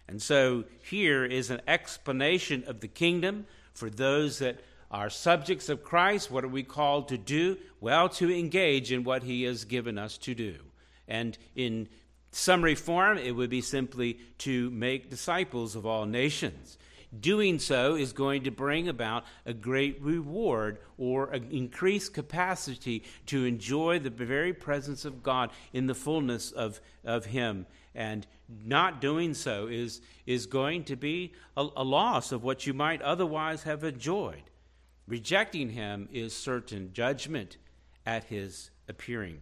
And 0.09 0.21
so 0.21 0.65
here 0.83 1.25
is 1.25 1.51
an 1.51 1.63
explanation 1.67 2.65
of 2.67 2.81
the 2.81 2.89
kingdom 2.89 3.47
for 3.77 3.91
those 3.91 4.39
that 4.39 4.61
are 4.91 5.11
subjects 5.11 5.69
of 5.69 5.85
Christ. 5.85 6.31
What 6.31 6.45
are 6.45 6.49
we 6.49 6.63
called 6.63 7.09
to 7.09 7.19
do? 7.19 7.59
Well, 7.81 8.09
to 8.11 8.33
engage 8.33 8.93
in 8.93 9.05
what 9.05 9.23
he 9.23 9.43
has 9.45 9.65
given 9.65 9.99
us 9.99 10.17
to 10.19 10.35
do. 10.35 10.57
And 11.07 11.37
in 11.55 11.89
summary 12.33 12.75
form, 12.75 13.19
it 13.19 13.33
would 13.33 13.51
be 13.51 13.61
simply 13.61 14.19
to 14.39 14.71
make 14.71 15.11
disciples 15.11 15.77
of 15.77 15.87
all 15.87 16.07
nations. 16.07 16.79
Doing 17.19 17.59
so 17.59 17.95
is 17.95 18.13
going 18.13 18.45
to 18.45 18.51
bring 18.51 18.89
about 18.89 19.25
a 19.45 19.55
great 19.55 20.03
reward 20.03 20.79
or 20.99 21.31
an 21.31 21.49
increased 21.51 22.15
capacity 22.15 23.05
to 23.27 23.45
enjoy 23.45 23.99
the 23.99 24.11
very 24.11 24.53
presence 24.53 25.05
of 25.05 25.23
God 25.23 25.51
in 25.73 25.87
the 25.87 25.95
fullness 25.95 26.51
of, 26.51 26.81
of 27.05 27.27
Him. 27.27 27.67
And 27.95 28.27
not 28.49 29.01
doing 29.01 29.35
so 29.35 29.67
is, 29.67 30.01
is 30.27 30.47
going 30.47 30.85
to 30.85 30.97
be 30.97 31.33
a, 31.57 31.67
a 31.77 31.85
loss 31.85 32.33
of 32.33 32.43
what 32.43 32.67
you 32.67 32.75
might 32.75 33.03
otherwise 33.03 33.65
have 33.65 33.85
enjoyed. 33.85 34.43
Rejecting 35.09 35.71
Him 35.71 36.09
is 36.13 36.35
certain 36.35 36.93
judgment 36.93 37.57
at 38.05 38.25
His 38.25 38.71
appearing. 38.89 39.41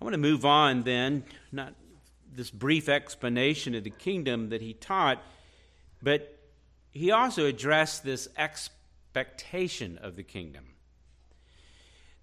I 0.00 0.04
want 0.04 0.14
to 0.14 0.18
move 0.18 0.44
on 0.44 0.82
then, 0.82 1.24
not 1.50 1.74
this 2.36 2.50
brief 2.50 2.88
explanation 2.88 3.74
of 3.74 3.84
the 3.84 3.90
kingdom 3.90 4.50
that 4.50 4.60
he 4.60 4.74
taught, 4.74 5.22
but 6.02 6.38
he 6.90 7.10
also 7.10 7.46
addressed 7.46 8.04
this 8.04 8.28
expectation 8.36 9.98
of 9.98 10.16
the 10.16 10.22
kingdom. 10.22 10.75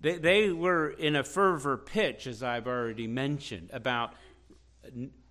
They, 0.03 0.17
they 0.17 0.51
were 0.51 0.89
in 0.89 1.15
a 1.15 1.23
fervor 1.23 1.77
pitch, 1.77 2.27
as 2.27 2.43
I've 2.43 2.67
already 2.67 3.07
mentioned, 3.07 3.69
about 3.71 4.13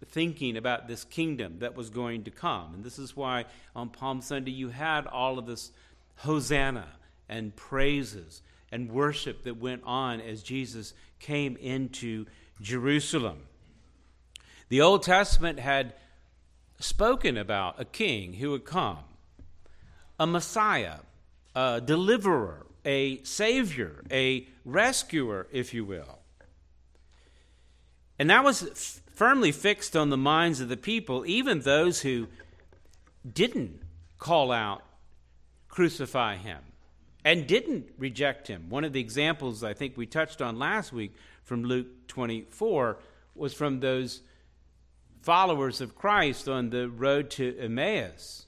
thinking 0.07 0.57
about 0.57 0.89
this 0.89 1.05
kingdom 1.05 1.59
that 1.59 1.77
was 1.77 1.91
going 1.91 2.25
to 2.25 2.31
come. 2.31 2.73
And 2.75 2.83
this 2.83 2.99
is 2.99 3.15
why 3.15 3.45
on 3.77 3.91
Palm 3.91 4.23
Sunday 4.23 4.51
you 4.51 4.71
had 4.71 5.07
all 5.07 5.39
of 5.39 5.45
this 5.47 5.73
hosanna 6.17 6.89
and 7.29 7.55
praises 7.55 8.41
and 8.73 8.91
worship 8.91 9.45
that 9.45 9.59
went 9.59 9.83
on 9.85 10.23
as 10.23 10.43
Jesus 10.43 10.95
came 11.21 11.57
into 11.59 12.25
Jerusalem. 12.63 13.41
The 14.71 14.81
Old 14.81 15.03
Testament 15.03 15.61
had 15.61 15.93
spoken 16.79 17.37
about 17.37 17.79
a 17.79 17.85
king 17.85 18.33
who 18.35 18.53
would 18.53 18.65
come, 18.65 19.01
a 20.19 20.27
Messiah, 20.27 21.01
a 21.55 21.83
deliverer, 21.85 22.67
a 22.85 23.23
savior, 23.23 24.03
a 24.11 24.47
rescuer, 24.65 25.47
if 25.53 25.73
you 25.73 25.85
will. 25.85 26.19
And 28.19 28.31
that 28.31 28.45
was 28.45 28.63
f- 28.63 29.01
firmly 29.15 29.53
fixed 29.53 29.97
on 29.97 30.11
the 30.11 30.17
minds 30.17 30.61
of 30.61 30.69
the 30.69 30.77
people, 30.77 31.25
even 31.27 31.61
those 31.61 32.03
who 32.03 32.29
didn't 33.31 33.81
call 34.19 34.53
out, 34.53 34.83
crucify 35.69 36.37
him, 36.37 36.59
and 37.25 37.47
didn't 37.47 37.91
reject 37.99 38.49
him. 38.49 38.67
One 38.69 38.85
of 38.85 38.93
the 38.93 39.01
examples 39.01 39.65
I 39.65 39.75
think 39.75 39.97
we 39.97 40.07
touched 40.07 40.43
on 40.43 40.59
last 40.59 40.93
week 40.93 41.15
from 41.45 41.65
Luke 41.65 42.09
24 42.09 42.99
was 43.35 43.55
from 43.55 43.81
those 43.81 44.21
followers 45.23 45.81
of 45.81 45.95
Christ 45.95 46.49
on 46.49 46.71
the 46.71 46.89
road 46.89 47.31
to 47.31 47.57
Emmaus. 47.59 48.47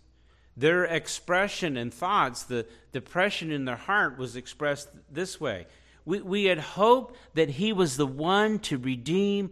Their 0.57 0.85
expression 0.85 1.77
and 1.77 1.93
thoughts, 1.93 2.45
the 2.45 2.67
depression 2.93 3.51
in 3.51 3.65
their 3.65 3.77
heart 3.77 4.19
was 4.19 4.37
expressed 4.37 4.89
this 5.11 5.41
way. 5.41 5.67
We, 6.05 6.21
we 6.21 6.45
had 6.45 6.59
hoped 6.59 7.17
that 7.35 7.51
he 7.51 7.73
was 7.73 7.97
the 7.97 8.07
one 8.07 8.59
to 8.61 8.79
redeem 8.79 9.51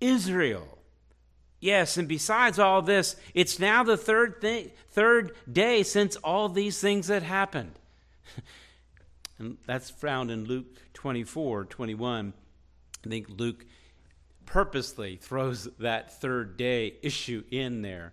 Israel. 0.00 0.78
Yes, 1.60 1.96
and 1.96 2.06
besides 2.06 2.58
all 2.58 2.82
this, 2.82 3.16
it's 3.32 3.58
now 3.58 3.82
the 3.82 3.96
third, 3.96 4.44
third 4.90 5.32
day 5.50 5.82
since 5.82 6.16
all 6.16 6.50
these 6.50 6.78
things 6.78 7.08
had 7.08 7.22
happened. 7.22 7.72
and 9.38 9.56
that's 9.66 9.88
found 9.88 10.30
in 10.30 10.44
Luke 10.44 10.66
24 10.92 11.64
21. 11.64 12.34
I 13.04 13.08
think 13.08 13.28
Luke 13.30 13.64
purposely 14.44 15.16
throws 15.16 15.68
that 15.78 16.20
third 16.20 16.58
day 16.58 16.96
issue 17.02 17.44
in 17.50 17.80
there 17.80 18.12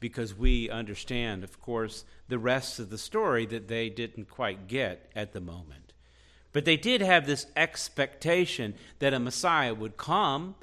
because 0.00 0.34
we 0.34 0.68
understand, 0.70 1.44
of 1.44 1.60
course, 1.60 2.04
the 2.28 2.38
rest 2.38 2.78
of 2.78 2.90
the 2.90 2.98
story 2.98 3.46
that 3.46 3.68
they 3.68 3.88
didn't 3.88 4.28
quite 4.28 4.66
get 4.66 5.10
at 5.14 5.32
the 5.32 5.40
moment. 5.40 5.92
But 6.52 6.64
they 6.64 6.76
did 6.76 7.00
have 7.00 7.26
this 7.26 7.46
expectation 7.54 8.74
that 8.98 9.14
a 9.14 9.20
Messiah 9.20 9.74
would 9.74 9.96
come, 9.96 10.56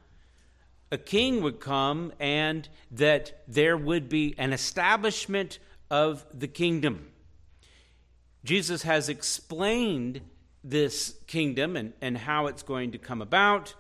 a 0.91 0.97
king 0.97 1.41
would 1.41 1.59
come, 1.59 2.11
and 2.19 2.67
that 2.91 3.43
there 3.47 3.77
would 3.77 4.09
be 4.09 4.35
an 4.37 4.51
establishment 4.51 5.59
of 5.89 6.25
the 6.33 6.47
kingdom. 6.47 7.07
Jesus 8.43 8.83
has 8.83 9.07
explained 9.07 10.21
this 10.63 11.15
kingdom 11.27 11.77
and, 11.77 11.93
and 12.01 12.17
how 12.17 12.47
it's 12.47 12.63
going 12.63 12.91
to 12.91 12.97
come 12.97 13.21
about 13.21 13.75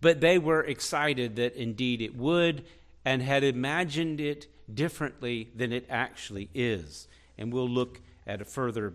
but 0.00 0.20
they 0.20 0.38
were 0.38 0.62
excited 0.62 1.36
that 1.36 1.54
indeed 1.54 2.00
it 2.00 2.16
would 2.16 2.64
and 3.04 3.22
had 3.22 3.42
imagined 3.42 4.20
it 4.20 4.46
differently 4.72 5.50
than 5.54 5.72
it 5.72 5.86
actually 5.88 6.48
is. 6.54 7.08
And 7.38 7.52
we'll 7.52 7.68
look 7.68 8.00
at 8.26 8.40
a 8.40 8.44
further 8.44 8.94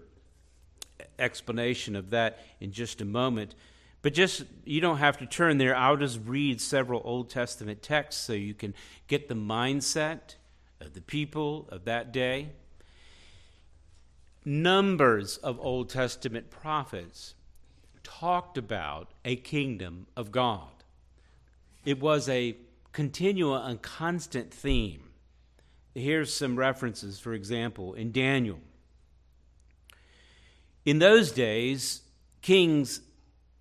explanation 1.18 1.96
of 1.96 2.10
that 2.10 2.40
in 2.60 2.72
just 2.72 3.02
a 3.02 3.06
moment. 3.06 3.56
But 4.02 4.14
just, 4.14 4.44
you 4.66 4.82
don't 4.82 4.98
have 4.98 5.18
to 5.20 5.26
turn 5.26 5.58
there. 5.58 5.76
I'll 5.76 5.98
just 5.98 6.20
read 6.26 6.60
several 6.60 7.02
Old 7.04 7.30
Testament 7.30 7.82
texts 7.82 8.24
so 8.24 8.34
you 8.34 8.54
can 8.54 8.74
get 9.08 9.28
the 9.28 9.36
mindset 9.36 10.36
of 10.80 10.94
the 10.94 11.02
people 11.02 11.68
of 11.70 11.86
that 11.86 12.12
day. 12.12 12.50
Numbers 14.44 15.38
of 15.38 15.60
Old 15.60 15.90
Testament 15.90 16.50
prophets 16.50 17.36
talked 18.04 18.58
about 18.58 19.12
a 19.24 19.36
kingdom 19.36 20.08
of 20.18 20.32
God. 20.32 20.70
It 21.86 22.00
was 22.00 22.28
a 22.28 22.58
continual 22.92 23.56
and 23.56 23.80
constant 23.82 24.52
theme. 24.52 25.11
Here's 25.94 26.34
some 26.34 26.58
references, 26.58 27.20
for 27.20 27.34
example, 27.34 27.94
in 27.94 28.12
Daniel. 28.12 28.60
In 30.86 31.00
those 31.00 31.32
days, 31.32 32.02
kings 32.42 33.02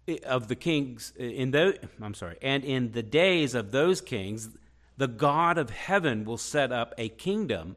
eh, 0.08 0.18
of 0.24 0.48
the 0.48 0.56
kings 0.56 1.12
eh, 1.18 1.24
in 1.24 1.50
those 1.50 1.74
I'm 2.00 2.14
sorry, 2.14 2.36
and 2.40 2.64
in 2.64 2.92
the 2.92 3.02
days 3.02 3.54
of 3.54 3.72
those 3.72 4.00
kings, 4.00 4.48
the 4.96 5.08
God 5.08 5.58
of 5.58 5.70
heaven 5.70 6.24
will 6.24 6.38
set 6.38 6.72
up 6.72 6.94
a 6.96 7.08
kingdom 7.08 7.76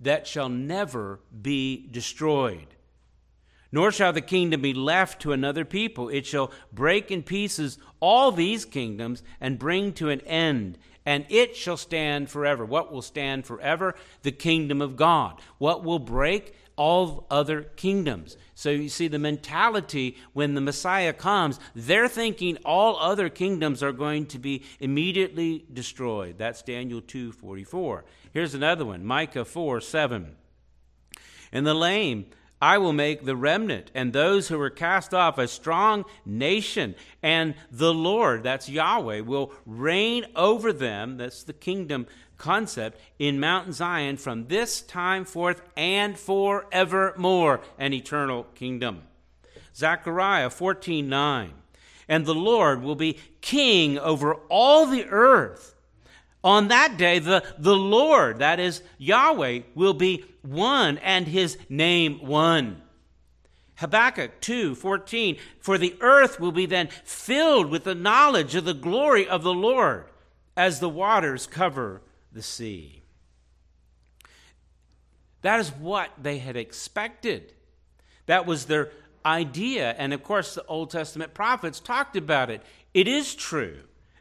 that 0.00 0.26
shall 0.26 0.48
never 0.48 1.20
be 1.42 1.86
destroyed. 1.90 2.66
Nor 3.72 3.90
shall 3.92 4.12
the 4.12 4.20
kingdom 4.20 4.62
be 4.62 4.74
left 4.74 5.20
to 5.22 5.32
another 5.32 5.64
people. 5.64 6.08
It 6.08 6.26
shall 6.26 6.50
break 6.72 7.10
in 7.10 7.22
pieces 7.22 7.78
all 8.00 8.30
these 8.32 8.64
kingdoms 8.64 9.22
and 9.40 9.58
bring 9.58 9.92
to 9.94 10.08
an 10.08 10.20
end, 10.22 10.78
and 11.06 11.24
it 11.30 11.56
shall 11.56 11.78
stand 11.78 12.28
forever. 12.28 12.64
What 12.64 12.92
will 12.92 13.00
stand 13.00 13.46
forever? 13.46 13.94
The 14.22 14.32
kingdom 14.32 14.82
of 14.82 14.96
God. 14.96 15.40
What 15.58 15.84
will 15.84 16.00
break? 16.00 16.54
all 16.76 17.26
other 17.30 17.62
kingdoms. 17.62 18.36
So 18.54 18.70
you 18.70 18.88
see 18.88 19.08
the 19.08 19.18
mentality 19.18 20.16
when 20.34 20.54
the 20.54 20.60
Messiah 20.60 21.12
comes, 21.12 21.58
they're 21.74 22.08
thinking 22.08 22.58
all 22.64 22.98
other 22.98 23.28
kingdoms 23.28 23.82
are 23.82 23.92
going 23.92 24.26
to 24.26 24.38
be 24.38 24.62
immediately 24.78 25.64
destroyed. 25.72 26.36
That's 26.38 26.62
Daniel 26.62 27.00
2:44. 27.00 28.04
Here's 28.32 28.54
another 28.54 28.84
one, 28.84 29.04
Micah 29.04 29.44
4 29.44 29.80
7. 29.80 30.36
And 31.52 31.66
the 31.66 31.74
lame 31.74 32.26
I 32.60 32.78
will 32.78 32.94
make 32.94 33.24
the 33.24 33.36
remnant 33.36 33.90
and 33.94 34.12
those 34.12 34.48
who 34.48 34.58
were 34.58 34.70
cast 34.70 35.12
off 35.12 35.36
a 35.36 35.46
strong 35.46 36.04
nation, 36.24 36.94
and 37.22 37.54
the 37.70 37.92
Lord, 37.92 38.42
that's 38.42 38.68
Yahweh, 38.68 39.20
will 39.20 39.52
reign 39.66 40.24
over 40.34 40.72
them. 40.72 41.18
That's 41.18 41.42
the 41.42 41.52
kingdom 41.52 42.06
concept 42.38 43.00
in 43.18 43.40
Mount 43.40 43.74
Zion 43.74 44.16
from 44.16 44.48
this 44.48 44.80
time 44.80 45.24
forth 45.24 45.62
and 45.76 46.18
forevermore, 46.18 47.60
an 47.78 47.92
eternal 47.92 48.44
kingdom. 48.54 49.02
Zechariah 49.74 50.50
14 50.50 51.08
9. 51.08 51.52
And 52.08 52.24
the 52.24 52.34
Lord 52.34 52.82
will 52.82 52.94
be 52.94 53.18
king 53.40 53.98
over 53.98 54.34
all 54.48 54.86
the 54.86 55.04
earth. 55.06 55.75
On 56.46 56.68
that 56.68 56.96
day, 56.96 57.18
the, 57.18 57.42
the 57.58 57.74
Lord, 57.74 58.38
that 58.38 58.60
is 58.60 58.80
Yahweh, 58.98 59.62
will 59.74 59.94
be 59.94 60.24
one 60.42 60.96
and 60.98 61.26
his 61.26 61.58
name 61.68 62.24
one. 62.24 62.82
Habakkuk 63.78 64.40
2 64.40 64.76
14. 64.76 65.38
For 65.58 65.76
the 65.76 65.96
earth 66.00 66.38
will 66.38 66.52
be 66.52 66.64
then 66.64 66.86
filled 67.02 67.68
with 67.68 67.82
the 67.82 67.96
knowledge 67.96 68.54
of 68.54 68.64
the 68.64 68.74
glory 68.74 69.26
of 69.26 69.42
the 69.42 69.52
Lord 69.52 70.04
as 70.56 70.78
the 70.78 70.88
waters 70.88 71.48
cover 71.48 72.00
the 72.30 72.44
sea. 72.44 73.02
That 75.42 75.58
is 75.58 75.70
what 75.70 76.10
they 76.16 76.38
had 76.38 76.56
expected. 76.56 77.54
That 78.26 78.46
was 78.46 78.66
their 78.66 78.92
idea. 79.24 79.96
And 79.98 80.12
of 80.12 80.22
course, 80.22 80.54
the 80.54 80.64
Old 80.66 80.90
Testament 80.90 81.34
prophets 81.34 81.80
talked 81.80 82.16
about 82.16 82.50
it. 82.50 82.62
It 82.94 83.08
is 83.08 83.34
true. 83.34 83.78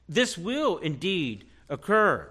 This 0.09 0.39
will 0.39 0.79
indeed 0.79 1.45
occur. 1.69 2.29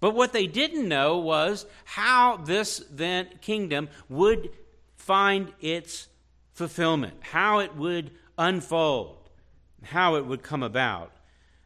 But 0.00 0.14
what 0.14 0.32
they 0.32 0.46
didn't 0.46 0.88
know 0.88 1.18
was 1.18 1.66
how 1.84 2.36
this 2.36 2.84
then 2.90 3.28
kingdom 3.40 3.88
would 4.08 4.50
find 4.96 5.52
its 5.60 6.08
fulfillment, 6.52 7.14
how 7.20 7.58
it 7.58 7.74
would 7.74 8.12
unfold, 8.36 9.30
how 9.82 10.16
it 10.16 10.26
would 10.26 10.42
come 10.42 10.62
about. 10.62 11.12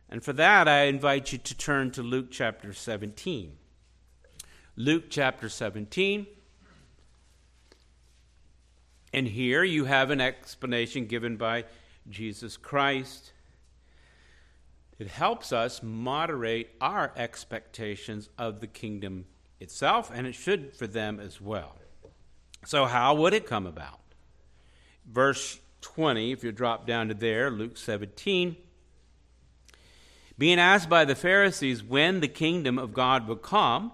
And 0.08 0.22
for 0.22 0.32
that, 0.34 0.68
I 0.68 0.84
invite 0.84 1.32
you 1.32 1.38
to 1.38 1.56
turn 1.56 1.90
to 1.92 2.02
Luke 2.02 2.30
chapter 2.30 2.72
17. 2.72 3.56
Luke 4.76 5.04
chapter 5.10 5.48
17. 5.48 6.26
And 9.14 9.28
here 9.28 9.62
you 9.64 9.84
have 9.84 10.10
an 10.10 10.20
explanation 10.20 11.06
given 11.06 11.36
by 11.36 11.64
Jesus 12.08 12.56
Christ 12.56 13.32
it 15.02 15.08
helps 15.08 15.52
us 15.52 15.82
moderate 15.82 16.70
our 16.80 17.12
expectations 17.16 18.28
of 18.38 18.60
the 18.60 18.68
kingdom 18.68 19.24
itself, 19.58 20.12
and 20.14 20.28
it 20.28 20.34
should 20.36 20.76
for 20.76 20.86
them 20.86 21.18
as 21.18 21.40
well. 21.40 21.74
So, 22.66 22.84
how 22.84 23.16
would 23.16 23.34
it 23.34 23.44
come 23.44 23.66
about? 23.66 23.98
Verse 25.04 25.58
20, 25.80 26.30
if 26.30 26.44
you 26.44 26.52
drop 26.52 26.86
down 26.86 27.08
to 27.08 27.14
there, 27.14 27.50
Luke 27.50 27.76
17. 27.76 28.54
Being 30.38 30.60
asked 30.60 30.88
by 30.88 31.04
the 31.04 31.16
Pharisees 31.16 31.82
when 31.82 32.20
the 32.20 32.28
kingdom 32.28 32.78
of 32.78 32.94
God 32.94 33.26
will 33.26 33.34
come, 33.34 33.90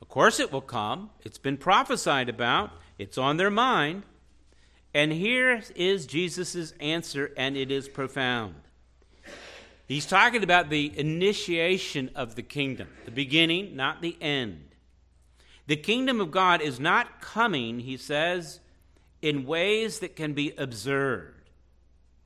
of 0.00 0.08
course 0.08 0.38
it 0.38 0.52
will 0.52 0.60
come. 0.60 1.10
It's 1.24 1.38
been 1.38 1.56
prophesied 1.56 2.28
about, 2.28 2.70
it's 3.00 3.18
on 3.18 3.36
their 3.36 3.50
mind. 3.50 4.04
And 4.94 5.10
here 5.10 5.60
is 5.74 6.06
Jesus' 6.06 6.72
answer, 6.78 7.32
and 7.36 7.56
it 7.56 7.72
is 7.72 7.88
profound. 7.88 8.54
He's 9.86 10.06
talking 10.06 10.42
about 10.42 10.70
the 10.70 10.98
initiation 10.98 12.10
of 12.14 12.34
the 12.36 12.42
kingdom, 12.42 12.88
the 13.04 13.10
beginning, 13.10 13.76
not 13.76 14.00
the 14.00 14.16
end. 14.20 14.70
The 15.66 15.76
kingdom 15.76 16.20
of 16.20 16.30
God 16.30 16.62
is 16.62 16.80
not 16.80 17.20
coming, 17.20 17.80
he 17.80 17.96
says, 17.96 18.60
in 19.20 19.46
ways 19.46 19.98
that 20.00 20.16
can 20.16 20.32
be 20.32 20.52
observed. 20.56 21.50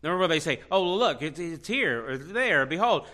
Remember 0.03 0.19
where 0.21 0.29
they 0.29 0.41
say, 0.41 0.61
oh, 0.71 0.83
look, 0.83 1.23
it's 1.23 1.67
here 1.67 2.09
or 2.09 2.17
there, 2.17 2.65
behold. 2.67 3.07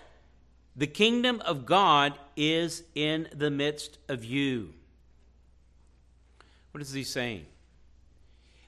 The 0.76 0.86
kingdom 0.86 1.40
of 1.42 1.64
God 1.64 2.14
is 2.36 2.82
in 2.94 3.28
the 3.32 3.50
midst 3.50 3.98
of 4.08 4.24
you. 4.24 4.74
What 6.72 6.82
is 6.82 6.92
he 6.92 7.04
saying? 7.04 7.46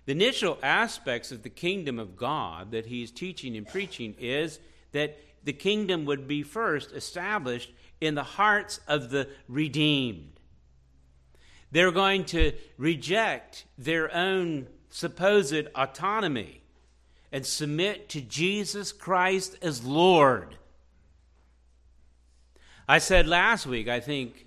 The 0.06 0.12
initial 0.12 0.58
aspects 0.62 1.32
of 1.32 1.42
the 1.42 1.50
kingdom 1.50 1.98
of 1.98 2.16
God 2.16 2.70
that 2.70 2.86
he's 2.86 3.10
teaching 3.10 3.56
and 3.56 3.66
preaching 3.66 4.14
is 4.18 4.60
that 4.92 5.18
the 5.46 5.52
kingdom 5.52 6.04
would 6.06 6.26
be 6.26 6.42
first 6.42 6.92
established 6.92 7.70
in 8.00 8.16
the 8.16 8.24
hearts 8.24 8.80
of 8.88 9.10
the 9.10 9.28
redeemed. 9.48 10.32
They're 11.70 11.92
going 11.92 12.24
to 12.26 12.52
reject 12.76 13.64
their 13.78 14.12
own 14.12 14.66
supposed 14.90 15.68
autonomy 15.76 16.62
and 17.30 17.46
submit 17.46 18.08
to 18.08 18.20
Jesus 18.20 18.90
Christ 18.90 19.56
as 19.62 19.84
Lord. 19.84 20.56
I 22.88 22.98
said 22.98 23.28
last 23.28 23.66
week, 23.66 23.88
I 23.88 24.00
think, 24.00 24.46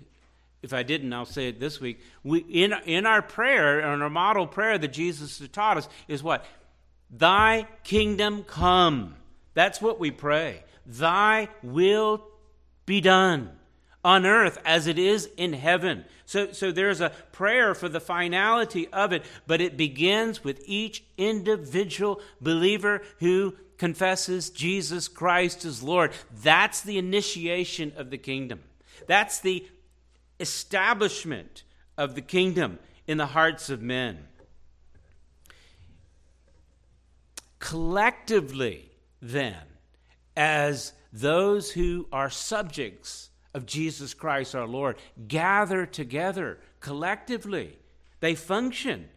if 0.62 0.74
I 0.74 0.82
didn't, 0.82 1.12
I'll 1.14 1.24
say 1.24 1.48
it 1.48 1.58
this 1.58 1.80
week. 1.80 2.00
We, 2.22 2.40
in, 2.40 2.74
in 2.84 3.06
our 3.06 3.22
prayer, 3.22 3.80
in 3.80 4.02
our 4.02 4.10
model 4.10 4.46
prayer 4.46 4.76
that 4.76 4.88
Jesus 4.88 5.40
taught 5.50 5.78
us, 5.78 5.88
is 6.08 6.22
what? 6.22 6.44
Thy 7.10 7.66
kingdom 7.84 8.44
come. 8.44 9.14
That's 9.54 9.80
what 9.80 9.98
we 9.98 10.10
pray. 10.10 10.62
Thy 10.98 11.48
will 11.62 12.24
be 12.84 13.00
done 13.00 13.50
on 14.04 14.26
earth 14.26 14.58
as 14.64 14.86
it 14.86 14.98
is 14.98 15.28
in 15.36 15.52
heaven. 15.52 16.04
So, 16.24 16.52
so 16.52 16.72
there's 16.72 17.00
a 17.00 17.12
prayer 17.32 17.74
for 17.74 17.88
the 17.88 18.00
finality 18.00 18.88
of 18.88 19.12
it, 19.12 19.24
but 19.46 19.60
it 19.60 19.76
begins 19.76 20.42
with 20.42 20.62
each 20.66 21.04
individual 21.16 22.20
believer 22.40 23.02
who 23.18 23.54
confesses 23.78 24.50
Jesus 24.50 25.08
Christ 25.08 25.64
as 25.64 25.82
Lord. 25.82 26.12
That's 26.42 26.80
the 26.82 26.98
initiation 26.98 27.92
of 27.96 28.10
the 28.10 28.18
kingdom. 28.18 28.60
That's 29.06 29.40
the 29.40 29.66
establishment 30.38 31.62
of 31.96 32.14
the 32.14 32.22
kingdom 32.22 32.78
in 33.06 33.18
the 33.18 33.26
hearts 33.26 33.70
of 33.70 33.82
men. 33.82 34.26
Collectively, 37.58 38.90
then, 39.20 39.69
as 40.36 40.92
those 41.12 41.72
who 41.72 42.06
are 42.12 42.30
subjects 42.30 43.30
of 43.54 43.66
Jesus 43.66 44.14
Christ 44.14 44.54
our 44.54 44.66
Lord 44.66 44.96
gather 45.26 45.86
together 45.86 46.58
collectively. 46.80 47.76
They 48.20 48.34
function 48.34 49.08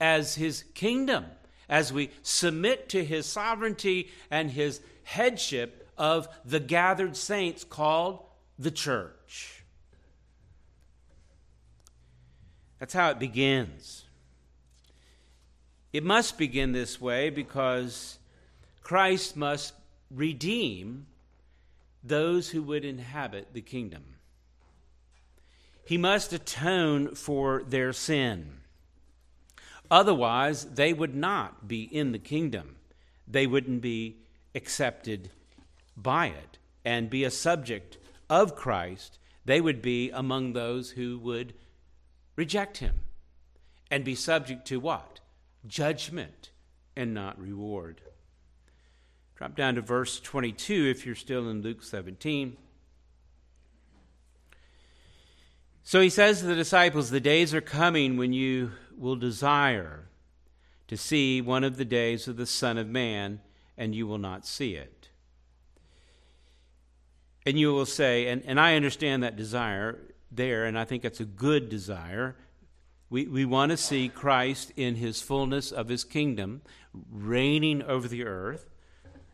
as 0.00 0.34
his 0.34 0.64
kingdom 0.74 1.26
as 1.68 1.92
we 1.92 2.10
submit 2.22 2.88
to 2.90 3.04
his 3.04 3.26
sovereignty 3.26 4.10
and 4.30 4.50
his 4.50 4.80
headship 5.04 5.88
of 5.96 6.28
the 6.44 6.60
gathered 6.60 7.16
saints 7.16 7.64
called 7.64 8.20
the 8.58 8.70
church. 8.70 9.62
That's 12.78 12.94
how 12.94 13.10
it 13.10 13.18
begins. 13.18 14.04
It 15.92 16.04
must 16.04 16.38
begin 16.38 16.72
this 16.72 17.00
way 17.00 17.30
because 17.30 18.18
Christ 18.82 19.36
must 19.36 19.74
redeem 20.14 21.06
those 22.02 22.50
who 22.50 22.62
would 22.62 22.84
inhabit 22.84 23.52
the 23.52 23.60
kingdom. 23.60 24.04
He 25.84 25.98
must 25.98 26.32
atone 26.32 27.14
for 27.14 27.62
their 27.62 27.92
sin. 27.92 28.60
Otherwise, 29.90 30.64
they 30.64 30.92
would 30.92 31.14
not 31.14 31.68
be 31.68 31.82
in 31.82 32.12
the 32.12 32.18
kingdom. 32.18 32.76
They 33.28 33.46
wouldn't 33.46 33.82
be 33.82 34.16
accepted 34.54 35.30
by 35.96 36.26
it 36.26 36.58
and 36.84 37.10
be 37.10 37.24
a 37.24 37.30
subject 37.30 37.98
of 38.30 38.56
Christ. 38.56 39.18
They 39.44 39.60
would 39.60 39.82
be 39.82 40.10
among 40.10 40.52
those 40.52 40.90
who 40.90 41.18
would 41.18 41.54
reject 42.36 42.78
him 42.78 43.00
and 43.90 44.04
be 44.04 44.14
subject 44.14 44.66
to 44.68 44.80
what? 44.80 45.20
Judgment 45.66 46.50
and 46.96 47.12
not 47.12 47.38
reward. 47.38 48.00
Drop 49.42 49.56
down 49.56 49.74
to 49.74 49.80
verse 49.80 50.20
22 50.20 50.86
if 50.88 51.04
you're 51.04 51.16
still 51.16 51.50
in 51.50 51.62
Luke 51.62 51.82
17. 51.82 52.56
So 55.82 56.00
he 56.00 56.10
says 56.10 56.38
to 56.38 56.46
the 56.46 56.54
disciples, 56.54 57.10
The 57.10 57.18
days 57.18 57.52
are 57.52 57.60
coming 57.60 58.16
when 58.16 58.32
you 58.32 58.70
will 58.96 59.16
desire 59.16 60.04
to 60.86 60.96
see 60.96 61.40
one 61.40 61.64
of 61.64 61.76
the 61.76 61.84
days 61.84 62.28
of 62.28 62.36
the 62.36 62.46
Son 62.46 62.78
of 62.78 62.86
Man, 62.86 63.40
and 63.76 63.96
you 63.96 64.06
will 64.06 64.18
not 64.18 64.46
see 64.46 64.76
it. 64.76 65.08
And 67.44 67.58
you 67.58 67.72
will 67.72 67.84
say, 67.84 68.28
and, 68.28 68.44
and 68.46 68.60
I 68.60 68.76
understand 68.76 69.24
that 69.24 69.34
desire 69.34 69.98
there, 70.30 70.66
and 70.66 70.78
I 70.78 70.84
think 70.84 71.04
it's 71.04 71.18
a 71.18 71.24
good 71.24 71.68
desire. 71.68 72.36
We, 73.10 73.26
we 73.26 73.44
want 73.44 73.72
to 73.72 73.76
see 73.76 74.08
Christ 74.08 74.72
in 74.76 74.94
his 74.94 75.20
fullness 75.20 75.72
of 75.72 75.88
his 75.88 76.04
kingdom, 76.04 76.62
reigning 77.10 77.82
over 77.82 78.06
the 78.06 78.24
earth, 78.24 78.68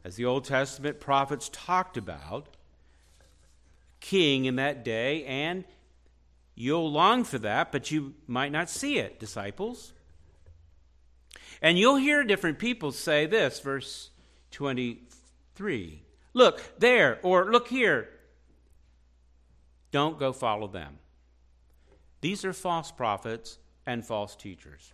as 0.05 0.17
the 0.17 0.25
Old 0.25 0.45
Testament 0.45 1.01
prophets 1.01 1.51
talked 1.53 1.97
about, 1.97 2.49
king 4.01 4.45
in 4.45 4.57
that 4.57 4.85
day, 4.85 5.25
and 5.25 5.65
you'll 6.55 6.91
long 6.91 7.25
for 7.25 7.39
that, 7.39 7.73
but 7.73 7.91
you 7.91 8.15
might 8.27 8.53
not 8.53 8.71
see 8.71 8.99
it, 8.99 9.19
disciples. 9.19 9.93
And 11.61 11.79
you'll 11.79 11.97
hear 11.97 12.25
different 12.25 12.59
people 12.59 12.93
say 12.93 13.27
this, 13.27 13.61
verse 13.61 14.11
23 14.53 16.03
Look 16.35 16.63
there, 16.79 17.19
or 17.23 17.51
look 17.51 17.69
here. 17.69 18.09
Don't 19.91 20.19
go 20.19 20.33
follow 20.33 20.69
them. 20.69 20.99
These 22.21 22.45
are 22.45 22.53
false 22.53 22.91
prophets 22.93 23.59
and 23.87 24.05
false 24.05 24.37
teachers. 24.37 24.93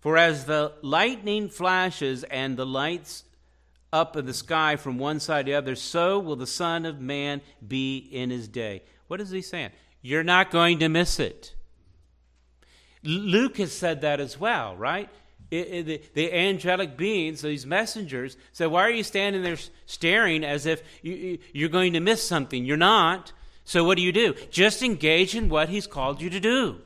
For 0.00 0.16
as 0.16 0.44
the 0.44 0.72
lightning 0.82 1.48
flashes 1.48 2.24
and 2.24 2.56
the 2.56 2.66
lights 2.66 3.24
up 3.92 4.16
in 4.16 4.24
the 4.24 4.34
sky 4.34 4.76
from 4.76 4.98
one 4.98 5.20
side 5.20 5.46
to 5.46 5.52
the 5.52 5.56
other, 5.56 5.74
so 5.74 6.18
will 6.18 6.36
the 6.36 6.46
Son 6.46 6.86
of 6.86 7.00
Man 7.00 7.42
be 7.66 7.98
in 7.98 8.30
his 8.30 8.48
day. 8.48 8.82
What 9.08 9.20
is 9.20 9.30
he 9.30 9.42
saying? 9.42 9.70
You're 10.00 10.24
not 10.24 10.50
going 10.50 10.78
to 10.78 10.88
miss 10.88 11.20
it. 11.20 11.54
Luke 13.04 13.58
has 13.58 13.72
said 13.72 14.00
that 14.00 14.20
as 14.20 14.38
well, 14.38 14.76
right? 14.76 15.08
It, 15.50 15.68
it, 15.68 15.86
the, 15.86 16.02
the, 16.14 16.32
angelic 16.32 16.96
beings, 16.96 17.42
these 17.42 17.66
messengers, 17.66 18.38
said, 18.52 18.66
Why 18.70 18.82
are 18.82 18.90
you 18.90 19.02
standing 19.02 19.42
there 19.42 19.58
staring 19.84 20.44
as 20.44 20.64
if 20.64 20.82
you, 21.02 21.38
you're 21.52 21.68
going 21.68 21.92
to 21.92 22.00
miss 22.00 22.26
something? 22.26 22.64
You're 22.64 22.78
not. 22.78 23.32
So 23.64 23.84
what 23.84 23.96
do 23.96 24.02
you 24.02 24.12
do? 24.12 24.34
Just 24.50 24.82
engage 24.82 25.36
in 25.36 25.48
what 25.48 25.68
he's 25.68 25.86
called 25.86 26.22
you 26.22 26.30
to 26.30 26.40
do. 26.40 26.80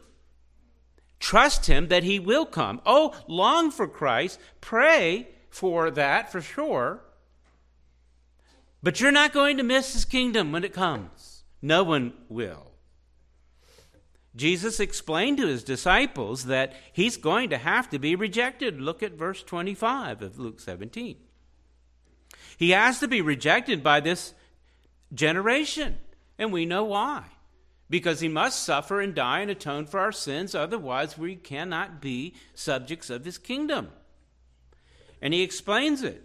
Trust 1.20 1.66
him 1.66 1.88
that 1.88 2.02
he 2.02 2.18
will 2.18 2.44
come. 2.44 2.80
Oh, 2.84 3.14
long 3.28 3.70
for 3.70 3.86
Christ. 3.86 4.40
Pray 4.60 5.28
for 5.56 5.90
that 5.90 6.30
for 6.30 6.42
sure. 6.42 7.00
But 8.82 9.00
you're 9.00 9.10
not 9.10 9.32
going 9.32 9.56
to 9.56 9.62
miss 9.62 9.94
his 9.94 10.04
kingdom 10.04 10.52
when 10.52 10.64
it 10.64 10.74
comes. 10.74 11.44
No 11.62 11.82
one 11.82 12.12
will. 12.28 12.72
Jesus 14.36 14.80
explained 14.80 15.38
to 15.38 15.46
his 15.46 15.64
disciples 15.64 16.44
that 16.44 16.74
he's 16.92 17.16
going 17.16 17.48
to 17.50 17.56
have 17.56 17.88
to 17.88 17.98
be 17.98 18.14
rejected. 18.14 18.82
Look 18.82 19.02
at 19.02 19.12
verse 19.12 19.42
25 19.42 20.20
of 20.20 20.38
Luke 20.38 20.60
17. 20.60 21.16
He 22.58 22.70
has 22.70 23.00
to 23.00 23.08
be 23.08 23.22
rejected 23.22 23.82
by 23.82 24.00
this 24.00 24.34
generation, 25.14 25.96
and 26.36 26.52
we 26.52 26.66
know 26.66 26.84
why. 26.84 27.24
Because 27.88 28.20
he 28.20 28.28
must 28.28 28.62
suffer 28.62 29.00
and 29.00 29.14
die 29.14 29.40
and 29.40 29.50
atone 29.50 29.86
for 29.86 30.00
our 30.00 30.12
sins, 30.12 30.54
otherwise, 30.54 31.16
we 31.16 31.34
cannot 31.34 32.02
be 32.02 32.34
subjects 32.54 33.08
of 33.08 33.24
his 33.24 33.38
kingdom. 33.38 33.88
And 35.20 35.32
he 35.32 35.42
explains 35.42 36.02
it 36.02 36.22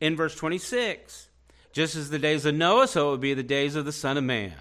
in 0.00 0.16
verse 0.16 0.34
26. 0.34 1.28
Just 1.72 1.94
as 1.94 2.10
the 2.10 2.18
days 2.18 2.44
of 2.46 2.54
Noah, 2.54 2.88
so 2.88 3.08
it 3.08 3.10
will 3.10 3.18
be 3.18 3.34
the 3.34 3.42
days 3.42 3.76
of 3.76 3.84
the 3.84 3.92
Son 3.92 4.16
of 4.16 4.24
Man. 4.24 4.54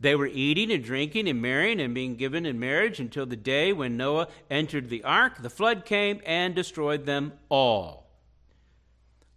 They 0.00 0.16
were 0.16 0.26
eating 0.26 0.72
and 0.72 0.82
drinking 0.82 1.28
and 1.28 1.40
marrying 1.40 1.80
and 1.80 1.94
being 1.94 2.16
given 2.16 2.44
in 2.44 2.58
marriage 2.58 2.98
until 2.98 3.24
the 3.24 3.36
day 3.36 3.72
when 3.72 3.96
Noah 3.96 4.26
entered 4.50 4.88
the 4.88 5.04
ark. 5.04 5.40
The 5.40 5.48
flood 5.48 5.84
came 5.84 6.20
and 6.26 6.56
destroyed 6.56 7.06
them 7.06 7.34
all. 7.48 8.10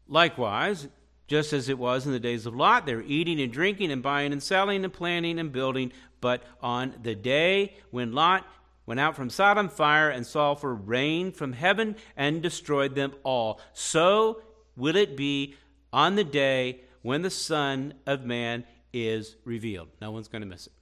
Likewise, 0.07 0.88
just 1.28 1.53
as 1.53 1.70
it 1.70 1.78
was 1.78 2.07
in 2.07 2.14
the 2.14 2.20
days 2.20 2.48
of 2.48 2.56
Lot, 2.56 2.88
they 2.88 2.95
were 2.95 3.03
eating 3.03 3.40
and 3.40 3.53
drinking 3.53 3.91
and 3.91 4.02
buying 4.02 4.32
and 4.32 4.41
selling 4.41 4.84
and 4.84 4.91
planting 4.91 5.38
and 5.38 5.52
building. 5.52 5.91
But 6.20 6.41
on 6.62 6.95
the 7.03 7.14
day 7.14 7.78
when 7.91 8.14
Lot 8.14 8.48
went 8.86 8.99
out 8.99 9.16
from 9.16 9.30
Sodom, 9.30 9.70
fire 9.70 10.10
and 10.10 10.26
sulfur 10.26 10.74
rained 10.74 11.36
from 11.36 11.53
heaven 11.53 11.95
and 12.16 12.41
destroyed 12.41 12.95
them 12.95 13.14
all. 13.24 13.60
So 13.74 14.41
will 14.76 14.95
it 14.95 15.18
be 15.18 15.56
on 15.91 16.16
the 16.16 16.24
day 16.24 16.82
when 17.02 17.22
the 17.22 17.30
Son 17.30 17.94
of 18.06 18.26
Man 18.26 18.66
is 18.91 19.36
revealed. 19.45 19.90
No 20.02 20.12
one's 20.12 20.28
going 20.28 20.41
to 20.41 20.48
miss 20.48 20.68
it. 20.68 20.74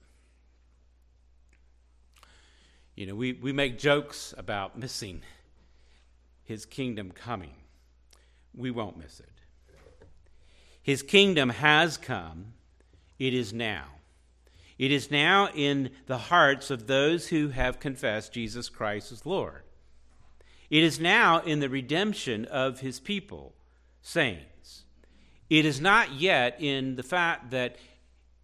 You 2.94 3.06
know, 3.06 3.14
we, 3.14 3.32
we 3.32 3.52
make 3.52 3.78
jokes 3.78 4.32
about 4.38 4.78
missing 4.78 5.22
his 6.44 6.64
kingdom 6.64 7.10
coming. 7.10 7.54
We 8.54 8.70
won't 8.70 8.96
miss 8.96 9.18
it. 9.18 9.28
His 10.80 11.02
kingdom 11.02 11.48
has 11.48 11.96
come, 11.96 12.52
it 13.18 13.34
is 13.34 13.52
now. 13.52 13.86
It 14.78 14.90
is 14.90 15.10
now 15.10 15.48
in 15.54 15.90
the 16.06 16.18
hearts 16.18 16.70
of 16.70 16.86
those 16.86 17.28
who 17.28 17.48
have 17.48 17.78
confessed 17.78 18.32
Jesus 18.32 18.68
Christ 18.68 19.12
as 19.12 19.24
Lord. 19.24 19.62
It 20.70 20.82
is 20.82 20.98
now 20.98 21.40
in 21.40 21.60
the 21.60 21.68
redemption 21.68 22.44
of 22.46 22.80
his 22.80 22.98
people, 22.98 23.54
saints. 24.02 24.84
It 25.48 25.64
is 25.64 25.80
not 25.80 26.12
yet 26.12 26.56
in 26.60 26.96
the 26.96 27.02
fact 27.02 27.50
that 27.50 27.76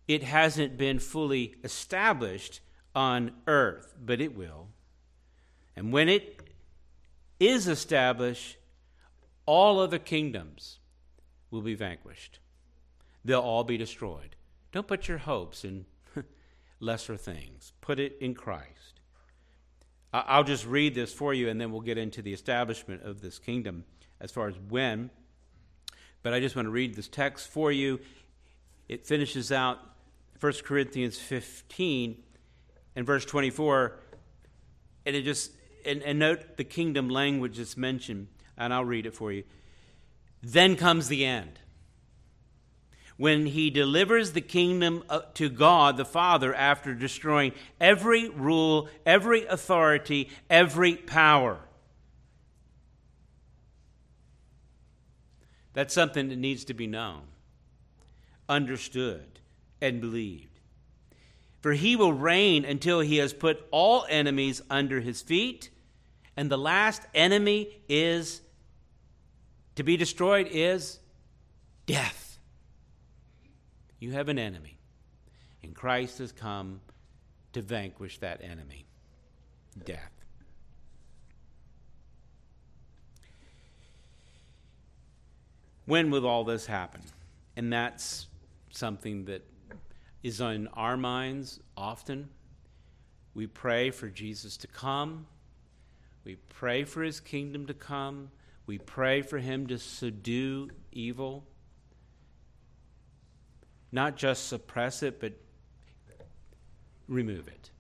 it 0.07 0.23
hasn't 0.23 0.77
been 0.77 0.99
fully 0.99 1.55
established 1.65 2.61
on 2.95 3.33
earth, 3.47 3.95
but 4.01 4.21
it 4.21 4.37
will. 4.37 4.69
And 5.75 5.93
when 5.93 6.09
it 6.09 6.41
is 7.39 7.67
established, 7.67 8.57
all 9.47 9.81
other 9.81 9.99
kingdoms 9.99 10.79
will 11.51 11.63
be 11.63 11.75
vanquished. 11.75 12.39
They'll 13.25 13.41
all 13.41 13.65
be 13.65 13.77
destroyed. 13.77 14.37
Don't 14.73 14.87
put 14.87 15.09
your 15.09 15.19
hopes 15.19 15.65
in 15.65 15.87
lesser 16.81 17.17
things, 17.17 17.73
put 17.81 18.01
it 18.01 18.17
in 18.21 18.35
Christ. 18.35 19.01
I'll 20.13 20.45
just 20.45 20.67
read 20.67 20.95
this 20.95 21.13
for 21.13 21.33
you, 21.33 21.49
and 21.49 21.61
then 21.61 21.71
we'll 21.71 21.83
get 21.83 21.97
into 21.97 22.21
the 22.21 22.33
establishment 22.33 23.05
of 23.05 23.21
this 23.21 23.39
kingdom 23.39 23.85
as 24.21 24.33
far 24.33 24.49
as 24.49 24.57
when. 24.69 25.11
But 26.23 26.35
I 26.35 26.41
just 26.41 26.57
want 26.57 26.67
to 26.67 26.71
read 26.71 26.95
this 26.95 27.07
text 27.07 27.49
for 27.49 27.71
you. 27.71 28.01
It 28.89 29.07
finishes 29.07 29.53
out 29.53 29.79
1 30.41 30.53
Corinthians 30.65 31.17
15 31.17 32.23
and 32.97 33.07
verse 33.07 33.25
24, 33.25 34.01
and 35.07 35.15
it 35.15 35.23
just 35.23 35.53
and, 35.85 36.03
and 36.03 36.19
note 36.19 36.57
the 36.57 36.65
kingdom 36.65 37.09
language 37.09 37.59
that's 37.59 37.77
mentioned, 37.77 38.27
and 38.59 38.75
I'll 38.75 38.85
read 38.85 39.07
it 39.07 39.15
for 39.15 39.33
you. 39.33 39.45
Then 40.43 40.77
comes 40.77 41.09
the 41.09 41.25
end. 41.25 41.61
When 43.21 43.45
he 43.45 43.69
delivers 43.69 44.33
the 44.33 44.41
kingdom 44.41 45.05
uh, 45.11 45.21
to 45.35 45.51
God 45.51 45.99
the 45.99 46.07
Father 46.07 46.55
after 46.55 46.95
destroying 46.95 47.53
every 47.79 48.31
rule, 48.31 48.89
every 49.05 49.45
authority, 49.45 50.31
every 50.49 50.97
power. 50.97 51.61
That's 55.75 55.93
something 55.93 56.31
that 56.31 56.39
needs 56.39 56.65
to 56.65 56.73
be 56.73 56.87
known, 56.87 57.25
understood 58.49 59.41
and 59.83 60.01
believed. 60.01 60.59
For 61.61 61.75
he 61.75 61.97
will 61.97 62.15
reign 62.15 62.65
until 62.65 63.01
he 63.01 63.19
has 63.19 63.35
put 63.35 63.67
all 63.71 64.07
enemies 64.09 64.63
under 64.71 65.01
his 65.01 65.21
feet, 65.21 65.69
and 66.39 66.51
the 66.51 66.57
last 66.57 67.03
enemy 67.15 67.83
is 67.87 68.41
to 69.75 69.83
be 69.83 69.99
destroyed 69.99 70.49
is 70.51 71.01
death. 71.85 72.30
You 74.01 74.13
have 74.13 74.29
an 74.29 74.39
enemy, 74.39 74.79
and 75.63 75.75
Christ 75.75 76.19
has 76.19 76.33
come 76.33 76.81
to 77.53 77.63
vanquish 77.63 78.19
that 78.19 78.43
enemy 78.43 78.87
death. 79.85 80.13
When 85.85 86.11
will 86.11 86.27
all 86.27 86.45
this 86.45 86.67
happen? 86.67 87.03
And 87.57 87.73
that's 87.73 88.27
something 88.71 89.25
that 89.27 89.43
is 90.23 90.41
on 90.41 90.69
our 90.75 90.97
minds 90.97 91.61
often. 91.77 92.31
We 93.35 93.47
pray 93.47 93.91
for 93.91 94.09
Jesus 94.09 94.57
to 94.59 94.67
come. 94.67 95.27
We 96.25 96.37
pray 96.37 96.85
for 96.85 97.03
his 97.03 97.21
kingdom 97.21 97.67
to 97.67 97.75
come. 97.75 98.31
We 98.67 98.79
pray 98.79 99.23
for 99.23 99.39
him 99.39 99.67
to 99.67 99.79
subdue 99.79 100.71
evil. 100.93 101.45
Not 103.93 104.17
just 104.17 104.49
suppress 104.49 105.03
it, 105.03 105.21
but 105.21 105.33
remove 107.09 107.49
it. 107.49 107.71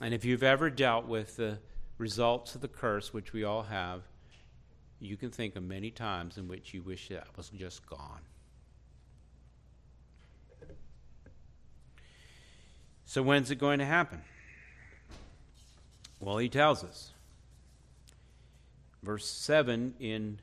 And 0.00 0.12
if 0.12 0.24
you've 0.24 0.42
ever 0.42 0.68
dealt 0.68 1.06
with 1.06 1.36
the 1.36 1.58
results 1.96 2.54
of 2.54 2.60
the 2.60 2.68
curse, 2.68 3.12
which 3.12 3.32
we 3.32 3.44
all 3.44 3.62
have, 3.62 4.02
you 4.98 5.16
can 5.16 5.30
think 5.30 5.56
of 5.56 5.62
many 5.62 5.90
times 5.90 6.38
in 6.38 6.48
which 6.48 6.74
you 6.74 6.82
wish 6.82 7.08
that 7.08 7.28
was 7.36 7.48
just 7.50 7.86
gone. 7.86 8.20
So, 13.04 13.22
when's 13.22 13.50
it 13.50 13.56
going 13.56 13.78
to 13.78 13.84
happen? 13.84 14.22
Well, 16.18 16.38
he 16.38 16.48
tells 16.48 16.82
us. 16.82 17.12
Verse 19.02 19.28
7 19.28 19.94
in 19.98 20.38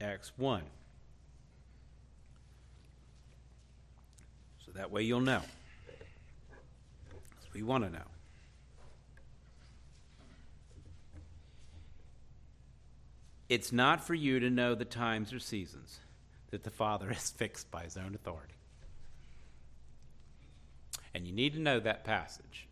Acts 0.00 0.32
1. 0.36 0.62
That 4.78 4.92
way 4.92 5.02
you'll 5.02 5.20
know. 5.20 5.42
We 7.52 7.64
want 7.64 7.82
to 7.82 7.90
know. 7.90 7.98
It's 13.48 13.72
not 13.72 14.06
for 14.06 14.14
you 14.14 14.38
to 14.38 14.50
know 14.50 14.76
the 14.76 14.84
times 14.84 15.32
or 15.32 15.40
seasons 15.40 15.98
that 16.52 16.62
the 16.62 16.70
Father 16.70 17.08
has 17.12 17.30
fixed 17.30 17.72
by 17.72 17.82
his 17.82 17.96
own 17.96 18.14
authority. 18.14 18.54
And 21.12 21.26
you 21.26 21.32
need 21.32 21.54
to 21.54 21.60
know 21.60 21.80
that 21.80 22.04
passage 22.04 22.68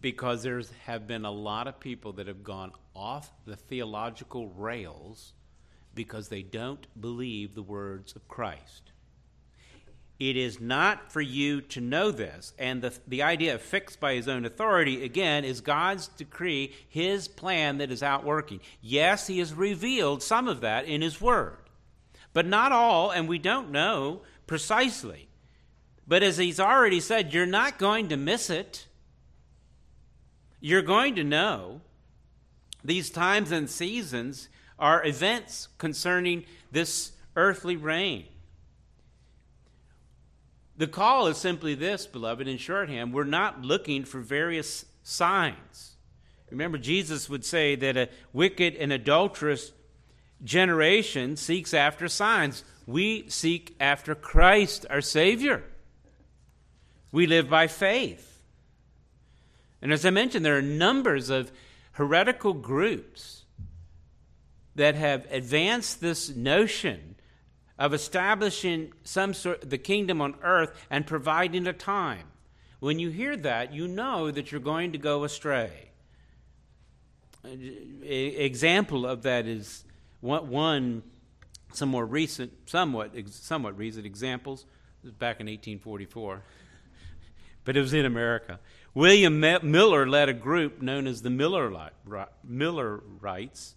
because 0.00 0.44
there 0.44 0.62
have 0.84 1.08
been 1.08 1.24
a 1.24 1.30
lot 1.30 1.66
of 1.66 1.80
people 1.80 2.12
that 2.12 2.28
have 2.28 2.44
gone 2.44 2.70
off 2.94 3.32
the 3.46 3.56
theological 3.56 4.46
rails 4.50 5.32
because 5.92 6.28
they 6.28 6.42
don't 6.42 6.86
believe 7.00 7.56
the 7.56 7.62
words 7.62 8.14
of 8.14 8.28
Christ. 8.28 8.92
It 10.20 10.36
is 10.36 10.60
not 10.60 11.10
for 11.10 11.20
you 11.20 11.60
to 11.60 11.80
know 11.80 12.10
this. 12.10 12.52
And 12.58 12.82
the, 12.82 12.92
the 13.06 13.22
idea 13.22 13.54
of 13.54 13.62
fixed 13.62 13.98
by 13.98 14.14
his 14.14 14.28
own 14.28 14.44
authority, 14.44 15.04
again, 15.04 15.44
is 15.44 15.60
God's 15.60 16.08
decree, 16.08 16.72
his 16.88 17.26
plan 17.26 17.78
that 17.78 17.90
is 17.90 18.02
outworking. 18.02 18.60
Yes, 18.80 19.26
he 19.26 19.40
has 19.40 19.52
revealed 19.52 20.22
some 20.22 20.46
of 20.46 20.60
that 20.60 20.84
in 20.86 21.02
his 21.02 21.20
word, 21.20 21.58
but 22.32 22.46
not 22.46 22.70
all, 22.70 23.10
and 23.10 23.28
we 23.28 23.38
don't 23.38 23.70
know 23.70 24.22
precisely. 24.46 25.28
But 26.06 26.22
as 26.22 26.36
he's 26.36 26.60
already 26.60 27.00
said, 27.00 27.34
you're 27.34 27.46
not 27.46 27.78
going 27.78 28.08
to 28.08 28.16
miss 28.16 28.50
it. 28.50 28.86
You're 30.60 30.82
going 30.82 31.16
to 31.16 31.24
know 31.24 31.80
these 32.84 33.10
times 33.10 33.50
and 33.50 33.68
seasons 33.68 34.48
are 34.78 35.04
events 35.04 35.68
concerning 35.78 36.44
this 36.70 37.12
earthly 37.36 37.76
reign. 37.76 38.26
The 40.76 40.86
call 40.86 41.28
is 41.28 41.36
simply 41.36 41.74
this, 41.74 42.06
beloved, 42.06 42.48
in 42.48 42.58
shorthand. 42.58 43.12
We're 43.12 43.24
not 43.24 43.62
looking 43.62 44.04
for 44.04 44.20
various 44.20 44.84
signs. 45.02 45.96
Remember, 46.50 46.78
Jesus 46.78 47.28
would 47.28 47.44
say 47.44 47.76
that 47.76 47.96
a 47.96 48.08
wicked 48.32 48.74
and 48.76 48.92
adulterous 48.92 49.72
generation 50.42 51.36
seeks 51.36 51.72
after 51.72 52.08
signs. 52.08 52.64
We 52.86 53.28
seek 53.28 53.76
after 53.80 54.14
Christ, 54.14 54.84
our 54.90 55.00
Savior. 55.00 55.62
We 57.12 57.26
live 57.26 57.48
by 57.48 57.68
faith. 57.68 58.42
And 59.80 59.92
as 59.92 60.04
I 60.04 60.10
mentioned, 60.10 60.44
there 60.44 60.56
are 60.56 60.62
numbers 60.62 61.30
of 61.30 61.52
heretical 61.92 62.52
groups 62.52 63.44
that 64.74 64.96
have 64.96 65.26
advanced 65.30 66.00
this 66.00 66.34
notion 66.34 67.13
of 67.78 67.92
establishing 67.92 68.92
some 69.02 69.34
sort 69.34 69.68
the 69.68 69.78
kingdom 69.78 70.20
on 70.20 70.34
earth 70.42 70.72
and 70.90 71.06
providing 71.06 71.66
a 71.66 71.72
time. 71.72 72.26
When 72.80 72.98
you 72.98 73.10
hear 73.10 73.36
that, 73.38 73.72
you 73.72 73.88
know 73.88 74.30
that 74.30 74.52
you're 74.52 74.60
going 74.60 74.92
to 74.92 74.98
go 74.98 75.24
astray. 75.24 75.90
An 77.42 78.02
example 78.04 79.06
of 79.06 79.22
that 79.22 79.46
is 79.46 79.84
one, 80.20 81.02
some 81.72 81.88
more 81.88 82.06
recent, 82.06 82.52
somewhat 82.66 83.12
somewhat 83.30 83.76
recent 83.76 84.06
examples. 84.06 84.66
back 85.18 85.40
in 85.40 85.46
1844, 85.46 86.42
but 87.64 87.76
it 87.76 87.80
was 87.80 87.92
in 87.92 88.06
America. 88.06 88.60
William 88.94 89.40
Miller 89.40 90.08
led 90.08 90.28
a 90.28 90.32
group 90.32 90.80
known 90.80 91.06
as 91.06 91.22
the 91.22 91.30
Miller 91.30 91.90
Millerites 92.44 93.74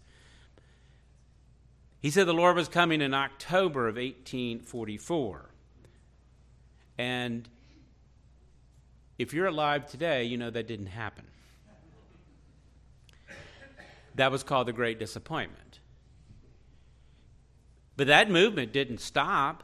he 2.01 2.09
said 2.11 2.27
the 2.27 2.33
Lord 2.33 2.55
was 2.55 2.67
coming 2.67 3.01
in 3.01 3.13
October 3.13 3.87
of 3.87 3.95
1844. 3.95 5.49
And 6.97 7.47
if 9.17 9.33
you're 9.33 9.47
alive 9.47 9.87
today, 9.87 10.23
you 10.23 10.37
know 10.37 10.49
that 10.49 10.67
didn't 10.67 10.87
happen. 10.87 11.25
That 14.15 14.31
was 14.31 14.43
called 14.43 14.67
the 14.67 14.73
Great 14.73 14.99
Disappointment. 14.99 15.79
But 17.95 18.07
that 18.07 18.29
movement 18.29 18.73
didn't 18.73 18.99
stop. 18.99 19.63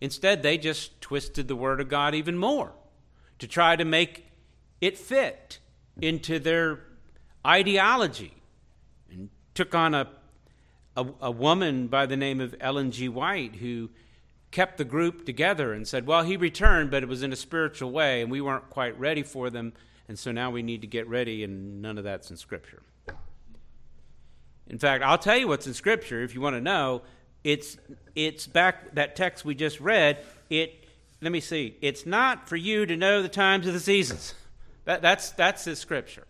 Instead, 0.00 0.42
they 0.42 0.58
just 0.58 1.00
twisted 1.00 1.48
the 1.48 1.56
Word 1.56 1.80
of 1.80 1.88
God 1.88 2.14
even 2.14 2.36
more 2.36 2.72
to 3.38 3.46
try 3.46 3.76
to 3.76 3.84
make 3.84 4.26
it 4.80 4.98
fit 4.98 5.58
into 6.00 6.38
their 6.38 6.80
ideology 7.46 8.34
and 9.10 9.30
took 9.54 9.74
on 9.74 9.94
a 9.94 10.08
a, 10.96 11.06
a 11.20 11.30
woman 11.30 11.88
by 11.88 12.06
the 12.06 12.16
name 12.16 12.40
of 12.40 12.54
Ellen 12.60 12.90
G. 12.90 13.08
White 13.08 13.56
who 13.56 13.90
kept 14.50 14.78
the 14.78 14.84
group 14.84 15.26
together 15.26 15.72
and 15.72 15.86
said, 15.86 16.06
Well, 16.06 16.22
he 16.22 16.36
returned, 16.36 16.90
but 16.90 17.02
it 17.02 17.08
was 17.08 17.22
in 17.22 17.32
a 17.32 17.36
spiritual 17.36 17.90
way, 17.90 18.22
and 18.22 18.30
we 18.30 18.40
weren't 18.40 18.70
quite 18.70 18.98
ready 18.98 19.22
for 19.22 19.50
them, 19.50 19.72
and 20.08 20.18
so 20.18 20.32
now 20.32 20.50
we 20.50 20.62
need 20.62 20.80
to 20.80 20.86
get 20.86 21.06
ready, 21.08 21.44
and 21.44 21.82
none 21.82 21.98
of 21.98 22.04
that's 22.04 22.30
in 22.30 22.36
Scripture. 22.36 22.82
In 24.68 24.78
fact, 24.78 25.04
I'll 25.04 25.18
tell 25.18 25.36
you 25.36 25.48
what's 25.48 25.66
in 25.66 25.74
Scripture 25.74 26.22
if 26.22 26.34
you 26.34 26.40
want 26.40 26.56
to 26.56 26.60
know. 26.60 27.02
It's, 27.44 27.76
it's 28.16 28.46
back, 28.46 28.94
that 28.94 29.14
text 29.14 29.44
we 29.44 29.54
just 29.54 29.78
read, 29.78 30.18
it, 30.50 30.84
let 31.20 31.30
me 31.30 31.40
see, 31.40 31.76
it's 31.80 32.04
not 32.04 32.48
for 32.48 32.56
you 32.56 32.86
to 32.86 32.96
know 32.96 33.22
the 33.22 33.28
times 33.28 33.66
of 33.66 33.74
the 33.74 33.80
seasons. 33.80 34.34
That, 34.84 35.02
that's, 35.02 35.30
that's 35.30 35.64
the 35.64 35.76
Scripture. 35.76 36.24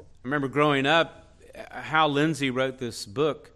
I 0.00 0.04
remember 0.24 0.48
growing 0.48 0.86
up, 0.86 1.21
Hal 1.54 2.08
Lindsey 2.08 2.50
wrote 2.50 2.78
this 2.78 3.06
book 3.06 3.50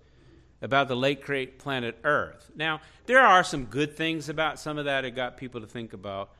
about 0.62 0.89
the 0.89 0.97
late 0.97 1.23
great 1.23 1.59
planet 1.59 1.98
Earth. 2.05 2.51
Now, 2.55 2.81
there 3.06 3.20
are 3.20 3.44
some 3.44 3.66
good 3.66 3.97
things 3.97 4.28
about 4.28 4.59
some 4.59 4.78
of 4.78 4.86
that. 4.86 5.05
It 5.05 5.12
got 5.12 5.36
people 5.36 5.60
to 5.60 5.66
think 5.66 5.93
about 5.93 6.31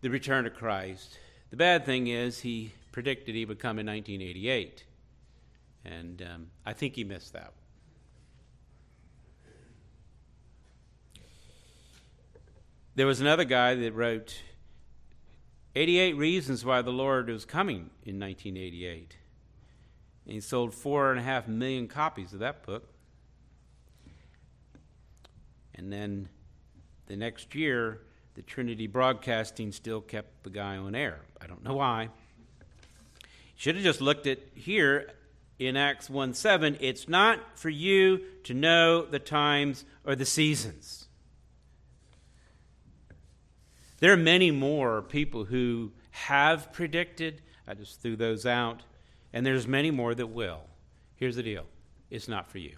the 0.00 0.10
return 0.10 0.46
of 0.46 0.54
Christ. 0.54 1.18
The 1.50 1.56
bad 1.56 1.84
thing 1.84 2.06
is 2.06 2.40
he 2.40 2.72
predicted 2.92 3.34
he 3.34 3.44
would 3.44 3.58
come 3.58 3.78
in 3.78 3.86
1988, 3.86 4.84
and 5.84 6.22
um, 6.22 6.46
I 6.64 6.72
think 6.72 6.94
he 6.94 7.04
missed 7.04 7.32
that. 7.32 7.52
There 12.94 13.06
was 13.06 13.20
another 13.20 13.44
guy 13.44 13.76
that 13.76 13.92
wrote 13.92 14.42
88 15.76 16.16
Reasons 16.16 16.64
Why 16.64 16.82
the 16.82 16.90
Lord 16.90 17.28
Was 17.28 17.44
Coming 17.44 17.90
in 18.04 18.18
1988. 18.18 19.16
And 20.28 20.34
he 20.34 20.42
sold 20.42 20.74
four 20.74 21.10
and 21.10 21.18
a 21.18 21.22
half 21.22 21.48
million 21.48 21.88
copies 21.88 22.34
of 22.34 22.40
that 22.40 22.62
book. 22.62 22.86
And 25.74 25.90
then 25.90 26.28
the 27.06 27.16
next 27.16 27.54
year, 27.54 28.02
the 28.34 28.42
Trinity 28.42 28.86
Broadcasting 28.86 29.72
still 29.72 30.02
kept 30.02 30.42
the 30.42 30.50
guy 30.50 30.76
on 30.76 30.94
air. 30.94 31.20
I 31.40 31.46
don't 31.46 31.64
know 31.64 31.76
why. 31.76 32.10
Should 33.56 33.76
have 33.76 33.84
just 33.84 34.02
looked 34.02 34.26
at 34.26 34.40
here 34.54 35.10
in 35.58 35.78
Acts 35.78 36.10
1 36.10 36.34
7. 36.34 36.76
It's 36.78 37.08
not 37.08 37.58
for 37.58 37.70
you 37.70 38.20
to 38.44 38.52
know 38.52 39.06
the 39.06 39.18
times 39.18 39.86
or 40.04 40.14
the 40.14 40.26
seasons. 40.26 41.08
There 44.00 44.12
are 44.12 44.18
many 44.18 44.50
more 44.50 45.00
people 45.00 45.46
who 45.46 45.92
have 46.10 46.70
predicted. 46.70 47.40
I 47.66 47.72
just 47.72 48.02
threw 48.02 48.14
those 48.14 48.44
out 48.44 48.82
and 49.32 49.44
there's 49.44 49.66
many 49.66 49.90
more 49.90 50.14
that 50.14 50.26
will. 50.26 50.60
Here's 51.16 51.36
the 51.36 51.42
deal 51.42 51.64
it's 52.10 52.28
not 52.28 52.50
for 52.50 52.58
you. 52.58 52.76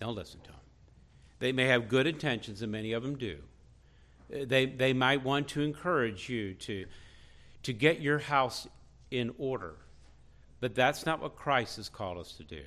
Don't 0.00 0.14
listen 0.14 0.40
to 0.40 0.50
them. 0.50 0.60
They 1.38 1.52
may 1.52 1.66
have 1.66 1.88
good 1.88 2.06
intentions, 2.06 2.62
and 2.62 2.72
many 2.72 2.92
of 2.92 3.02
them 3.02 3.16
do. 3.16 3.38
They, 4.28 4.66
they 4.66 4.92
might 4.92 5.22
want 5.22 5.48
to 5.48 5.62
encourage 5.62 6.28
you 6.28 6.54
to, 6.54 6.86
to 7.62 7.72
get 7.72 8.00
your 8.00 8.18
house 8.18 8.66
in 9.10 9.34
order, 9.38 9.74
but 10.60 10.74
that's 10.74 11.06
not 11.06 11.20
what 11.20 11.36
Christ 11.36 11.76
has 11.76 11.88
called 11.88 12.18
us 12.18 12.32
to 12.34 12.44
do. 12.44 12.62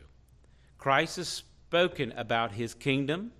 Christ 0.77 1.17
has 1.17 1.27
spoken 1.27 2.13
about 2.13 2.53
his 2.53 2.73
kingdom, 2.73 3.31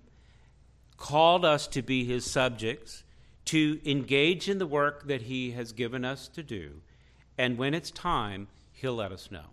called 0.96 1.44
us 1.44 1.66
to 1.68 1.80
be 1.80 2.04
his 2.04 2.30
subjects, 2.30 3.04
to 3.46 3.80
engage 3.86 4.48
in 4.48 4.58
the 4.58 4.66
work 4.66 5.06
that 5.06 5.22
he 5.22 5.52
has 5.52 5.72
given 5.72 6.04
us 6.04 6.28
to 6.28 6.42
do, 6.42 6.82
and 7.38 7.56
when 7.56 7.72
it's 7.72 7.90
time, 7.90 8.48
He'll 8.80 8.94
let 8.94 9.12
us 9.12 9.30
know. 9.30 9.44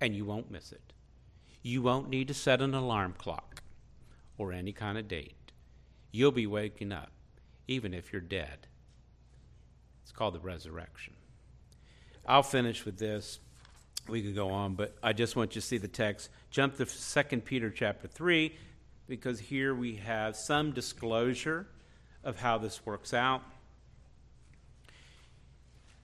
And 0.00 0.16
you 0.16 0.24
won't 0.24 0.50
miss 0.50 0.72
it. 0.72 0.94
You 1.62 1.82
won't 1.82 2.08
need 2.08 2.28
to 2.28 2.34
set 2.34 2.62
an 2.62 2.72
alarm 2.72 3.14
clock 3.18 3.62
or 4.38 4.50
any 4.50 4.72
kind 4.72 4.96
of 4.96 5.08
date. 5.08 5.52
You'll 6.10 6.32
be 6.32 6.46
waking 6.46 6.90
up, 6.90 7.12
even 7.68 7.92
if 7.92 8.10
you're 8.10 8.22
dead. 8.22 8.66
It's 10.02 10.10
called 10.10 10.34
the 10.34 10.40
resurrection. 10.40 11.12
I'll 12.26 12.42
finish 12.42 12.86
with 12.86 12.98
this. 12.98 13.40
We 14.08 14.22
could 14.22 14.34
go 14.34 14.48
on, 14.48 14.74
but 14.74 14.96
I 15.02 15.12
just 15.12 15.36
want 15.36 15.54
you 15.54 15.60
to 15.60 15.66
see 15.66 15.76
the 15.76 15.86
text. 15.86 16.30
Jump 16.50 16.78
to 16.78 16.86
2 16.86 17.40
Peter 17.42 17.68
chapter 17.68 18.08
3, 18.08 18.56
because 19.06 19.38
here 19.38 19.74
we 19.74 19.96
have 19.96 20.34
some 20.34 20.72
disclosure 20.72 21.66
of 22.24 22.40
how 22.40 22.56
this 22.56 22.86
works 22.86 23.12
out. 23.12 23.42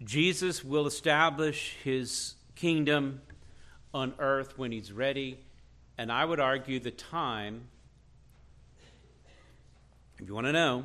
Jesus 0.04 0.64
will 0.64 0.86
establish 0.86 1.76
his 1.82 2.34
kingdom 2.54 3.20
on 3.92 4.14
earth 4.18 4.56
when 4.56 4.72
he's 4.72 4.92
ready. 4.92 5.38
And 5.96 6.12
I 6.12 6.24
would 6.24 6.38
argue 6.40 6.78
the 6.78 6.90
time, 6.90 7.68
if 10.18 10.28
you 10.28 10.34
want 10.34 10.46
to 10.46 10.52
know, 10.52 10.84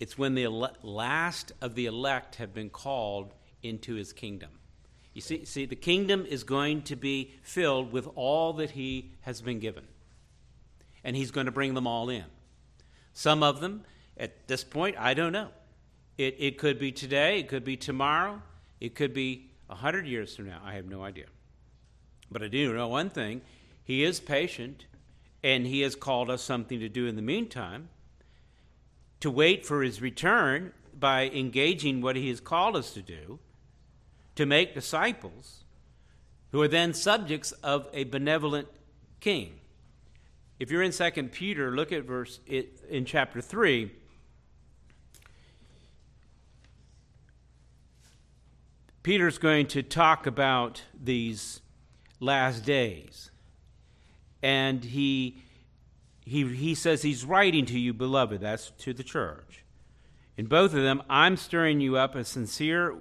It's 0.00 0.16
when 0.16 0.34
the 0.34 0.44
ele- 0.44 0.76
last 0.82 1.52
of 1.60 1.74
the 1.74 1.86
elect 1.86 2.36
have 2.36 2.54
been 2.54 2.70
called 2.70 3.34
into 3.62 3.94
his 3.94 4.12
kingdom. 4.12 4.50
You 5.12 5.20
see, 5.20 5.44
see, 5.44 5.66
the 5.66 5.76
kingdom 5.76 6.24
is 6.26 6.44
going 6.44 6.82
to 6.82 6.94
be 6.94 7.34
filled 7.42 7.92
with 7.92 8.08
all 8.14 8.52
that 8.54 8.70
he 8.70 9.10
has 9.22 9.42
been 9.42 9.58
given. 9.58 9.88
And 11.02 11.16
he's 11.16 11.30
going 11.30 11.46
to 11.46 11.52
bring 11.52 11.74
them 11.74 11.86
all 11.86 12.08
in. 12.08 12.24
Some 13.12 13.42
of 13.42 13.60
them, 13.60 13.84
at 14.16 14.46
this 14.46 14.62
point, 14.62 14.96
I 14.98 15.14
don't 15.14 15.32
know. 15.32 15.48
It, 16.18 16.34
it 16.38 16.58
could 16.58 16.80
be 16.80 16.90
today, 16.90 17.38
it 17.38 17.48
could 17.48 17.64
be 17.64 17.76
tomorrow, 17.76 18.42
it 18.80 18.96
could 18.96 19.14
be 19.14 19.46
a 19.70 19.76
hundred 19.76 20.06
years 20.06 20.34
from 20.34 20.46
now. 20.46 20.60
I 20.64 20.74
have 20.74 20.86
no 20.86 21.04
idea. 21.04 21.26
But 22.30 22.42
I 22.42 22.48
do 22.48 22.74
know 22.74 22.88
one 22.88 23.08
thing 23.08 23.40
He 23.84 24.04
is 24.04 24.18
patient, 24.18 24.86
and 25.42 25.66
He 25.66 25.80
has 25.82 25.94
called 25.94 26.28
us 26.28 26.42
something 26.42 26.80
to 26.80 26.88
do 26.88 27.06
in 27.06 27.14
the 27.14 27.22
meantime 27.22 27.88
to 29.20 29.30
wait 29.30 29.64
for 29.64 29.82
His 29.82 30.02
return 30.02 30.72
by 30.98 31.28
engaging 31.28 32.00
what 32.00 32.16
He 32.16 32.28
has 32.28 32.40
called 32.40 32.76
us 32.76 32.92
to 32.94 33.02
do, 33.02 33.38
to 34.34 34.44
make 34.44 34.74
disciples 34.74 35.64
who 36.50 36.60
are 36.60 36.68
then 36.68 36.94
subjects 36.94 37.52
of 37.62 37.86
a 37.92 38.04
benevolent 38.04 38.68
king. 39.20 39.60
If 40.58 40.70
you're 40.72 40.82
in 40.82 40.92
2 40.92 41.10
Peter, 41.28 41.70
look 41.70 41.92
at 41.92 42.04
verse 42.04 42.40
in 42.46 43.04
chapter 43.04 43.40
3. 43.40 43.92
Peter's 49.08 49.38
going 49.38 49.66
to 49.66 49.82
talk 49.82 50.26
about 50.26 50.82
these 51.02 51.62
last 52.20 52.62
days. 52.66 53.30
And 54.42 54.84
he, 54.84 55.42
he, 56.26 56.46
he 56.54 56.74
says 56.74 57.00
he's 57.00 57.24
writing 57.24 57.64
to 57.64 57.78
you, 57.78 57.94
beloved. 57.94 58.42
That's 58.42 58.70
to 58.80 58.92
the 58.92 59.02
church. 59.02 59.64
In 60.36 60.44
both 60.44 60.74
of 60.74 60.82
them, 60.82 61.02
I'm 61.08 61.38
stirring 61.38 61.80
you 61.80 61.96
up 61.96 62.14
a 62.14 62.22
sincere 62.22 62.96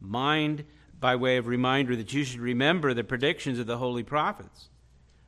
mind 0.00 0.64
by 0.98 1.14
way 1.14 1.36
of 1.36 1.46
reminder 1.46 1.94
that 1.94 2.12
you 2.12 2.24
should 2.24 2.40
remember 2.40 2.92
the 2.92 3.04
predictions 3.04 3.60
of 3.60 3.68
the 3.68 3.78
holy 3.78 4.02
prophets 4.02 4.70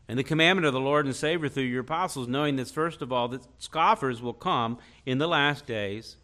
and 0.09 0.19
the 0.19 0.25
commandment 0.25 0.67
of 0.67 0.73
the 0.73 0.81
Lord 0.81 1.07
and 1.07 1.15
Savior 1.15 1.49
through 1.49 1.63
your 1.63 1.83
apostles, 1.83 2.27
knowing 2.27 2.57
this, 2.57 2.73
first 2.73 3.03
of 3.03 3.13
all, 3.13 3.29
that 3.29 3.47
scoffers 3.59 4.21
will 4.21 4.35
come 4.35 4.79
in 5.07 5.19
the 5.19 5.29
last 5.29 5.65
days 5.65 6.17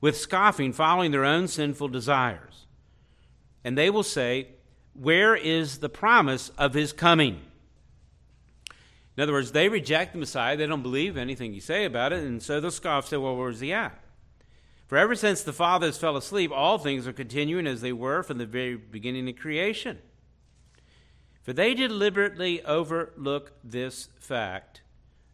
with 0.00 0.16
scoffing, 0.16 0.72
following 0.72 1.10
their 1.10 1.26
own 1.26 1.46
sinful 1.46 1.88
desires. 1.88 2.64
And 3.64 3.78
they 3.78 3.90
will 3.90 4.02
say, 4.02 4.48
where 4.94 5.34
is 5.34 5.78
the 5.78 5.88
promise 5.88 6.50
of 6.58 6.74
his 6.74 6.92
coming? 6.92 7.40
In 9.16 9.22
other 9.22 9.32
words, 9.32 9.52
they 9.52 9.68
reject 9.68 10.12
the 10.12 10.18
Messiah. 10.18 10.56
They 10.56 10.66
don't 10.66 10.82
believe 10.82 11.16
anything 11.16 11.52
you 11.52 11.60
say 11.60 11.84
about 11.84 12.12
it. 12.12 12.24
And 12.24 12.42
so 12.42 12.60
they'll 12.60 12.70
scoff, 12.70 13.08
say, 13.08 13.16
well, 13.18 13.36
where's 13.36 13.60
he 13.60 13.72
at? 13.72 13.98
For 14.86 14.98
ever 14.98 15.14
since 15.14 15.42
the 15.42 15.52
fathers 15.52 15.96
fell 15.96 16.16
asleep, 16.16 16.50
all 16.52 16.78
things 16.78 17.06
are 17.06 17.12
continuing 17.12 17.66
as 17.66 17.80
they 17.80 17.92
were 17.92 18.22
from 18.22 18.38
the 18.38 18.46
very 18.46 18.76
beginning 18.76 19.28
of 19.28 19.36
creation. 19.36 19.98
For 21.42 21.52
they 21.52 21.74
deliberately 21.74 22.62
overlook 22.64 23.52
this 23.64 24.08
fact 24.20 24.82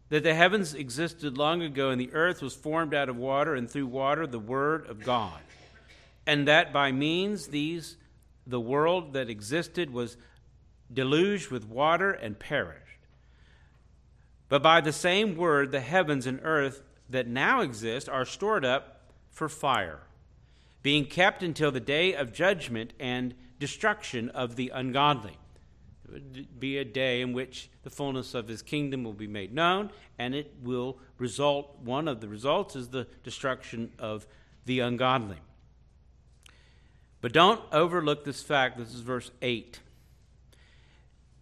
that 0.09 0.23
the 0.23 0.33
heavens 0.33 0.73
existed 0.73 1.37
long 1.37 1.61
ago 1.61 1.89
and 1.89 2.01
the 2.01 2.13
earth 2.13 2.41
was 2.41 2.55
formed 2.55 2.93
out 2.93 3.09
of 3.09 3.15
water 3.15 3.53
and 3.53 3.69
through 3.69 3.87
water 3.87 4.25
the 4.25 4.39
Word 4.39 4.87
of 4.87 5.03
God, 5.03 5.39
and 6.25 6.47
that 6.47 6.73
by 6.73 6.91
means 6.91 7.47
these 7.47 7.95
the 8.49 8.59
world 8.59 9.13
that 9.13 9.29
existed 9.29 9.91
was 9.91 10.17
deluged 10.91 11.51
with 11.51 11.67
water 11.67 12.11
and 12.11 12.39
perished. 12.39 12.83
But 14.47 14.63
by 14.63 14.81
the 14.81 14.91
same 14.91 15.35
word, 15.35 15.71
the 15.71 15.81
heavens 15.81 16.25
and 16.25 16.39
earth 16.43 16.81
that 17.09 17.27
now 17.27 17.61
exist 17.61 18.09
are 18.09 18.25
stored 18.25 18.65
up 18.65 19.13
for 19.29 19.47
fire, 19.47 19.99
being 20.81 21.05
kept 21.05 21.43
until 21.43 21.71
the 21.71 21.79
day 21.79 22.13
of 22.13 22.33
judgment 22.33 22.93
and 22.99 23.35
destruction 23.59 24.29
of 24.29 24.55
the 24.55 24.69
ungodly. 24.69 25.37
It 26.05 26.11
would 26.11 26.59
be 26.59 26.77
a 26.77 26.85
day 26.85 27.21
in 27.21 27.33
which 27.33 27.69
the 27.83 27.91
fullness 27.91 28.33
of 28.33 28.47
his 28.47 28.63
kingdom 28.63 29.03
will 29.03 29.13
be 29.13 29.27
made 29.27 29.53
known, 29.53 29.91
and 30.17 30.33
it 30.33 30.55
will 30.63 30.97
result, 31.19 31.77
one 31.83 32.07
of 32.07 32.19
the 32.19 32.27
results 32.27 32.75
is 32.75 32.89
the 32.89 33.05
destruction 33.23 33.91
of 33.99 34.25
the 34.65 34.79
ungodly. 34.79 35.37
But 37.21 37.33
don't 37.33 37.61
overlook 37.71 38.23
this 38.23 38.41
fact. 38.41 38.77
This 38.77 38.93
is 38.93 39.01
verse 39.01 39.31
8. 39.41 39.79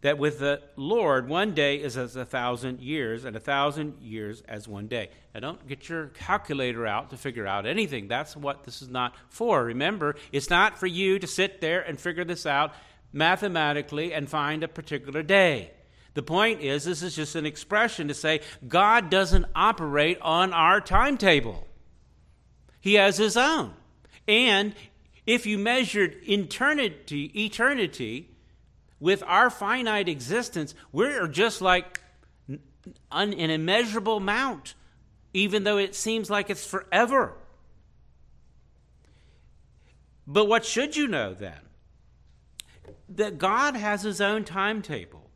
That 0.02 0.18
with 0.18 0.40
the 0.40 0.62
Lord, 0.76 1.28
one 1.28 1.54
day 1.54 1.78
is 1.78 1.98
as 1.98 2.16
a 2.16 2.26
thousand 2.26 2.82
years, 2.82 3.26
and 3.26 3.36
a 3.36 3.40
thousand 3.40 4.00
years 4.02 4.42
as 4.48 4.68
one 4.68 4.88
day. 4.88 5.10
Now, 5.34 5.40
don't 5.40 5.68
get 5.68 5.90
your 5.90 6.08
calculator 6.08 6.86
out 6.86 7.10
to 7.10 7.18
figure 7.18 7.48
out 7.48 7.66
anything. 7.66 8.08
That's 8.08 8.36
what 8.36 8.64
this 8.64 8.82
is 8.82 8.90
not 8.90 9.16
for. 9.30 9.64
Remember, 9.64 10.16
it's 10.32 10.50
not 10.50 10.80
for 10.80 10.88
you 10.88 11.20
to 11.20 11.28
sit 11.28 11.62
there 11.62 11.82
and 11.82 12.00
figure 12.00 12.26
this 12.26 12.46
out 12.46 12.74
mathematically 13.12 14.14
and 14.14 14.30
find 14.30 14.64
a 14.64 14.68
particular 14.68 15.24
day. 15.24 15.72
The 16.14 16.24
point 16.24 16.62
is, 16.62 16.84
this 16.84 17.04
is 17.04 17.16
just 17.16 17.36
an 17.36 17.46
expression 17.46 18.08
to 18.08 18.14
say 18.14 18.42
God 18.68 19.10
doesn't 19.10 19.46
operate 19.56 20.20
on 20.22 20.54
our 20.54 20.82
timetable, 20.82 21.68
He 22.80 22.96
has 22.96 23.18
His 23.18 23.38
own. 23.38 23.74
And 24.28 24.74
if 25.28 25.46
you 25.46 25.58
measured 25.60 26.18
eternity, 26.28 27.26
eternity 27.46 28.30
with 29.00 29.22
our 29.28 29.50
finite 29.50 30.08
existence, 30.08 30.74
we're 30.94 31.28
just 31.28 31.62
like 31.62 32.00
an 33.12 33.34
immeasurable 33.34 34.18
amount, 34.18 34.74
even 35.34 35.66
though 35.66 35.78
it 35.78 35.94
seems 35.94 36.30
like 36.30 36.50
it's 36.50 36.66
forever. 36.66 37.34
But 40.26 40.46
what 40.46 40.66
should 40.66 40.96
you 40.96 41.08
know 41.08 41.34
then? 41.34 41.60
That 43.10 43.38
God 43.38 43.76
has 43.76 44.04
his 44.04 44.22
own 44.22 44.46
timetable. 44.46 45.30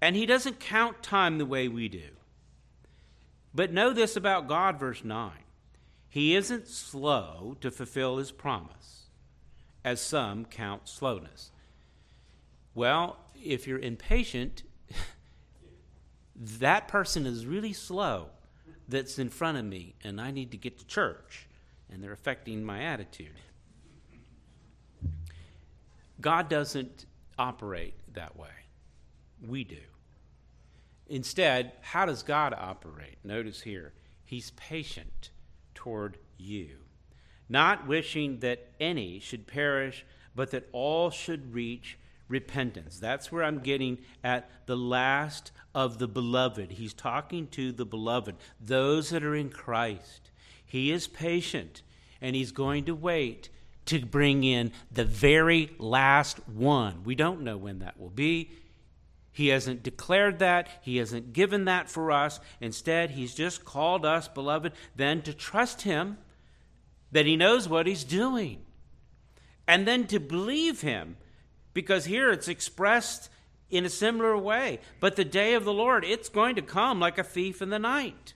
And 0.00 0.14
he 0.14 0.26
doesn't 0.26 0.60
count 0.60 1.02
time 1.02 1.38
the 1.38 1.46
way 1.46 1.68
we 1.68 1.88
do. 1.88 2.10
But 3.54 3.72
know 3.72 3.92
this 3.92 4.14
about 4.14 4.46
God, 4.46 4.78
verse 4.78 5.02
9. 5.02 5.32
He 6.18 6.34
isn't 6.34 6.66
slow 6.66 7.56
to 7.60 7.70
fulfill 7.70 8.16
his 8.16 8.32
promise, 8.32 9.04
as 9.84 10.00
some 10.00 10.46
count 10.46 10.88
slowness. 10.88 11.52
Well, 12.74 13.18
if 13.40 13.68
you're 13.68 13.78
impatient, 13.78 14.64
that 16.34 16.88
person 16.88 17.24
is 17.24 17.46
really 17.46 17.72
slow 17.72 18.30
that's 18.88 19.20
in 19.20 19.30
front 19.30 19.58
of 19.58 19.64
me, 19.64 19.94
and 20.02 20.20
I 20.20 20.32
need 20.32 20.50
to 20.50 20.56
get 20.56 20.80
to 20.80 20.86
church, 20.88 21.46
and 21.88 22.02
they're 22.02 22.10
affecting 22.10 22.64
my 22.64 22.82
attitude. 22.82 23.38
God 26.20 26.48
doesn't 26.48 27.06
operate 27.38 27.94
that 28.14 28.36
way. 28.36 28.66
We 29.46 29.62
do. 29.62 29.82
Instead, 31.06 31.74
how 31.80 32.06
does 32.06 32.24
God 32.24 32.56
operate? 32.58 33.18
Notice 33.22 33.60
here, 33.60 33.92
He's 34.24 34.50
patient 34.56 35.30
toward 35.88 36.18
you, 36.36 36.76
not 37.48 37.88
wishing 37.88 38.40
that 38.40 38.68
any 38.78 39.18
should 39.18 39.46
perish, 39.46 40.04
but 40.34 40.50
that 40.50 40.68
all 40.70 41.08
should 41.08 41.54
reach 41.54 41.98
repentance. 42.28 42.98
That's 42.98 43.32
where 43.32 43.42
I'm 43.42 43.60
getting 43.60 43.96
at 44.22 44.50
the 44.66 44.76
last 44.76 45.50
of 45.74 45.98
the 45.98 46.06
beloved. 46.06 46.72
He's 46.72 46.92
talking 46.92 47.46
to 47.52 47.72
the 47.72 47.86
beloved, 47.86 48.36
those 48.60 49.08
that 49.08 49.24
are 49.24 49.34
in 49.34 49.48
Christ. 49.48 50.30
He 50.62 50.92
is 50.92 51.06
patient, 51.06 51.80
and 52.20 52.36
he's 52.36 52.52
going 52.52 52.84
to 52.84 52.94
wait 52.94 53.48
to 53.86 54.04
bring 54.04 54.44
in 54.44 54.72
the 54.92 55.06
very 55.06 55.70
last 55.78 56.46
one. 56.50 57.02
We 57.02 57.14
don't 57.14 57.40
know 57.40 57.56
when 57.56 57.78
that 57.78 57.98
will 57.98 58.10
be. 58.10 58.50
He 59.38 59.48
hasn't 59.50 59.84
declared 59.84 60.40
that. 60.40 60.68
He 60.82 60.96
hasn't 60.96 61.32
given 61.32 61.66
that 61.66 61.88
for 61.88 62.10
us. 62.10 62.40
Instead, 62.60 63.12
He's 63.12 63.36
just 63.36 63.64
called 63.64 64.04
us, 64.04 64.26
beloved, 64.26 64.72
then 64.96 65.22
to 65.22 65.32
trust 65.32 65.82
Him 65.82 66.18
that 67.12 67.24
He 67.24 67.36
knows 67.36 67.68
what 67.68 67.86
He's 67.86 68.02
doing. 68.02 68.62
And 69.68 69.86
then 69.86 70.08
to 70.08 70.18
believe 70.18 70.80
Him, 70.80 71.18
because 71.72 72.06
here 72.06 72.32
it's 72.32 72.48
expressed 72.48 73.30
in 73.70 73.84
a 73.84 73.88
similar 73.88 74.36
way. 74.36 74.80
But 74.98 75.14
the 75.14 75.24
day 75.24 75.54
of 75.54 75.64
the 75.64 75.72
Lord, 75.72 76.04
it's 76.04 76.28
going 76.28 76.56
to 76.56 76.60
come 76.62 76.98
like 76.98 77.16
a 77.16 77.22
thief 77.22 77.62
in 77.62 77.70
the 77.70 77.78
night. 77.78 78.34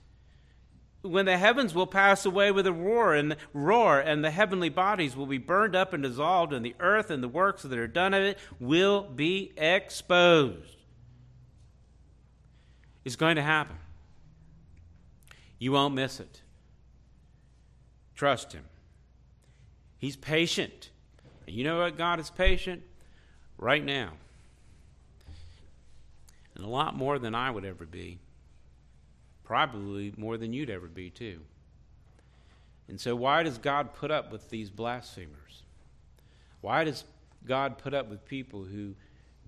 When 1.01 1.25
the 1.25 1.37
heavens 1.37 1.75
will 1.75 1.85
pass 1.85 2.25
away 2.25 2.49
with 2.53 2.65
a 2.65 2.71
roar 2.71 3.13
and 3.13 3.35
roar, 3.53 3.99
and 3.99 4.23
the 4.23 4.31
heavenly 4.31 4.69
bodies 4.69 5.17
will 5.17 5.25
be 5.25 5.37
burned 5.37 5.75
up 5.75 5.91
and 5.91 6.01
dissolved, 6.01 6.53
and 6.53 6.65
the 6.65 6.75
earth 6.79 7.09
and 7.11 7.21
the 7.21 7.27
works 7.27 7.63
that 7.63 7.77
are 7.77 7.87
done 7.87 8.13
of 8.13 8.23
it 8.23 8.39
will 8.57 9.01
be 9.01 9.51
exposed 9.57 10.72
is 13.05 13.15
going 13.15 13.35
to 13.35 13.41
happen. 13.41 13.75
You 15.59 15.71
won't 15.71 15.93
miss 15.93 16.19
it. 16.19 16.41
Trust 18.15 18.53
Him. 18.53 18.65
He's 19.97 20.15
patient. 20.15 20.89
And 21.47 21.55
you 21.55 21.63
know 21.63 21.79
what? 21.79 21.97
God 21.97 22.19
is 22.19 22.29
patient 22.29 22.83
right 23.57 23.83
now. 23.83 24.11
And 26.55 26.63
a 26.63 26.67
lot 26.67 26.95
more 26.95 27.17
than 27.19 27.33
I 27.33 27.49
would 27.49 27.65
ever 27.65 27.85
be. 27.85 28.19
Probably 29.43 30.13
more 30.17 30.37
than 30.37 30.53
you'd 30.53 30.69
ever 30.69 30.87
be, 30.87 31.09
too. 31.09 31.41
And 32.87 32.99
so, 32.99 33.15
why 33.15 33.43
does 33.43 33.57
God 33.57 33.93
put 33.93 34.11
up 34.11 34.31
with 34.31 34.49
these 34.49 34.69
blasphemers? 34.69 35.63
Why 36.61 36.83
does 36.83 37.03
God 37.45 37.77
put 37.77 37.93
up 37.93 38.09
with 38.09 38.25
people 38.25 38.63
who 38.63 38.95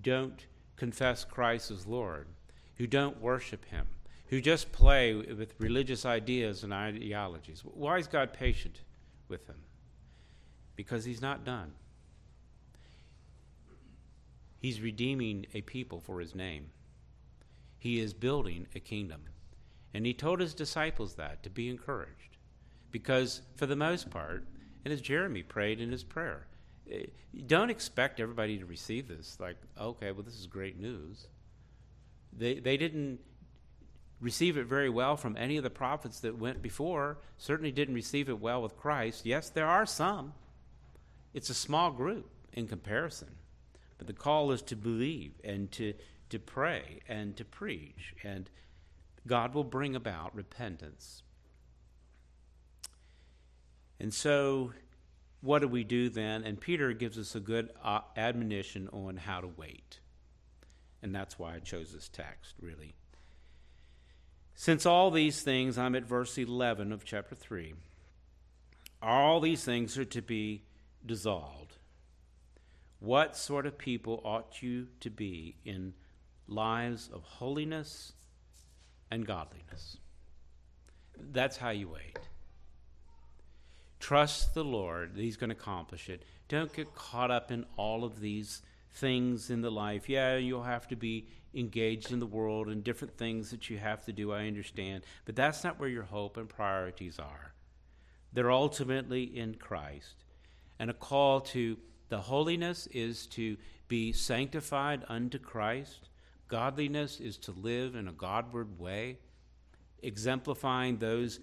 don't 0.01 0.45
confess 0.75 1.23
Christ 1.23 1.71
as 1.71 1.85
Lord, 1.85 2.27
who 2.75 2.87
don't 2.87 3.21
worship 3.21 3.65
Him, 3.65 3.87
who 4.27 4.41
just 4.41 4.71
play 4.71 5.13
with 5.13 5.53
religious 5.59 6.05
ideas 6.05 6.63
and 6.63 6.73
ideologies? 6.73 7.61
Why 7.63 7.97
is 7.97 8.07
God 8.07 8.33
patient 8.33 8.81
with 9.27 9.47
them? 9.47 9.59
Because 10.75 11.05
He's 11.05 11.21
not 11.21 11.45
done. 11.45 11.73
He's 14.59 14.81
redeeming 14.81 15.45
a 15.53 15.61
people 15.61 16.01
for 16.01 16.19
His 16.19 16.35
name, 16.35 16.71
He 17.77 17.99
is 17.99 18.13
building 18.13 18.67
a 18.75 18.79
kingdom. 18.79 19.21
And 19.93 20.05
He 20.05 20.13
told 20.13 20.41
His 20.41 20.53
disciples 20.53 21.15
that 21.15 21.43
to 21.43 21.49
be 21.49 21.69
encouraged. 21.69 22.37
Because, 22.91 23.41
for 23.55 23.65
the 23.65 23.75
most 23.75 24.09
part, 24.09 24.45
and 24.85 24.93
as 24.93 25.01
Jeremy 25.01 25.41
prayed 25.41 25.81
in 25.81 25.91
his 25.91 26.03
prayer, 26.03 26.45
eh, 26.89 27.07
don't 27.47 27.71
expect 27.71 28.19
everybody 28.19 28.59
to 28.59 28.65
receive 28.65 29.07
this 29.07 29.37
like, 29.39 29.57
okay, 29.81 30.11
well, 30.11 30.23
this 30.23 30.39
is 30.39 30.45
great 30.45 30.79
news. 30.79 31.27
They, 32.37 32.59
they 32.59 32.77
didn't 32.77 33.19
receive 34.19 34.57
it 34.57 34.65
very 34.65 34.89
well 34.89 35.17
from 35.17 35.37
any 35.37 35.57
of 35.57 35.63
the 35.63 35.69
prophets 35.69 36.21
that 36.21 36.37
went 36.37 36.61
before, 36.61 37.17
certainly 37.37 37.71
didn't 37.71 37.95
receive 37.95 38.29
it 38.29 38.39
well 38.39 38.61
with 38.61 38.77
Christ. 38.77 39.25
Yes, 39.25 39.49
there 39.49 39.67
are 39.67 39.85
some. 39.85 40.33
It's 41.33 41.49
a 41.49 41.53
small 41.53 41.91
group 41.91 42.29
in 42.53 42.67
comparison. 42.67 43.35
But 43.97 44.07
the 44.07 44.13
call 44.13 44.51
is 44.51 44.61
to 44.63 44.75
believe 44.75 45.33
and 45.43 45.71
to, 45.73 45.93
to 46.29 46.39
pray 46.39 46.99
and 47.07 47.35
to 47.37 47.45
preach, 47.45 48.13
and 48.23 48.49
God 49.27 49.53
will 49.53 49.63
bring 49.63 49.95
about 49.95 50.35
repentance. 50.35 51.23
And 53.99 54.13
so, 54.13 54.73
what 55.41 55.59
do 55.59 55.67
we 55.67 55.83
do 55.83 56.09
then? 56.09 56.43
And 56.43 56.59
Peter 56.59 56.91
gives 56.93 57.17
us 57.17 57.35
a 57.35 57.39
good 57.39 57.71
uh, 57.83 58.01
admonition 58.17 58.89
on 58.91 59.17
how 59.17 59.41
to 59.41 59.47
wait. 59.47 59.99
And 61.05 61.13
that's 61.13 61.37
why 61.37 61.53
I 61.53 61.59
chose 61.59 61.93
this 61.93 62.09
text, 62.09 62.55
really. 62.59 62.95
Since 64.55 64.87
all 64.87 65.11
these 65.11 65.43
things, 65.43 65.77
I'm 65.77 65.93
at 65.93 66.03
verse 66.03 66.35
11 66.35 66.91
of 66.91 67.05
chapter 67.05 67.35
3, 67.35 67.75
all 69.03 69.39
these 69.39 69.63
things 69.63 69.99
are 69.99 70.05
to 70.05 70.23
be 70.23 70.63
dissolved. 71.05 71.77
What 72.99 73.37
sort 73.37 73.67
of 73.67 73.77
people 73.77 74.19
ought 74.25 74.63
you 74.63 74.87
to 75.01 75.11
be 75.11 75.57
in 75.63 75.93
lives 76.47 77.07
of 77.13 77.21
holiness 77.21 78.13
and 79.11 79.27
godliness? 79.27 79.97
That's 81.15 81.57
how 81.57 81.69
you 81.69 81.89
wait. 81.89 82.17
Trust 83.99 84.55
the 84.55 84.63
Lord 84.63 85.11
He's 85.15 85.37
going 85.37 85.51
to 85.51 85.55
accomplish 85.55 86.09
it. 86.09 86.23
Don't 86.47 86.73
get 86.73 86.95
caught 86.95 87.29
up 87.29 87.51
in 87.51 87.63
all 87.77 88.03
of 88.03 88.19
these 88.19 88.63
things 88.95 89.49
in 89.49 89.61
the 89.61 89.71
life. 89.71 90.09
Yeah, 90.09 90.37
you'll 90.37 90.63
have 90.63 90.87
to 90.87 90.95
be 90.95 91.27
engaged 91.53 92.11
in 92.11 92.19
the 92.19 92.25
world 92.25 92.67
and 92.67 92.83
different 92.83 93.17
things 93.17 93.51
that 93.51 93.69
you 93.69 93.77
have 93.77 94.03
to 94.05 94.13
do, 94.13 94.31
I 94.31 94.47
understand. 94.47 95.03
But 95.25 95.35
that's 95.35 95.63
not 95.63 95.79
where 95.79 95.89
your 95.89 96.03
hope 96.03 96.37
and 96.37 96.49
priorities 96.49 97.19
are. 97.19 97.53
They're 98.33 98.51
ultimately 98.51 99.23
in 99.23 99.55
Christ. 99.55 100.23
And 100.79 100.89
a 100.89 100.93
call 100.93 101.41
to 101.41 101.77
the 102.09 102.19
holiness 102.19 102.87
is 102.87 103.27
to 103.27 103.57
be 103.87 104.11
sanctified 104.11 105.03
unto 105.07 105.39
Christ. 105.39 106.09
Godliness 106.47 107.19
is 107.19 107.37
to 107.39 107.51
live 107.51 107.95
in 107.95 108.07
a 108.07 108.13
Godward 108.13 108.77
way, 108.77 109.19
exemplifying 110.03 110.97
those 110.97 111.39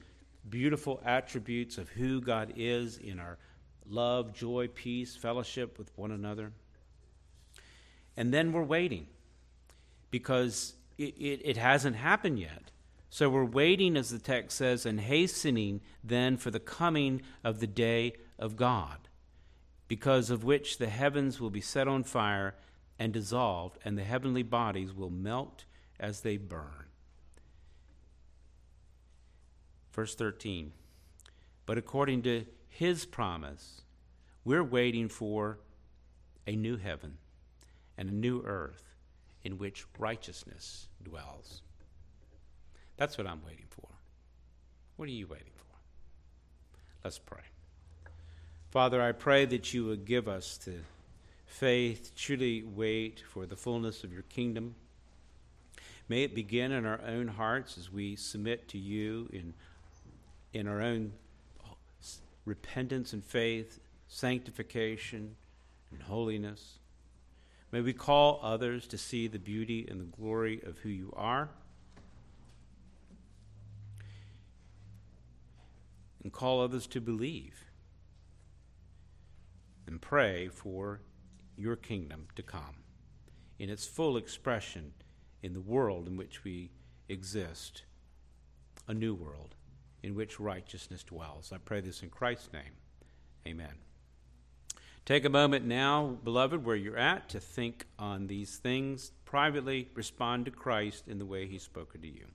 beautiful 0.48 1.00
attributes 1.04 1.78
of 1.78 1.88
who 1.88 2.20
God 2.20 2.52
is 2.56 2.98
in 2.98 3.18
our 3.18 3.38
love, 3.86 4.32
joy, 4.32 4.68
peace, 4.74 5.16
fellowship 5.16 5.78
with 5.78 5.90
one 5.96 6.12
another. 6.12 6.52
And 8.16 8.32
then 8.32 8.52
we're 8.52 8.62
waiting 8.62 9.06
because 10.10 10.74
it, 10.98 11.14
it, 11.18 11.40
it, 11.44 11.56
hasn't 11.56 11.96
happened 11.96 12.38
yet. 12.38 12.70
So 13.08 13.28
we're 13.28 13.44
waiting, 13.44 13.96
as 13.96 14.10
the 14.10 14.18
text 14.18 14.56
says, 14.58 14.86
and 14.86 15.00
hastening 15.00 15.80
then 16.04 16.36
for 16.36 16.50
the 16.50 16.60
coming 16.60 17.22
of 17.42 17.60
the 17.60 17.66
day 17.66 18.14
of 18.38 18.56
God, 18.56 19.08
because 19.88 20.30
of 20.30 20.44
which 20.44 20.78
the 20.78 20.88
heavens 20.88 21.40
will 21.40 21.50
be 21.50 21.60
set 21.60 21.88
on 21.88 22.04
fire 22.04 22.54
and 22.98 23.12
dissolved, 23.12 23.78
and 23.84 23.98
the 23.98 24.04
heavenly 24.04 24.42
bodies 24.42 24.94
will 24.94 25.10
melt 25.10 25.64
as 25.98 26.20
they 26.20 26.36
burn. 26.36 26.86
Verse 29.92 30.14
13. 30.14 30.72
But 31.66 31.78
according 31.78 32.22
to 32.22 32.44
his 32.68 33.04
promise, 33.04 33.82
we're 34.44 34.64
waiting 34.64 35.08
for 35.08 35.58
a 36.46 36.56
new 36.56 36.76
heaven 36.76 37.18
and 37.96 38.08
a 38.08 38.14
new 38.14 38.42
earth 38.44 38.94
in 39.44 39.58
which 39.58 39.86
righteousness 39.98 40.88
dwells. 41.02 41.62
That's 42.96 43.18
what 43.18 43.26
I'm 43.26 43.44
waiting 43.44 43.66
for. 43.68 43.88
What 44.96 45.08
are 45.08 45.12
you 45.12 45.26
waiting 45.26 45.52
for? 45.56 45.76
Let's 47.04 47.18
pray. 47.18 47.42
Father, 48.70 49.02
I 49.02 49.12
pray 49.12 49.44
that 49.46 49.74
you 49.74 49.84
would 49.86 50.04
give 50.04 50.28
us 50.28 50.56
the 50.58 50.76
faith, 51.46 52.12
truly 52.16 52.62
wait 52.62 53.22
for 53.28 53.44
the 53.46 53.56
fullness 53.56 54.04
of 54.04 54.12
your 54.12 54.22
kingdom. 54.22 54.74
May 56.08 56.22
it 56.22 56.34
begin 56.34 56.72
in 56.72 56.86
our 56.86 57.00
own 57.06 57.28
hearts 57.28 57.76
as 57.76 57.92
we 57.92 58.16
submit 58.16 58.68
to 58.68 58.78
you 58.78 59.28
in 59.32 59.54
in 60.52 60.68
our 60.68 60.80
own 60.80 61.12
repentance 62.44 63.12
and 63.12 63.24
faith, 63.24 63.80
sanctification, 64.08 65.36
and 65.90 66.02
holiness. 66.02 66.78
May 67.72 67.80
we 67.80 67.94
call 67.94 68.38
others 68.42 68.86
to 68.88 68.98
see 68.98 69.26
the 69.26 69.38
beauty 69.38 69.86
and 69.90 69.98
the 69.98 70.16
glory 70.16 70.60
of 70.64 70.78
who 70.78 70.90
you 70.90 71.12
are. 71.16 71.48
And 76.22 76.30
call 76.30 76.60
others 76.60 76.86
to 76.88 77.00
believe 77.00 77.64
and 79.86 80.00
pray 80.00 80.48
for 80.48 81.00
your 81.56 81.74
kingdom 81.74 82.28
to 82.36 82.42
come 82.42 82.84
in 83.58 83.70
its 83.70 83.86
full 83.86 84.16
expression 84.16 84.92
in 85.42 85.52
the 85.54 85.60
world 85.60 86.06
in 86.06 86.16
which 86.16 86.44
we 86.44 86.70
exist, 87.08 87.82
a 88.86 88.94
new 88.94 89.14
world 89.14 89.56
in 90.02 90.14
which 90.14 90.38
righteousness 90.38 91.02
dwells. 91.02 91.52
I 91.52 91.58
pray 91.58 91.80
this 91.80 92.02
in 92.02 92.10
Christ's 92.10 92.52
name. 92.52 92.76
Amen. 93.46 93.74
Take 95.04 95.24
a 95.24 95.28
moment 95.28 95.64
now, 95.64 96.16
beloved, 96.22 96.64
where 96.64 96.76
you're 96.76 96.96
at, 96.96 97.28
to 97.30 97.40
think 97.40 97.86
on 97.98 98.28
these 98.28 98.58
things. 98.58 99.10
Privately 99.24 99.88
respond 99.94 100.44
to 100.44 100.52
Christ 100.52 101.08
in 101.08 101.18
the 101.18 101.26
way 101.26 101.46
He's 101.46 101.64
spoken 101.64 102.02
to 102.02 102.08
you. 102.08 102.26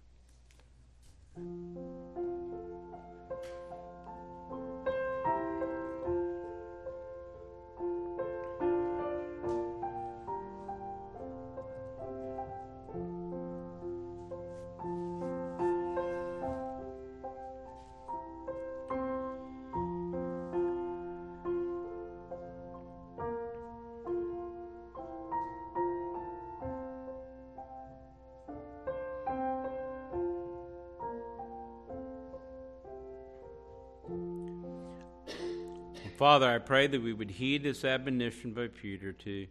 Father, 36.27 36.51
I 36.51 36.57
pray 36.57 36.87
that 36.87 37.01
we 37.01 37.13
would 37.13 37.31
heed 37.31 37.63
this 37.63 37.85
admonition 37.85 38.51
by 38.51 38.67
Peter 38.67 39.13
to, 39.13 39.47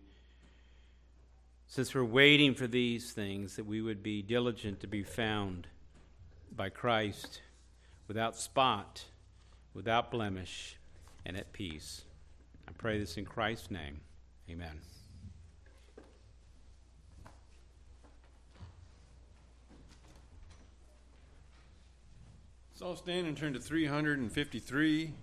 since 1.67 1.95
we're 1.95 2.05
waiting 2.05 2.53
for 2.53 2.67
these 2.67 3.13
things, 3.13 3.57
that 3.57 3.65
we 3.65 3.81
would 3.81 4.03
be 4.03 4.21
diligent 4.21 4.81
to 4.81 4.87
be 4.87 5.03
found 5.03 5.69
by 6.55 6.69
Christ 6.69 7.41
without 8.09 8.37
spot, 8.37 9.07
without 9.73 10.11
blemish, 10.11 10.77
and 11.25 11.35
at 11.39 11.51
peace. 11.55 12.05
I 12.69 12.73
pray 12.73 12.99
this 12.99 13.17
in 13.17 13.25
Christ's 13.25 13.71
name. 13.71 14.01
Amen. 14.51 14.79
So 22.75 22.89
I'll 22.89 22.97
stand 22.97 23.27
and 23.27 23.35
turn 23.35 23.55
to 23.55 23.61
353. 23.61 25.15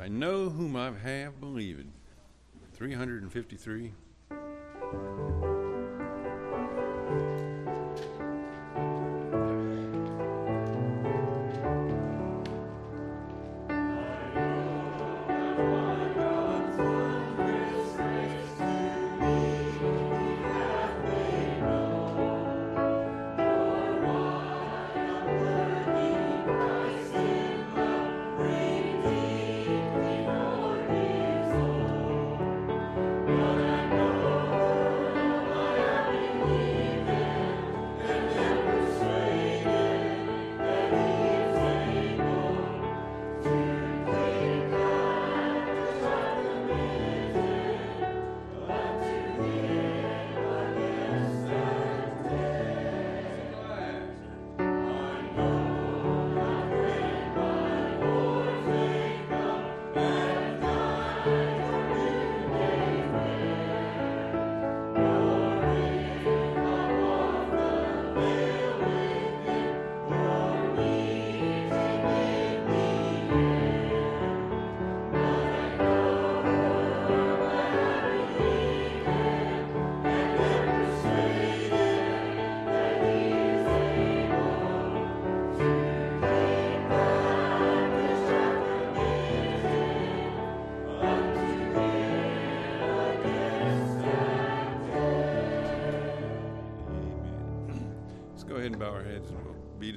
I 0.00 0.06
know 0.06 0.48
whom 0.48 0.76
I 0.76 0.92
have 0.92 1.40
believed. 1.40 1.88
353. 2.74 3.92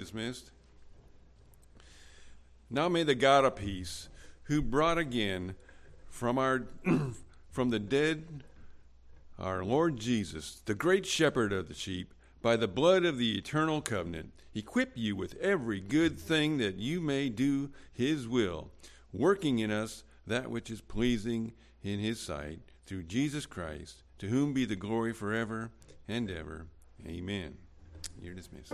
Dismissed. 0.02 0.49
Now 2.72 2.90
may 2.90 3.03
the 3.03 3.14
God 3.14 3.45
of 3.45 3.56
peace, 3.56 4.10
who 4.45 4.60
brought 4.60 4.98
again 4.98 5.53
from 6.10 6.40
our 6.40 6.64
from 7.52 7.69
the 7.69 7.78
dead 7.78 8.44
our 9.38 9.64
Lord 9.64 9.98
Jesus, 9.98 10.61
the 10.65 10.73
great 10.73 11.06
shepherd 11.06 11.53
of 11.53 11.68
the 11.68 11.76
sheep, 11.76 12.15
by 12.41 12.56
the 12.56 12.68
blood 12.68 13.06
of 13.06 13.19
the 13.19 13.38
eternal 13.38 13.80
covenant, 13.80 14.32
equip 14.56 14.98
you 14.98 15.15
with 15.15 15.38
every 15.40 15.80
good 15.80 16.19
thing 16.19 16.57
that 16.57 16.78
you 16.78 16.99
may 16.99 17.30
do 17.30 17.69
his 17.94 18.28
will, 18.28 18.72
working 19.14 19.60
in 19.60 19.69
us 19.69 20.03
that 20.26 20.49
which 20.49 20.72
is 20.72 20.82
pleasing 20.82 21.53
in 21.84 21.99
his 21.99 22.19
sight, 22.19 22.60
through 22.88 23.03
Jesus 23.03 23.45
Christ, 23.45 24.02
to 24.18 24.28
whom 24.28 24.52
be 24.52 24.65
the 24.65 24.76
glory 24.76 25.14
forever 25.14 25.69
and 26.07 26.32
ever. 26.32 26.65
Amen. 27.06 27.57
You're 28.22 28.35
dismissed. 28.35 28.72